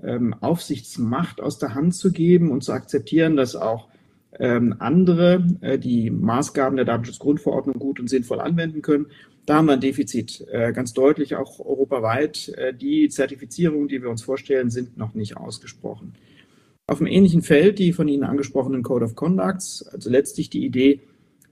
äh, 0.00 0.06
ähm, 0.06 0.34
Aufsichtsmacht 0.40 1.40
aus 1.40 1.58
der 1.58 1.74
Hand 1.74 1.94
zu 1.94 2.10
geben 2.10 2.50
und 2.50 2.64
zu 2.64 2.72
akzeptieren, 2.72 3.36
dass 3.36 3.54
auch 3.54 3.88
ähm, 4.38 4.76
andere 4.78 5.46
äh, 5.60 5.78
die 5.78 6.10
Maßgaben 6.10 6.76
der 6.76 6.84
Datenschutzgrundverordnung 6.84 7.78
gut 7.78 8.00
und 8.00 8.08
sinnvoll 8.08 8.40
anwenden 8.40 8.82
können. 8.82 9.06
Da 9.46 9.56
haben 9.56 9.66
wir 9.66 9.74
ein 9.74 9.80
Defizit, 9.80 10.44
äh, 10.50 10.72
ganz 10.72 10.92
deutlich 10.92 11.36
auch 11.36 11.60
europaweit. 11.60 12.48
Äh, 12.56 12.74
die 12.74 13.08
Zertifizierungen, 13.08 13.88
die 13.88 14.02
wir 14.02 14.10
uns 14.10 14.22
vorstellen, 14.22 14.70
sind 14.70 14.96
noch 14.96 15.14
nicht 15.14 15.36
ausgesprochen. 15.36 16.14
Auf 16.88 17.00
einem 17.00 17.08
ähnlichen 17.08 17.42
Feld 17.42 17.78
die 17.78 17.92
von 17.92 18.08
Ihnen 18.08 18.24
angesprochenen 18.24 18.82
Code 18.82 19.04
of 19.04 19.14
Conducts, 19.14 19.86
also 19.88 20.10
letztlich 20.10 20.50
die 20.50 20.64
Idee 20.64 21.00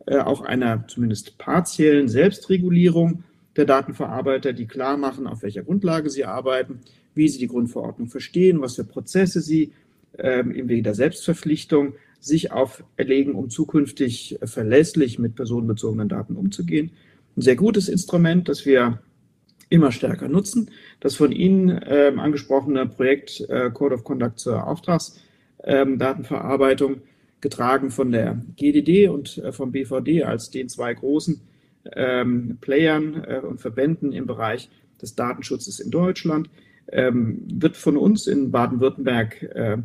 äh, 0.06 0.18
auch 0.18 0.42
einer 0.42 0.86
zumindest 0.86 1.38
partiellen 1.38 2.08
Selbstregulierung 2.08 3.24
der 3.56 3.64
Datenverarbeiter, 3.64 4.52
die 4.52 4.66
klar 4.66 4.96
machen, 4.96 5.26
auf 5.26 5.42
welcher 5.42 5.62
Grundlage 5.62 6.10
sie 6.10 6.24
arbeiten, 6.24 6.80
wie 7.14 7.28
sie 7.28 7.38
die 7.38 7.46
Grundverordnung 7.46 8.08
verstehen, 8.08 8.60
was 8.60 8.74
für 8.74 8.84
Prozesse 8.84 9.40
sie 9.40 9.72
ähm, 10.18 10.50
im 10.50 10.68
Wege 10.68 10.82
der 10.82 10.94
Selbstverpflichtung 10.94 11.94
sich 12.24 12.52
auferlegen, 12.52 13.34
um 13.34 13.50
zukünftig 13.50 14.38
verlässlich 14.44 15.18
mit 15.18 15.34
personenbezogenen 15.34 16.08
Daten 16.08 16.36
umzugehen. 16.36 16.92
Ein 17.36 17.42
sehr 17.42 17.56
gutes 17.56 17.88
Instrument, 17.88 18.48
das 18.48 18.64
wir 18.64 19.00
immer 19.68 19.92
stärker 19.92 20.28
nutzen. 20.28 20.70
Das 21.00 21.16
von 21.16 21.32
Ihnen 21.32 21.68
äh, 21.70 22.12
angesprochene 22.16 22.86
Projekt 22.86 23.44
äh, 23.48 23.70
Code 23.70 23.96
of 23.96 24.04
Conduct 24.04 24.38
zur 24.38 24.66
Auftragsdatenverarbeitung, 24.66 26.94
ähm, 26.94 27.02
getragen 27.40 27.90
von 27.90 28.12
der 28.12 28.40
GDD 28.56 29.08
und 29.08 29.36
äh, 29.38 29.52
vom 29.52 29.72
BVD 29.72 30.24
als 30.24 30.50
den 30.50 30.70
zwei 30.70 30.94
großen 30.94 31.42
ähm, 31.92 32.56
Playern 32.60 33.24
äh, 33.24 33.40
und 33.40 33.60
Verbänden 33.60 34.12
im 34.12 34.26
Bereich 34.26 34.70
des 35.02 35.14
Datenschutzes 35.14 35.80
in 35.80 35.90
Deutschland, 35.90 36.48
ähm, 36.90 37.46
wird 37.52 37.76
von 37.76 37.96
uns 37.96 38.26
in 38.26 38.50
Baden-Württemberg 38.50 39.42
äh, 39.42 39.78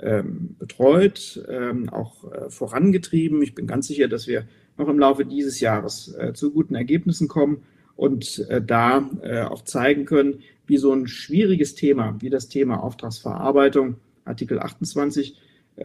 ähm, 0.00 0.54
betreut, 0.58 1.44
ähm, 1.48 1.88
auch 1.88 2.30
äh, 2.30 2.50
vorangetrieben. 2.50 3.42
Ich 3.42 3.54
bin 3.54 3.66
ganz 3.66 3.88
sicher, 3.88 4.06
dass 4.06 4.28
wir 4.28 4.46
noch 4.76 4.88
im 4.88 4.98
Laufe 4.98 5.24
dieses 5.24 5.58
Jahres 5.58 6.14
äh, 6.16 6.32
zu 6.34 6.52
guten 6.52 6.76
Ergebnissen 6.76 7.26
kommen 7.26 7.62
und 7.96 8.46
äh, 8.48 8.62
da 8.62 9.10
auch 9.50 9.64
zeigen 9.64 10.04
können, 10.04 10.40
wie 10.66 10.76
so 10.76 10.92
ein 10.92 11.08
schwieriges 11.08 11.74
Thema, 11.74 12.16
wie 12.20 12.30
das 12.30 12.48
Thema 12.48 12.80
Auftragsverarbeitung, 12.82 13.96
Artikel 14.24 14.60
28, 14.60 15.36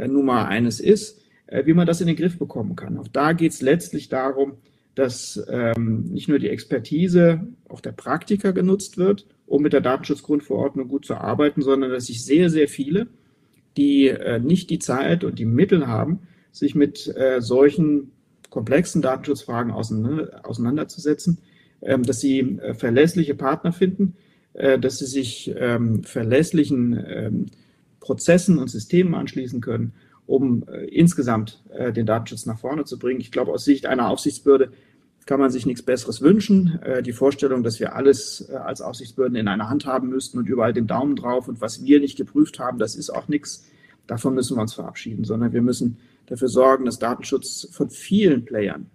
nun 0.07 0.26
mal 0.26 0.45
eines 0.45 0.80
ist, 0.80 1.22
wie 1.47 1.74
man 1.74 1.88
das 1.88 2.01
in 2.01 2.07
den 2.07 2.16
Griff 2.16 2.38
bekommen 2.38 2.76
kann. 2.76 2.97
Auch 2.97 3.07
da 3.07 3.34
geht 3.34 3.53
es 3.53 3.61
letztlich 3.61 4.09
darum, 4.09 4.53
dass 4.95 5.43
ähm, 5.49 6.09
nicht 6.11 6.28
nur 6.30 6.39
die 6.39 6.49
Expertise 6.49 7.47
auch 7.68 7.82
der 7.82 7.93
Praktiker 7.93 8.53
genutzt 8.53 8.97
wird, 8.97 9.26
um 9.47 9.64
mit 9.64 9.74
der 9.74 9.82
Datenschutzgrundverordnung 9.82 10.88
gut 10.88 11.05
zu 11.05 11.16
arbeiten, 11.16 11.61
sondern 11.61 11.91
dass 11.91 12.07
sich 12.07 12.24
sehr, 12.24 12.49
sehr 12.49 12.68
viele 12.68 13.07
die 13.78 14.08
äh, 14.08 14.40
nicht 14.40 14.70
die 14.70 14.80
Zeit 14.80 15.24
und 15.24 15.40
die 15.40 15.46
Mittel 15.46 15.88
haben, 15.88 16.20
sich 16.52 16.76
mit 16.76 17.08
äh, 17.16 17.42
solchen 17.42 18.12
komplexen 18.50 19.02
Datenschutzfragen 19.02 19.72
auseinander, 19.72 20.42
auseinanderzusetzen, 20.44 21.40
ähm, 21.82 22.04
dass 22.04 22.20
sie 22.20 22.40
äh, 22.40 22.74
verlässliche 22.76 23.34
Partner 23.34 23.74
finden, 23.74 24.16
äh, 24.54 24.78
dass 24.78 25.00
sie 25.00 25.08
sich 25.08 25.54
ähm, 25.58 26.04
verlässlichen 26.04 27.04
ähm, 27.08 27.46
Prozessen 28.00 28.60
und 28.60 28.70
Systemen 28.70 29.16
anschließen 29.16 29.60
können, 29.60 29.94
um 30.26 30.64
äh, 30.68 30.86
insgesamt 30.86 31.64
den 31.96 32.06
Datenschutz 32.06 32.46
nach 32.46 32.60
vorne 32.60 32.86
zu 32.86 33.00
bringen. 33.00 33.20
Ich 33.20 33.32
glaube, 33.32 33.52
aus 33.52 33.66
Sicht 33.66 33.88
einer 33.88 34.10
Aufsichtsbehörde 34.10 34.72
kann 35.26 35.40
man 35.40 35.52
sich 35.52 35.66
nichts 35.66 35.82
Besseres 35.82 36.22
wünschen. 36.22 36.80
Die 37.06 37.14
Vorstellung, 37.14 37.64
dass 37.64 37.80
wir 37.80 37.96
alles 37.96 38.50
als 38.50 38.82
Aufsichtsbehörden 38.82 39.38
in 39.38 39.48
einer 39.48 39.70
Hand 39.70 39.86
haben 39.86 40.10
müssten 40.10 40.38
und 40.38 40.50
überall 40.50 40.74
den 40.74 40.88
Daumen 40.88 41.16
drauf 41.16 41.48
und 41.48 41.62
was 41.62 41.84
wir 41.84 42.00
nicht 42.00 42.18
geprüft 42.18 42.60
haben, 42.60 42.80
das 42.80 42.96
ist 42.96 43.10
auch 43.10 43.28
nichts. 43.28 43.66
Davon 44.08 44.34
müssen 44.34 44.58
wir 44.58 44.62
uns 44.62 44.74
verabschieden, 44.74 45.24
sondern 45.24 45.54
wir 45.54 45.62
müssen 45.62 45.98
dafür 46.26 46.50
sorgen, 46.50 46.86
dass 46.86 47.00
Datenschutz 47.00 47.70
von 47.72 47.90
vielen 47.90 48.44
Playern 48.44 48.88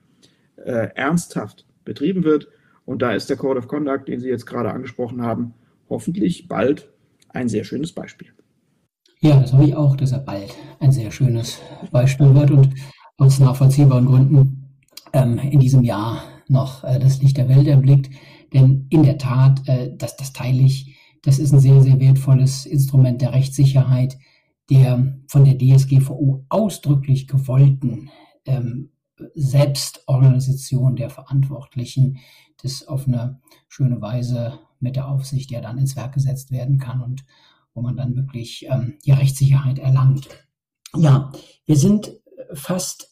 äh, 0.57 0.89
ernsthaft 0.95 1.67
betrieben 1.85 2.25
wird. 2.25 2.49
Und 2.85 3.01
da 3.03 3.13
ist 3.13 3.31
der 3.31 3.37
Code 3.37 3.59
of 3.59 3.69
Conduct, 3.69 4.09
den 4.09 4.21
Sie 4.21 4.29
jetzt 4.29 4.47
gerade 4.47 4.71
angesprochen 4.71 5.23
haben, 5.23 5.55
hoffentlich 5.89 6.49
bald 6.49 6.91
ein 7.31 7.49
sehr 7.49 7.65
schönes 7.65 7.93
Beispiel. 7.93 8.29
Ja, 9.21 9.41
das 9.41 9.53
habe 9.53 9.65
ich 9.65 9.75
auch, 9.75 9.97
dass 9.97 10.13
er 10.13 10.21
bald 10.21 10.55
ein 10.81 10.93
sehr 10.93 11.11
schönes 11.11 11.59
Beispiel 11.91 12.35
wird 12.35 12.51
und 12.51 12.75
aus 13.17 13.41
nachvollziehbaren 13.41 14.07
Gründen 14.07 14.58
ähm, 15.13 15.39
in 15.39 15.61
diesem 15.61 15.83
Jahr 15.83 16.23
noch 16.49 16.85
äh, 16.85 16.99
das 16.99 17.21
Licht 17.23 17.37
der 17.37 17.49
Welt 17.49 17.67
erblickt. 17.67 18.11
Denn 18.53 18.87
in 18.91 19.03
der 19.03 19.19
Tat, 19.19 19.67
äh, 19.69 19.95
das, 19.97 20.17
das 20.17 20.33
teile 20.33 20.63
ich, 20.63 20.97
das 21.23 21.39
ist 21.39 21.53
ein 21.53 21.61
sehr, 21.61 21.83
sehr 21.83 22.01
wertvolles 22.01 22.67
Instrument 22.67 23.21
der 23.21 23.33
Rechtssicherheit, 23.33 24.19
der 24.71 25.19
von 25.27 25.45
der 25.45 25.59
DSGVO 25.59 26.45
ausdrücklich 26.49 27.27
gewollten 27.27 28.11
ähm, 28.45 28.91
Selbstorganisation 29.35 30.97
der 30.97 31.11
Verantwortlichen, 31.11 32.19
das 32.63 32.87
auf 32.87 33.07
eine 33.07 33.41
schöne 33.69 34.01
Weise 34.01 34.61
mit 34.81 34.97
der 34.97 35.09
Aufsicht 35.09 35.51
ja 35.51 35.61
dann 35.61 35.79
ins 35.79 35.97
Werk 35.97 36.15
gesetzt 36.15 36.51
werden 36.51 36.79
kann 36.79 37.03
und 37.03 37.25
wo 37.75 37.83
man 37.83 37.97
dann 37.97 38.15
wirklich 38.17 38.67
ähm, 38.69 38.99
die 39.05 39.13
Rechtssicherheit 39.13 39.79
erlangt. 39.79 40.29
Ja, 40.97 41.33
wir 41.67 41.77
sind 41.77 42.13
fast 42.55 43.08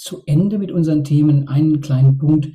zu 0.00 0.22
Ende 0.24 0.58
mit 0.58 0.72
unseren 0.72 1.04
Themen. 1.04 1.46
Einen 1.46 1.82
kleinen 1.82 2.16
Punkt 2.16 2.48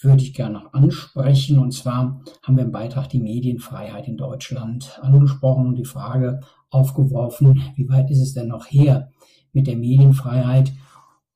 würde 0.00 0.22
ich 0.22 0.32
gerne 0.32 0.54
noch 0.54 0.72
ansprechen. 0.74 1.58
Und 1.58 1.72
zwar 1.72 2.22
haben 2.40 2.56
wir 2.56 2.62
im 2.62 2.70
Beitrag 2.70 3.08
die 3.08 3.18
Medienfreiheit 3.18 4.06
in 4.06 4.16
Deutschland 4.16 5.00
angesprochen 5.02 5.66
und 5.66 5.74
die 5.74 5.84
Frage 5.84 6.40
aufgeworfen, 6.70 7.62
wie 7.74 7.88
weit 7.88 8.10
ist 8.12 8.20
es 8.20 8.32
denn 8.32 8.46
noch 8.46 8.66
her 8.66 9.10
mit 9.52 9.66
der 9.66 9.76
Medienfreiheit 9.76 10.72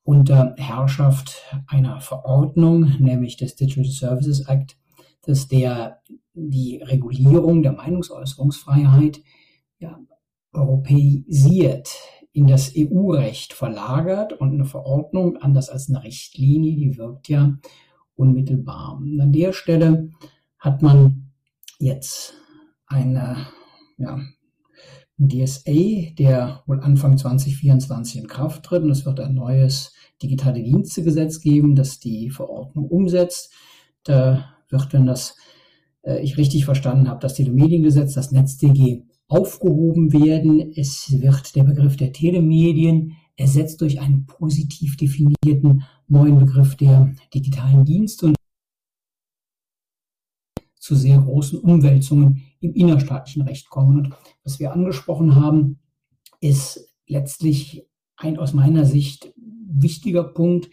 unter 0.03 0.55
Herrschaft 0.57 1.43
einer 1.67 1.99
Verordnung, 1.99 2.93
nämlich 2.99 3.35
des 3.35 3.57
Digital 3.57 3.91
Services 3.91 4.47
Act, 4.47 4.77
dass 5.23 5.49
der 5.49 5.99
die 6.33 6.81
Regulierung 6.81 7.63
der 7.63 7.73
Meinungsäußerungsfreiheit 7.73 9.19
ja, 9.79 9.99
europäisiert 10.53 11.89
in 12.31 12.47
das 12.47 12.73
EU-Recht 12.75 13.53
verlagert 13.53 14.33
und 14.33 14.53
eine 14.53 14.65
Verordnung, 14.65 15.37
anders 15.37 15.69
als 15.69 15.89
eine 15.89 16.03
Richtlinie, 16.03 16.75
die 16.75 16.97
wirkt 16.97 17.27
ja 17.27 17.57
unmittelbar. 18.15 18.97
Und 18.97 19.19
an 19.19 19.31
der 19.31 19.53
Stelle 19.53 20.11
hat 20.57 20.81
man 20.81 21.31
jetzt 21.79 22.33
eine, 22.85 23.47
ja, 23.97 24.19
DSA, 25.19 26.13
der 26.17 26.63
wohl 26.65 26.79
Anfang 26.79 27.17
2024 27.17 28.21
in 28.21 28.27
Kraft 28.27 28.63
tritt. 28.63 28.83
Und 28.83 28.91
es 28.91 29.05
wird 29.05 29.19
ein 29.19 29.33
neues 29.35 29.93
digitale 30.21 30.63
Dienstegesetz 30.63 31.41
geben, 31.41 31.75
das 31.75 31.99
die 31.99 32.29
Verordnung 32.29 32.87
umsetzt. 32.87 33.51
Da 34.03 34.53
wird, 34.69 34.93
wenn 34.93 35.05
das 35.05 35.35
äh, 36.03 36.21
ich 36.21 36.37
richtig 36.37 36.65
verstanden 36.65 37.09
habe, 37.09 37.19
das 37.19 37.33
Telemediengesetz, 37.33 38.13
das 38.13 38.31
NetzDG 38.31 39.03
aufgehoben 39.29 40.11
werden. 40.11 40.73
Es 40.75 41.21
wird 41.21 41.55
der 41.55 41.63
Begriff 41.63 41.95
der 41.95 42.11
Telemedien 42.11 43.15
ersetzt 43.37 43.79
durch 43.79 44.01
einen 44.01 44.25
positiv 44.25 44.97
definierten 44.97 45.83
neuen 46.07 46.39
Begriff 46.39 46.75
der 46.75 47.13
digitalen 47.33 47.85
Dienste 47.85 48.27
und 48.27 48.35
zu 50.75 50.95
sehr 50.95 51.19
großen 51.19 51.59
Umwälzungen 51.59 52.41
im 52.59 52.73
innerstaatlichen 52.73 53.43
Recht 53.43 53.69
kommen. 53.69 53.97
Und 53.97 54.15
was 54.43 54.59
wir 54.59 54.73
angesprochen 54.73 55.35
haben, 55.35 55.79
ist 56.41 56.93
letztlich 57.07 57.87
ein 58.17 58.37
aus 58.37 58.53
meiner 58.53 58.85
Sicht 58.85 59.33
wichtiger 59.37 60.23
Punkt. 60.23 60.69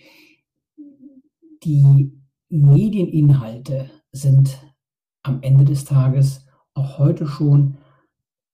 die 1.62 2.12
Medieninhalte 2.48 3.90
sind 4.12 4.58
am 5.22 5.42
Ende 5.42 5.64
des 5.64 5.84
Tages 5.84 6.46
auch 6.74 6.98
heute 6.98 7.26
schon 7.26 7.78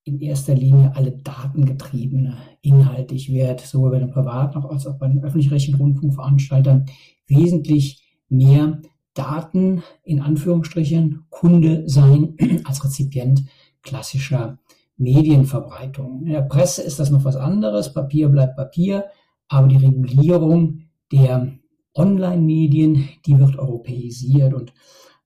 in 0.04 0.20
erster 0.20 0.54
Linie 0.54 0.92
alle 0.96 1.12
datengetriebene 1.12 2.36
Inhalte. 2.60 3.14
Ich 3.14 3.32
werde 3.32 3.62
sowohl 3.62 3.92
bei 3.92 3.98
den 4.00 4.10
privaten 4.10 4.58
als 4.58 4.86
auch 4.86 4.98
bei 4.98 5.08
den 5.08 5.22
öffentlich-rechtlichen 5.22 5.78
Rundfunkveranstaltern 5.78 6.86
wesentlich 7.26 8.02
mehr 8.28 8.80
Daten 9.14 9.82
in 10.02 10.20
Anführungsstrichen 10.20 11.24
Kunde 11.30 11.84
sein 11.88 12.36
als 12.64 12.84
Rezipient 12.84 13.44
klassischer 13.82 14.58
Medienverbreitung. 14.96 16.22
In 16.24 16.32
der 16.32 16.42
Presse 16.42 16.82
ist 16.82 16.98
das 16.98 17.10
noch 17.10 17.24
was 17.24 17.36
anderes. 17.36 17.92
Papier 17.92 18.28
bleibt 18.28 18.56
Papier, 18.56 19.06
aber 19.48 19.68
die 19.68 19.76
Regulierung 19.76 20.82
der 21.10 21.52
Online-Medien, 21.94 23.08
die 23.26 23.38
wird 23.38 23.58
europäisiert. 23.58 24.54
Und 24.54 24.72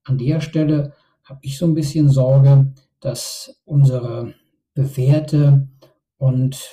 an 0.05 0.19
der 0.19 0.41
Stelle 0.41 0.95
habe 1.25 1.41
ich 1.43 1.59
so 1.59 1.67
ein 1.67 1.75
bisschen 1.75 2.09
Sorge, 2.09 2.73
dass 3.01 3.61
unsere 3.65 4.35
bewährte 4.77 5.69
und 6.19 6.71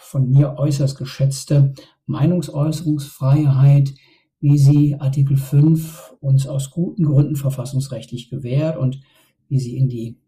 von 0.00 0.30
mir 0.30 0.56
äußerst 0.58 0.96
geschätzte 0.96 1.74
Meinungsäußerungsfreiheit, 2.06 3.94
wie 4.40 4.58
sie 4.58 4.96
Artikel 5.00 5.36
5 5.36 6.16
uns 6.20 6.46
aus 6.46 6.70
guten 6.70 7.04
Gründen 7.04 7.36
verfassungsrechtlich 7.36 8.28
gewährt 8.30 8.76
und 8.76 9.00
wie 9.48 9.58
sie 9.58 9.76
in 9.76 9.88
die 9.88 10.20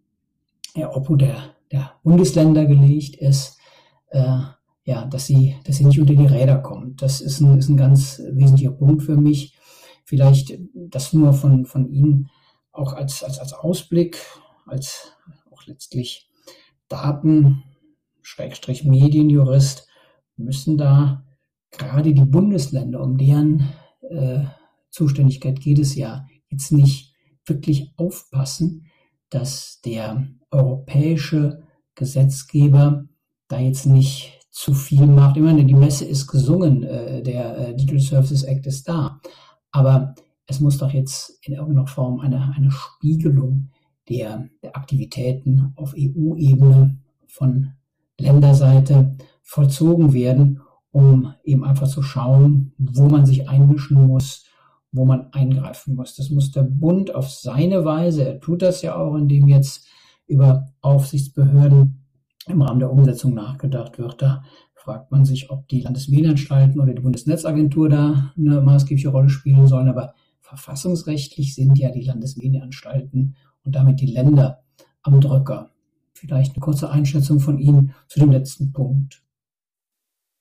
Obhut 0.77 1.21
der, 1.21 1.55
der 1.71 1.93
Bundesländer 2.03 2.65
gelegt 2.65 3.17
ist, 3.17 3.59
äh, 4.11 4.39
ja, 4.85 5.05
dass 5.07 5.27
sie, 5.27 5.57
dass 5.65 5.77
sie 5.77 5.85
nicht 5.85 6.01
unter 6.01 6.15
die 6.15 6.27
Räder 6.27 6.59
kommt. 6.59 7.03
Das 7.03 7.21
ist 7.21 7.41
ein, 7.41 7.59
ist 7.59 7.69
ein 7.69 7.77
ganz 7.77 8.21
wesentlicher 8.33 8.73
Punkt 8.73 9.03
für 9.03 9.17
mich. 9.17 9.55
Vielleicht 10.05 10.59
das 10.75 11.13
nur 11.13 11.33
von, 11.33 11.65
von 11.65 11.89
Ihnen 11.89 12.29
auch 12.73 12.93
als, 12.93 13.23
als, 13.23 13.39
als 13.39 13.53
Ausblick, 13.53 14.19
als 14.67 15.13
auch 15.51 15.67
letztlich 15.67 16.29
Daten, 16.95 17.65
Schrägstrich 18.23 18.85
Medienjurist, 18.85 19.89
müssen 20.37 20.79
da 20.79 21.25
gerade 21.73 22.15
die 22.15 22.25
Bundesländer, 22.25 23.01
um 23.01 23.19
deren 23.19 23.69
äh, 24.09 24.45
Zuständigkeit 24.91 25.61
geht 25.61 25.81
es 25.81 25.97
ja, 25.97 26.25
jetzt 26.49 26.71
nicht 26.71 27.13
wirklich 27.47 27.93
aufpassen, 27.97 28.87
dass 29.29 29.81
der 29.85 30.29
europäische 30.53 31.65
Gesetzgeber 31.97 33.07
da 33.49 33.59
jetzt 33.59 33.87
nicht 33.87 34.41
zu 34.53 34.73
viel 34.73 35.07
macht. 35.09 35.37
Ich 35.37 35.43
meine, 35.43 35.65
die 35.65 35.75
Messe 35.75 36.05
ist 36.05 36.29
gesungen, 36.29 36.85
äh, 36.85 37.25
der 37.25 37.59
äh, 37.59 37.75
Digital 37.75 38.01
Services 38.01 38.45
Act 38.45 38.67
ist 38.67 38.89
da. 38.89 39.21
Aber 39.73 40.15
es 40.47 40.61
muss 40.61 40.79
doch 40.79 40.93
jetzt 40.93 41.41
in 41.43 41.55
irgendeiner 41.55 41.89
Form 41.89 42.21
eine, 42.21 42.55
eine 42.57 42.71
Spiegelung 42.71 43.71
der, 44.09 44.49
der 44.63 44.77
Aktivitäten 44.77 45.73
auf 45.77 45.95
EU-Ebene 45.97 46.99
von 47.27 47.73
Länderseite 48.19 49.17
vollzogen 49.43 50.13
werden, 50.13 50.61
um 50.91 51.35
eben 51.43 51.65
einfach 51.65 51.89
zu 51.89 52.03
schauen, 52.03 52.73
wo 52.79 53.09
man 53.09 53.27
sich 53.27 53.49
einmischen 53.49 54.07
muss, 54.07 54.45
wo 54.93 55.05
man 55.05 55.33
eingreifen 55.33 55.97
muss. 55.97 56.15
Das 56.15 56.31
muss 56.31 56.53
der 56.53 56.63
Bund 56.63 57.15
auf 57.15 57.29
seine 57.29 57.85
Weise, 57.85 58.25
er 58.25 58.41
tut 58.41 58.63
das 58.63 58.83
ja 58.83 58.97
auch, 58.97 59.17
indem 59.17 59.49
jetzt 59.49 59.87
über 60.27 60.69
Aufsichtsbehörden 60.81 62.05
im 62.47 62.63
Rahmen 62.63 62.79
der 62.79 62.93
Umsetzung 62.93 63.35
nachgedacht 63.35 63.99
wird. 63.99 64.23
Da 64.23 64.45
fragt 64.75 65.11
man 65.11 65.25
sich, 65.25 65.51
ob 65.51 65.67
die 65.69 65.81
Landesmedienanstalten 65.81 66.81
oder 66.81 66.93
die 66.93 67.03
Bundesnetzagentur 67.03 67.89
da 67.89 68.33
eine 68.37 68.61
maßgebliche 68.61 69.09
Rolle 69.09 69.31
spielen 69.31 69.67
sollen. 69.67 69.89
Aber 69.89 70.15
verfassungsrechtlich 70.57 71.55
sind 71.55 71.79
ja 71.79 71.91
die 71.91 72.03
Landesmedienanstalten 72.03 73.37
und 73.65 73.75
damit 73.75 74.01
die 74.01 74.07
Länder 74.07 74.63
am 75.03 75.21
Drücker. 75.21 75.71
Vielleicht 76.13 76.55
eine 76.55 76.61
kurze 76.61 76.91
Einschätzung 76.91 77.41
von 77.41 77.59
Ihnen 77.59 77.95
zu 78.09 78.21
dem 78.21 78.31
letzten 78.31 78.73
Punkt. 78.73 79.23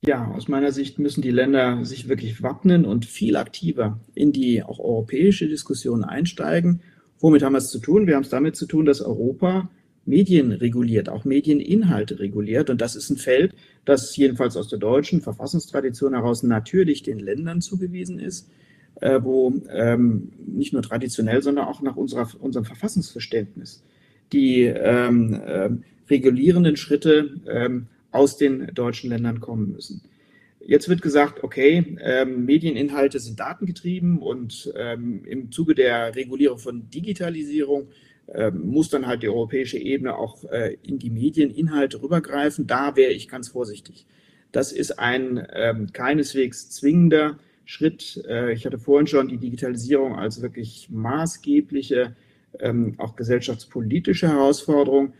Ja, 0.06 0.28
aus 0.32 0.48
meiner 0.48 0.72
Sicht 0.72 1.00
müssen 1.00 1.22
die 1.22 1.32
Länder 1.32 1.86
sich 1.86 2.10
wirklich 2.10 2.44
wappnen 2.44 2.86
und 2.86 3.06
viel 3.06 3.38
aktiver 3.38 4.00
in 4.14 4.34
die 4.34 4.62
auch 4.62 4.80
europäische 4.80 5.48
Diskussion 5.48 6.04
einsteigen. 6.04 6.82
Womit 7.20 7.42
haben 7.42 7.54
wir 7.54 7.60
es 7.60 7.70
zu 7.70 7.80
tun? 7.80 8.06
Wir 8.06 8.16
haben 8.16 8.24
es 8.24 8.30
damit 8.30 8.56
zu 8.58 8.66
tun, 8.66 8.86
dass 8.86 9.02
Europa 9.02 9.70
Medien 10.06 10.52
reguliert, 10.52 11.08
auch 11.08 11.24
Medieninhalte 11.24 12.20
reguliert. 12.20 12.70
Und 12.70 12.82
das 12.82 12.96
ist 12.96 13.10
ein 13.10 13.18
Feld, 13.18 13.56
das 13.86 14.16
jedenfalls 14.16 14.58
aus 14.58 14.68
der 14.68 14.80
deutschen 14.80 15.22
Verfassungstradition 15.22 16.14
heraus 16.14 16.44
natürlich 16.44 17.04
den 17.04 17.20
Ländern 17.20 17.62
zugewiesen 17.62 18.20
ist, 18.20 18.50
äh, 19.02 19.20
wo 19.22 19.54
ähm, 19.70 20.32
nicht 20.46 20.74
nur 20.74 20.82
traditionell, 20.82 21.42
sondern 21.42 21.66
auch 21.66 21.82
nach 21.82 21.96
unserer, 21.96 22.28
unserem 22.40 22.66
Verfassungsverständnis 22.66 23.84
die 24.32 24.64
ähm, 24.64 25.34
äh, 25.46 25.70
regulierenden 26.10 26.76
Schritte 26.76 27.36
ähm, 27.48 27.88
aus 28.12 28.38
den 28.38 28.68
deutschen 28.74 29.10
Ländern 29.10 29.40
kommen 29.40 29.72
müssen. 29.72 30.02
Jetzt 30.66 30.88
wird 30.88 31.02
gesagt, 31.02 31.44
okay, 31.44 31.98
ähm, 32.02 32.46
Medieninhalte 32.46 33.20
sind 33.20 33.40
datengetrieben 33.40 34.20
und 34.20 34.72
ähm, 34.78 35.26
im 35.26 35.52
Zuge 35.52 35.76
der 35.76 36.16
Regulierung 36.16 36.58
von 36.58 36.90
Digitalisierung 36.90 37.90
ähm, 38.34 38.70
muss 38.70 38.90
dann 38.90 39.06
halt 39.06 39.24
die 39.24 39.30
europäische 39.30 39.78
Ebene 39.78 40.16
auch 40.16 40.44
äh, 40.46 40.78
in 40.84 41.00
die 41.00 41.10
Medieninhalte 41.10 42.02
rübergreifen. 42.02 42.66
Da 42.66 42.96
wäre 42.96 43.12
ich 43.12 43.28
ganz 43.28 43.50
vorsichtig. 43.50 44.06
Das 44.54 44.72
ist 44.72 45.00
ein 45.00 45.46
ähm, 45.52 45.92
keineswegs 45.92 46.70
zwingender 46.70 47.38
Schritt. 47.66 48.24
Äh, 48.28 48.54
ich 48.54 48.66
hatte 48.66 48.78
vorhin 48.78 49.08
schon 49.08 49.28
die 49.28 49.38
Digitalisierung 49.38 50.16
als 50.16 50.42
wirklich 50.42 50.88
maßgebliche, 50.92 52.16
ähm, 52.60 52.96
auch 52.98 53.16
gesellschaftspolitische 53.16 54.28
Herausforderung 54.28 55.14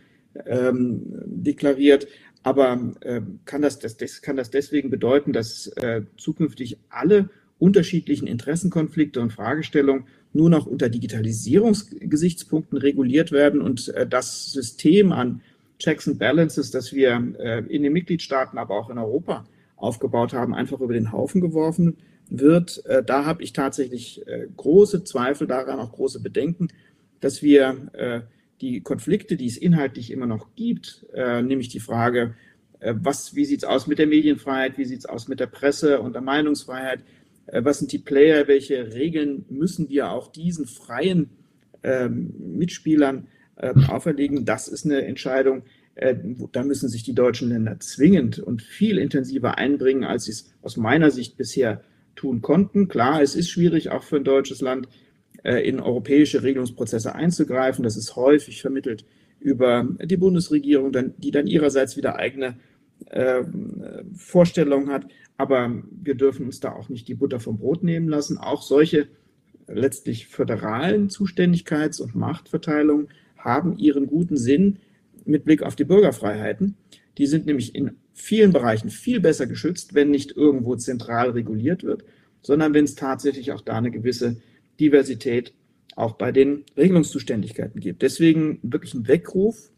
ähm, 0.46 1.02
deklariert. 1.26 2.06
Aber 2.42 2.92
äh, 3.00 3.22
kann, 3.44 3.62
das, 3.62 3.78
das, 3.78 4.20
kann 4.20 4.36
das 4.36 4.50
deswegen 4.50 4.90
bedeuten, 4.90 5.32
dass 5.32 5.68
äh, 5.68 6.02
zukünftig 6.16 6.78
alle 6.90 7.30
unterschiedlichen 7.58 8.26
Interessenkonflikte 8.26 9.20
und 9.20 9.32
Fragestellungen 9.32 10.04
nur 10.32 10.50
noch 10.50 10.66
unter 10.66 10.88
Digitalisierungsgesichtspunkten 10.88 12.76
reguliert 12.76 13.32
werden 13.32 13.62
und 13.62 13.88
äh, 13.88 14.06
das 14.06 14.52
System 14.52 15.12
an 15.12 15.40
Checks 15.78 16.06
and 16.06 16.18
Balances, 16.18 16.70
das 16.70 16.92
wir 16.92 17.16
in 17.68 17.82
den 17.82 17.92
Mitgliedstaaten, 17.92 18.58
aber 18.58 18.78
auch 18.78 18.90
in 18.90 18.96
Europa 18.96 19.44
aufgebaut 19.74 20.32
haben, 20.32 20.54
einfach 20.54 20.80
über 20.80 20.94
den 20.94 21.10
Haufen 21.10 21.40
geworfen 21.40 21.96
wird. 22.28 22.84
Äh, 22.86 23.02
da 23.04 23.24
habe 23.24 23.42
ich 23.42 23.52
tatsächlich 23.52 24.24
große 24.56 25.04
Zweifel 25.04 25.46
daran, 25.46 25.78
auch 25.78 25.92
große 25.92 26.20
Bedenken, 26.20 26.68
dass 27.20 27.42
wir 27.42 28.24
die 28.60 28.80
Konflikte, 28.82 29.36
die 29.36 29.46
es 29.46 29.56
inhaltlich 29.56 30.10
immer 30.10 30.26
noch 30.26 30.54
gibt, 30.54 31.06
nämlich 31.14 31.68
die 31.68 31.80
Frage, 31.80 32.34
was, 32.80 33.34
wie 33.34 33.44
sieht 33.44 33.62
es 33.62 33.64
aus 33.64 33.86
mit 33.86 33.98
der 33.98 34.06
Medienfreiheit, 34.06 34.76
wie 34.76 34.84
sieht 34.84 35.00
es 35.00 35.06
aus 35.06 35.26
mit 35.26 35.40
der 35.40 35.46
Presse 35.46 36.00
und 36.00 36.12
der 36.12 36.22
Meinungsfreiheit, 36.22 37.00
äh, 37.46 37.64
was 37.64 37.78
sind 37.78 37.92
die 37.92 37.98
Player, 37.98 38.48
welche 38.48 38.94
Regeln 38.94 39.44
müssen 39.48 39.88
wir 39.88 40.10
auch 40.10 40.30
diesen 40.30 40.66
freien 40.66 41.30
ähm, 41.82 42.34
Mitspielern 42.38 43.28
ähm, 43.58 43.84
auferlegen. 43.88 44.44
Das 44.44 44.68
ist 44.68 44.84
eine 44.84 45.04
Entscheidung, 45.04 45.62
äh, 45.94 46.16
da 46.52 46.64
müssen 46.64 46.88
sich 46.88 47.02
die 47.02 47.14
deutschen 47.14 47.50
Länder 47.50 47.78
zwingend 47.80 48.38
und 48.38 48.62
viel 48.62 48.98
intensiver 48.98 49.58
einbringen, 49.58 50.04
als 50.04 50.24
sie 50.24 50.32
es 50.32 50.54
aus 50.62 50.76
meiner 50.76 51.10
Sicht 51.10 51.36
bisher 51.36 51.82
tun 52.16 52.42
konnten. 52.42 52.88
Klar, 52.88 53.22
es 53.22 53.34
ist 53.34 53.50
schwierig, 53.50 53.90
auch 53.90 54.02
für 54.02 54.16
ein 54.16 54.24
deutsches 54.24 54.60
Land 54.60 54.88
äh, 55.42 55.68
in 55.68 55.80
europäische 55.80 56.42
Regelungsprozesse 56.42 57.14
einzugreifen. 57.14 57.82
Das 57.82 57.96
ist 57.96 58.16
häufig 58.16 58.60
vermittelt 58.62 59.04
über 59.40 59.86
die 60.02 60.16
Bundesregierung, 60.16 60.92
die 61.18 61.30
dann 61.30 61.46
ihrerseits 61.46 61.96
wieder 61.96 62.16
eigene 62.16 62.56
ähm, 63.10 63.82
Vorstellungen 64.16 64.90
hat. 64.90 65.06
Aber 65.36 65.82
wir 65.90 66.14
dürfen 66.14 66.46
uns 66.46 66.60
da 66.60 66.72
auch 66.72 66.88
nicht 66.88 67.08
die 67.08 67.14
Butter 67.14 67.40
vom 67.40 67.58
Brot 67.58 67.82
nehmen 67.82 68.08
lassen. 68.08 68.38
Auch 68.38 68.62
solche 68.62 69.08
letztlich 69.66 70.28
föderalen 70.28 71.08
Zuständigkeits- 71.08 72.00
und 72.00 72.14
Machtverteilungen 72.14 73.08
haben 73.36 73.76
ihren 73.76 74.06
guten 74.06 74.36
Sinn 74.36 74.78
mit 75.24 75.44
Blick 75.44 75.62
auf 75.62 75.76
die 75.76 75.84
Bürgerfreiheiten. 75.84 76.76
Die 77.18 77.26
sind 77.26 77.46
nämlich 77.46 77.74
in 77.74 77.96
vielen 78.14 78.52
Bereichen 78.52 78.90
viel 78.90 79.20
besser 79.20 79.46
geschützt, 79.46 79.94
wenn 79.94 80.10
nicht 80.10 80.36
irgendwo 80.36 80.76
zentral 80.76 81.30
reguliert 81.30 81.82
wird, 81.82 82.04
sondern 82.42 82.72
wenn 82.72 82.84
es 82.84 82.94
tatsächlich 82.94 83.52
auch 83.52 83.60
da 83.60 83.76
eine 83.76 83.90
gewisse 83.90 84.36
Diversität 84.80 85.52
auch 85.96 86.12
bei 86.12 86.32
den 86.32 86.64
Regelungszuständigkeiten 86.76 87.80
gibt. 87.80 88.02
Deswegen 88.02 88.60
wirklich 88.62 88.94
ein 88.94 89.08
Weckruf 89.08 89.70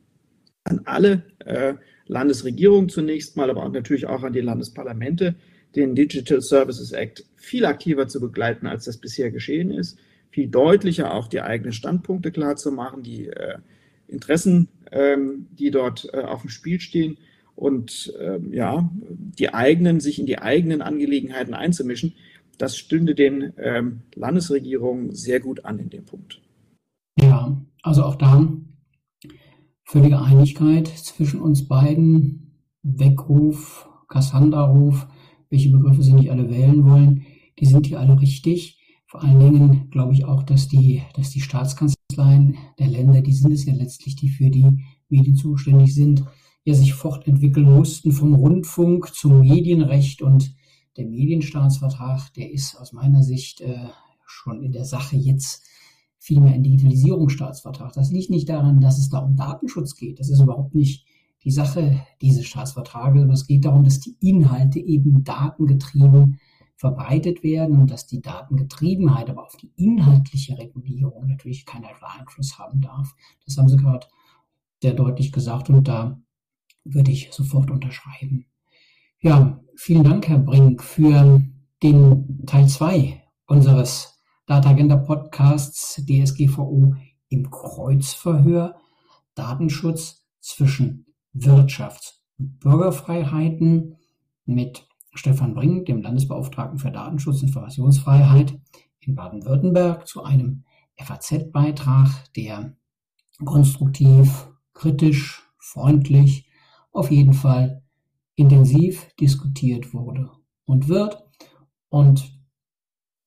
an 0.64 0.82
alle 0.84 1.22
äh, 1.44 1.74
Landesregierungen 2.06 2.88
zunächst 2.88 3.36
mal, 3.36 3.50
aber 3.50 3.64
auch 3.64 3.72
natürlich 3.72 4.06
auch 4.06 4.22
an 4.22 4.32
die 4.32 4.40
Landesparlamente, 4.40 5.34
den 5.74 5.94
Digital 5.94 6.40
Services 6.40 6.92
Act 6.92 7.24
viel 7.36 7.64
aktiver 7.64 8.08
zu 8.08 8.20
begleiten, 8.20 8.66
als 8.66 8.84
das 8.84 8.98
bisher 8.98 9.30
geschehen 9.30 9.70
ist, 9.70 9.98
viel 10.30 10.48
deutlicher 10.48 11.14
auch 11.14 11.28
die 11.28 11.40
eigenen 11.40 11.72
Standpunkte 11.72 12.32
klar 12.32 12.56
zu 12.56 12.72
machen, 12.72 13.02
die 13.02 13.28
äh, 13.28 13.58
Interessen, 14.08 14.68
ähm, 14.92 15.48
die 15.52 15.70
dort 15.70 16.08
äh, 16.12 16.18
auf 16.18 16.42
dem 16.42 16.50
Spiel 16.50 16.80
stehen 16.80 17.18
und 17.56 18.12
ähm, 18.20 18.52
ja, 18.52 18.88
die 19.10 19.52
eigenen, 19.52 19.98
sich 19.98 20.18
in 20.20 20.26
die 20.26 20.38
eigenen 20.38 20.82
Angelegenheiten 20.82 21.54
einzumischen. 21.54 22.14
das 22.58 22.76
stünde 22.76 23.14
den 23.14 23.52
ähm, 23.58 24.02
Landesregierungen 24.14 25.14
sehr 25.14 25.40
gut 25.40 25.64
an 25.64 25.78
in 25.78 25.90
dem 25.90 26.04
Punkt. 26.04 26.40
Ja, 27.20 27.56
also 27.82 28.04
auch 28.04 28.14
da 28.14 28.46
völlige 29.84 30.20
Einigkeit 30.20 30.88
zwischen 30.88 31.40
uns 31.40 31.66
beiden. 31.66 32.42
Weckruf, 32.82 33.88
Cassandra-Ruf, 34.08 35.08
welche 35.50 35.70
Begriffe 35.70 36.02
Sie 36.02 36.12
nicht 36.12 36.30
alle 36.30 36.48
wählen 36.50 36.84
wollen, 36.84 37.26
die 37.58 37.66
sind 37.66 37.86
hier 37.86 37.98
alle 37.98 38.20
richtig. 38.20 38.78
Vor 39.08 39.22
allen 39.22 39.40
Dingen 39.40 39.90
glaube 39.90 40.12
ich 40.12 40.24
auch, 40.24 40.42
dass 40.44 40.68
die, 40.68 41.02
dass 41.14 41.30
die 41.30 41.40
Staatskanzleien 41.40 42.56
der 42.78 42.88
Länder, 42.88 43.22
die 43.22 43.32
sind 43.32 43.52
es 43.52 43.64
ja 43.64 43.74
letztlich, 43.74 44.14
die 44.16 44.28
für 44.28 44.50
die 44.50 44.84
Medien 45.08 45.36
zuständig 45.36 45.94
sind, 45.94 46.24
ja 46.66 46.74
sich 46.74 46.94
fortentwickeln 46.94 47.72
mussten 47.72 48.10
vom 48.10 48.34
Rundfunk 48.34 49.14
zum 49.14 49.40
Medienrecht 49.40 50.20
und 50.20 50.52
der 50.96 51.06
Medienstaatsvertrag, 51.06 52.34
der 52.34 52.50
ist 52.50 52.74
aus 52.76 52.92
meiner 52.92 53.22
Sicht 53.22 53.60
äh, 53.60 53.86
schon 54.26 54.62
in 54.64 54.72
der 54.72 54.84
Sache 54.84 55.16
jetzt 55.16 55.62
vielmehr 56.18 56.54
ein 56.54 56.64
Digitalisierungsstaatsvertrag. 56.64 57.92
Das 57.92 58.10
liegt 58.10 58.30
nicht 58.30 58.48
daran, 58.48 58.80
dass 58.80 58.98
es 58.98 59.08
da 59.10 59.18
um 59.18 59.36
Datenschutz 59.36 59.94
geht. 59.94 60.18
Das 60.18 60.28
ist 60.28 60.40
überhaupt 60.40 60.74
nicht 60.74 61.06
die 61.44 61.52
Sache 61.52 62.04
dieses 62.20 62.46
Staatsvertrages, 62.46 63.22
aber 63.22 63.32
es 63.34 63.46
geht 63.46 63.64
darum, 63.64 63.84
dass 63.84 64.00
die 64.00 64.16
Inhalte 64.18 64.80
eben 64.80 65.22
datengetrieben 65.22 66.40
verbreitet 66.74 67.44
werden 67.44 67.78
und 67.78 67.92
dass 67.92 68.08
die 68.08 68.20
Datengetriebenheit 68.20 69.30
aber 69.30 69.44
auf 69.44 69.56
die 69.56 69.70
inhaltliche 69.76 70.58
Regulierung 70.58 71.28
natürlich 71.28 71.64
keinerlei 71.64 72.08
Einfluss 72.18 72.58
haben 72.58 72.80
darf. 72.80 73.14
Das 73.44 73.56
haben 73.56 73.68
Sie 73.68 73.76
gerade 73.76 74.08
sehr 74.82 74.94
deutlich 74.94 75.30
gesagt 75.30 75.70
und 75.70 75.86
da 75.86 76.20
würde 76.88 77.10
ich 77.10 77.30
sofort 77.32 77.70
unterschreiben. 77.70 78.46
Ja, 79.20 79.60
vielen 79.76 80.04
Dank, 80.04 80.28
Herr 80.28 80.38
Brink, 80.38 80.82
für 80.82 81.42
den 81.82 82.46
Teil 82.46 82.68
2 82.68 83.22
unseres 83.46 84.20
Data 84.46 84.70
Agenda 84.70 84.96
Podcasts 84.96 86.02
DSGVO 86.06 86.94
im 87.28 87.50
Kreuzverhör 87.50 88.76
Datenschutz 89.34 90.24
zwischen 90.40 91.06
Wirtschafts- 91.34 92.20
und 92.38 92.58
Bürgerfreiheiten 92.60 93.96
mit 94.44 94.86
Stefan 95.14 95.54
Brink, 95.54 95.86
dem 95.86 96.02
Landesbeauftragten 96.02 96.78
für 96.78 96.90
Datenschutz 96.90 97.42
und 97.42 97.48
Informationsfreiheit 97.48 98.58
in 99.00 99.14
Baden-Württemberg, 99.14 100.06
zu 100.06 100.22
einem 100.22 100.64
FAZ-Beitrag, 100.96 102.32
der 102.34 102.76
konstruktiv, 103.44 104.48
kritisch, 104.72 105.42
freundlich, 105.58 106.45
auf 106.96 107.10
jeden 107.10 107.34
Fall 107.34 107.82
intensiv 108.36 109.06
diskutiert 109.20 109.92
wurde 109.92 110.30
und 110.64 110.88
wird. 110.88 111.22
Und 111.88 112.32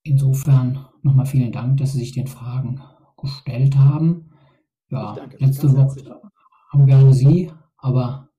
insofern 0.03 0.87
nochmal 1.03 1.25
vielen 1.25 1.51
Dank, 1.51 1.77
dass 1.77 1.93
Sie 1.93 1.99
sich 1.99 2.11
den 2.11 2.27
Fragen 2.27 2.81
gestellt 3.17 3.77
haben. 3.77 4.31
Ja, 4.89 5.15
letzte 5.37 5.71
Woche 5.75 6.19
haben 6.71 6.85
gerne 6.87 7.13
Sie, 7.13 7.51
aber 7.77 8.29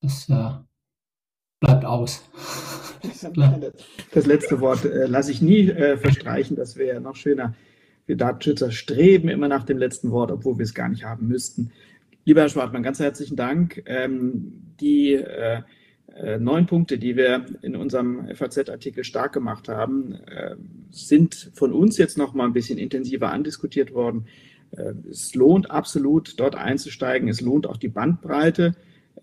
das 0.00 0.28
äh, 0.28 0.50
bleibt 1.60 1.84
aus. 1.84 2.22
Das 4.12 4.26
letzte 4.26 4.60
Wort 4.60 4.84
äh, 4.84 5.06
lasse 5.06 5.30
ich 5.30 5.40
nie 5.40 5.68
äh, 5.68 5.96
verstreichen, 5.96 6.56
das 6.56 6.76
wäre 6.76 7.00
noch 7.00 7.14
schöner. 7.14 7.54
Wir 8.06 8.16
Datenschützer 8.16 8.72
streben 8.72 9.28
immer 9.28 9.46
nach 9.46 9.62
dem 9.62 9.78
letzten 9.78 10.10
Wort, 10.10 10.32
obwohl 10.32 10.58
wir 10.58 10.64
es 10.64 10.74
gar 10.74 10.88
nicht 10.88 11.04
haben 11.04 11.28
müssten. 11.28 11.70
Lieber 12.28 12.42
Herr 12.42 12.50
Schwartmann, 12.50 12.82
ganz 12.82 13.00
herzlichen 13.00 13.36
Dank. 13.36 13.82
Ähm, 13.86 14.52
die 14.78 15.14
äh, 15.14 15.62
äh, 16.14 16.38
neun 16.38 16.66
Punkte, 16.66 16.98
die 16.98 17.16
wir 17.16 17.46
in 17.62 17.74
unserem 17.74 18.28
FAZ-Artikel 18.34 19.02
stark 19.02 19.32
gemacht 19.32 19.70
haben, 19.70 20.12
äh, 20.26 20.56
sind 20.90 21.50
von 21.54 21.72
uns 21.72 21.96
jetzt 21.96 22.18
noch 22.18 22.34
mal 22.34 22.44
ein 22.44 22.52
bisschen 22.52 22.76
intensiver 22.76 23.32
andiskutiert 23.32 23.94
worden. 23.94 24.26
Äh, 24.72 24.92
es 25.10 25.34
lohnt 25.34 25.70
absolut, 25.70 26.38
dort 26.38 26.54
einzusteigen. 26.54 27.30
Es 27.30 27.40
lohnt 27.40 27.66
auch 27.66 27.78
die 27.78 27.88
Bandbreite, 27.88 28.74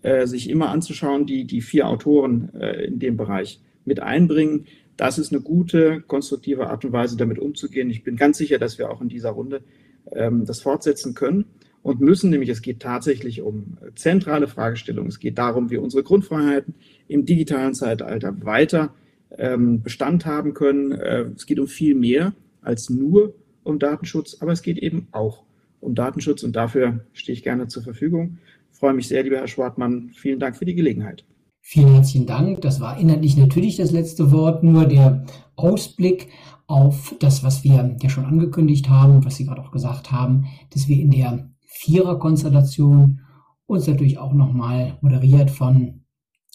äh, 0.02 0.26
sich 0.26 0.50
immer 0.50 0.70
anzuschauen, 0.70 1.26
die 1.26 1.44
die 1.44 1.60
vier 1.60 1.86
Autoren 1.86 2.52
äh, 2.56 2.86
in 2.86 2.98
dem 2.98 3.16
Bereich 3.16 3.60
mit 3.84 4.00
einbringen. 4.00 4.66
Das 4.96 5.18
ist 5.18 5.32
eine 5.32 5.42
gute, 5.42 6.00
konstruktive 6.00 6.70
Art 6.70 6.84
und 6.84 6.90
Weise, 6.90 7.16
damit 7.16 7.38
umzugehen. 7.38 7.88
Ich 7.88 8.02
bin 8.02 8.16
ganz 8.16 8.36
sicher, 8.36 8.58
dass 8.58 8.78
wir 8.78 8.90
auch 8.90 9.00
in 9.00 9.08
dieser 9.08 9.30
Runde 9.30 9.62
ähm, 10.10 10.44
das 10.44 10.60
fortsetzen 10.60 11.14
können 11.14 11.44
und 11.86 12.00
müssen, 12.00 12.30
nämlich 12.30 12.48
es 12.48 12.62
geht 12.62 12.80
tatsächlich 12.80 13.42
um 13.42 13.78
zentrale 13.94 14.48
Fragestellungen. 14.48 15.08
Es 15.08 15.20
geht 15.20 15.38
darum, 15.38 15.70
wie 15.70 15.76
unsere 15.76 16.02
Grundfreiheiten 16.02 16.74
im 17.06 17.26
digitalen 17.26 17.74
Zeitalter 17.74 18.44
weiter 18.44 18.92
ähm, 19.38 19.82
Bestand 19.82 20.26
haben 20.26 20.52
können. 20.52 20.90
Äh, 20.90 21.26
es 21.36 21.46
geht 21.46 21.60
um 21.60 21.68
viel 21.68 21.94
mehr 21.94 22.32
als 22.60 22.90
nur 22.90 23.34
um 23.62 23.78
Datenschutz, 23.78 24.38
aber 24.40 24.50
es 24.50 24.62
geht 24.62 24.78
eben 24.78 25.06
auch 25.12 25.44
um 25.78 25.94
Datenschutz 25.94 26.42
und 26.42 26.56
dafür 26.56 27.04
stehe 27.12 27.34
ich 27.34 27.44
gerne 27.44 27.68
zur 27.68 27.84
Verfügung. 27.84 28.38
Freue 28.72 28.92
mich 28.92 29.06
sehr, 29.06 29.22
lieber 29.22 29.36
Herr 29.36 29.46
Schwartmann. 29.46 30.10
Vielen 30.12 30.40
Dank 30.40 30.56
für 30.56 30.64
die 30.64 30.74
Gelegenheit. 30.74 31.24
Vielen 31.60 31.94
herzlichen 31.94 32.26
Dank. 32.26 32.62
Das 32.62 32.80
war 32.80 32.98
inhaltlich 32.98 33.36
natürlich 33.36 33.76
das 33.76 33.92
letzte 33.92 34.32
Wort, 34.32 34.64
nur 34.64 34.86
der 34.86 35.24
Ausblick 35.54 36.30
auf 36.66 37.14
das, 37.20 37.44
was 37.44 37.62
wir 37.62 37.96
ja 38.02 38.08
schon 38.08 38.24
angekündigt 38.24 38.88
haben, 38.88 39.24
was 39.24 39.36
Sie 39.36 39.46
gerade 39.46 39.60
auch 39.62 39.70
gesagt 39.70 40.10
haben, 40.10 40.46
dass 40.70 40.88
wir 40.88 40.96
in 40.96 41.12
der 41.12 41.48
Viererkonstellation 41.78 43.20
uns 43.66 43.86
natürlich 43.86 44.18
auch 44.18 44.32
nochmal 44.32 44.98
moderiert 45.02 45.50
von 45.50 46.04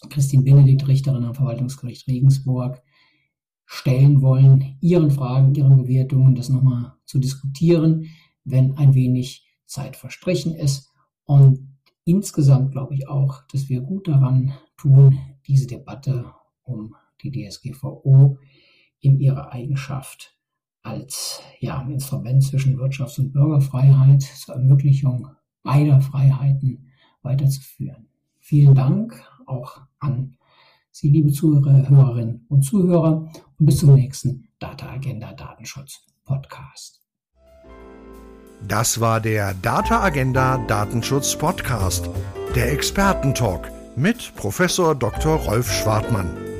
Christine 0.08 0.42
Benedikt, 0.42 0.88
Richterin 0.88 1.24
am 1.24 1.34
Verwaltungsgericht 1.34 2.08
Regensburg, 2.08 2.82
stellen 3.64 4.20
wollen, 4.20 4.76
ihren 4.80 5.10
Fragen, 5.10 5.54
ihren 5.54 5.84
Bewertungen, 5.84 6.34
das 6.34 6.48
nochmal 6.48 6.94
zu 7.04 7.18
diskutieren, 7.18 8.06
wenn 8.44 8.76
ein 8.76 8.94
wenig 8.94 9.46
Zeit 9.64 9.96
verstrichen 9.96 10.54
ist. 10.54 10.90
Und 11.24 11.68
insgesamt 12.04 12.72
glaube 12.72 12.94
ich 12.94 13.08
auch, 13.08 13.46
dass 13.52 13.68
wir 13.68 13.80
gut 13.80 14.08
daran 14.08 14.52
tun, 14.76 15.18
diese 15.46 15.68
Debatte 15.68 16.32
um 16.64 16.96
die 17.22 17.30
DSGVO 17.30 18.38
in 19.00 19.20
ihrer 19.20 19.52
Eigenschaft 19.52 20.36
als 20.82 21.40
ja, 21.60 21.82
Instrument 21.82 22.42
zwischen 22.42 22.78
Wirtschafts- 22.78 23.20
und 23.20 23.32
Bürgerfreiheit 23.32 24.22
zur 24.22 24.56
Ermöglichung 24.56 25.28
beider 25.62 26.00
Freiheiten 26.00 26.88
weiterzuführen. 27.22 28.08
Vielen 28.38 28.74
Dank 28.74 29.14
auch 29.46 29.80
an 29.98 30.36
Sie, 30.94 31.08
liebe 31.08 31.32
Zuhörerinnen 31.32 32.44
und 32.48 32.62
Zuhörer, 32.62 33.30
und 33.58 33.66
bis 33.66 33.78
zum 33.78 33.94
nächsten 33.94 34.48
Data 34.58 34.90
Agenda 34.90 35.32
Datenschutz 35.32 36.04
Podcast. 36.24 37.00
Das 38.68 39.00
war 39.00 39.20
der 39.20 39.54
Data 39.54 40.02
Agenda 40.02 40.58
Datenschutz 40.68 41.36
Podcast, 41.36 42.10
der 42.54 42.72
Expertentalk 42.72 43.70
mit 43.96 44.34
Professor 44.36 44.94
Dr. 44.94 45.36
Rolf 45.36 45.72
Schwartmann. 45.72 46.51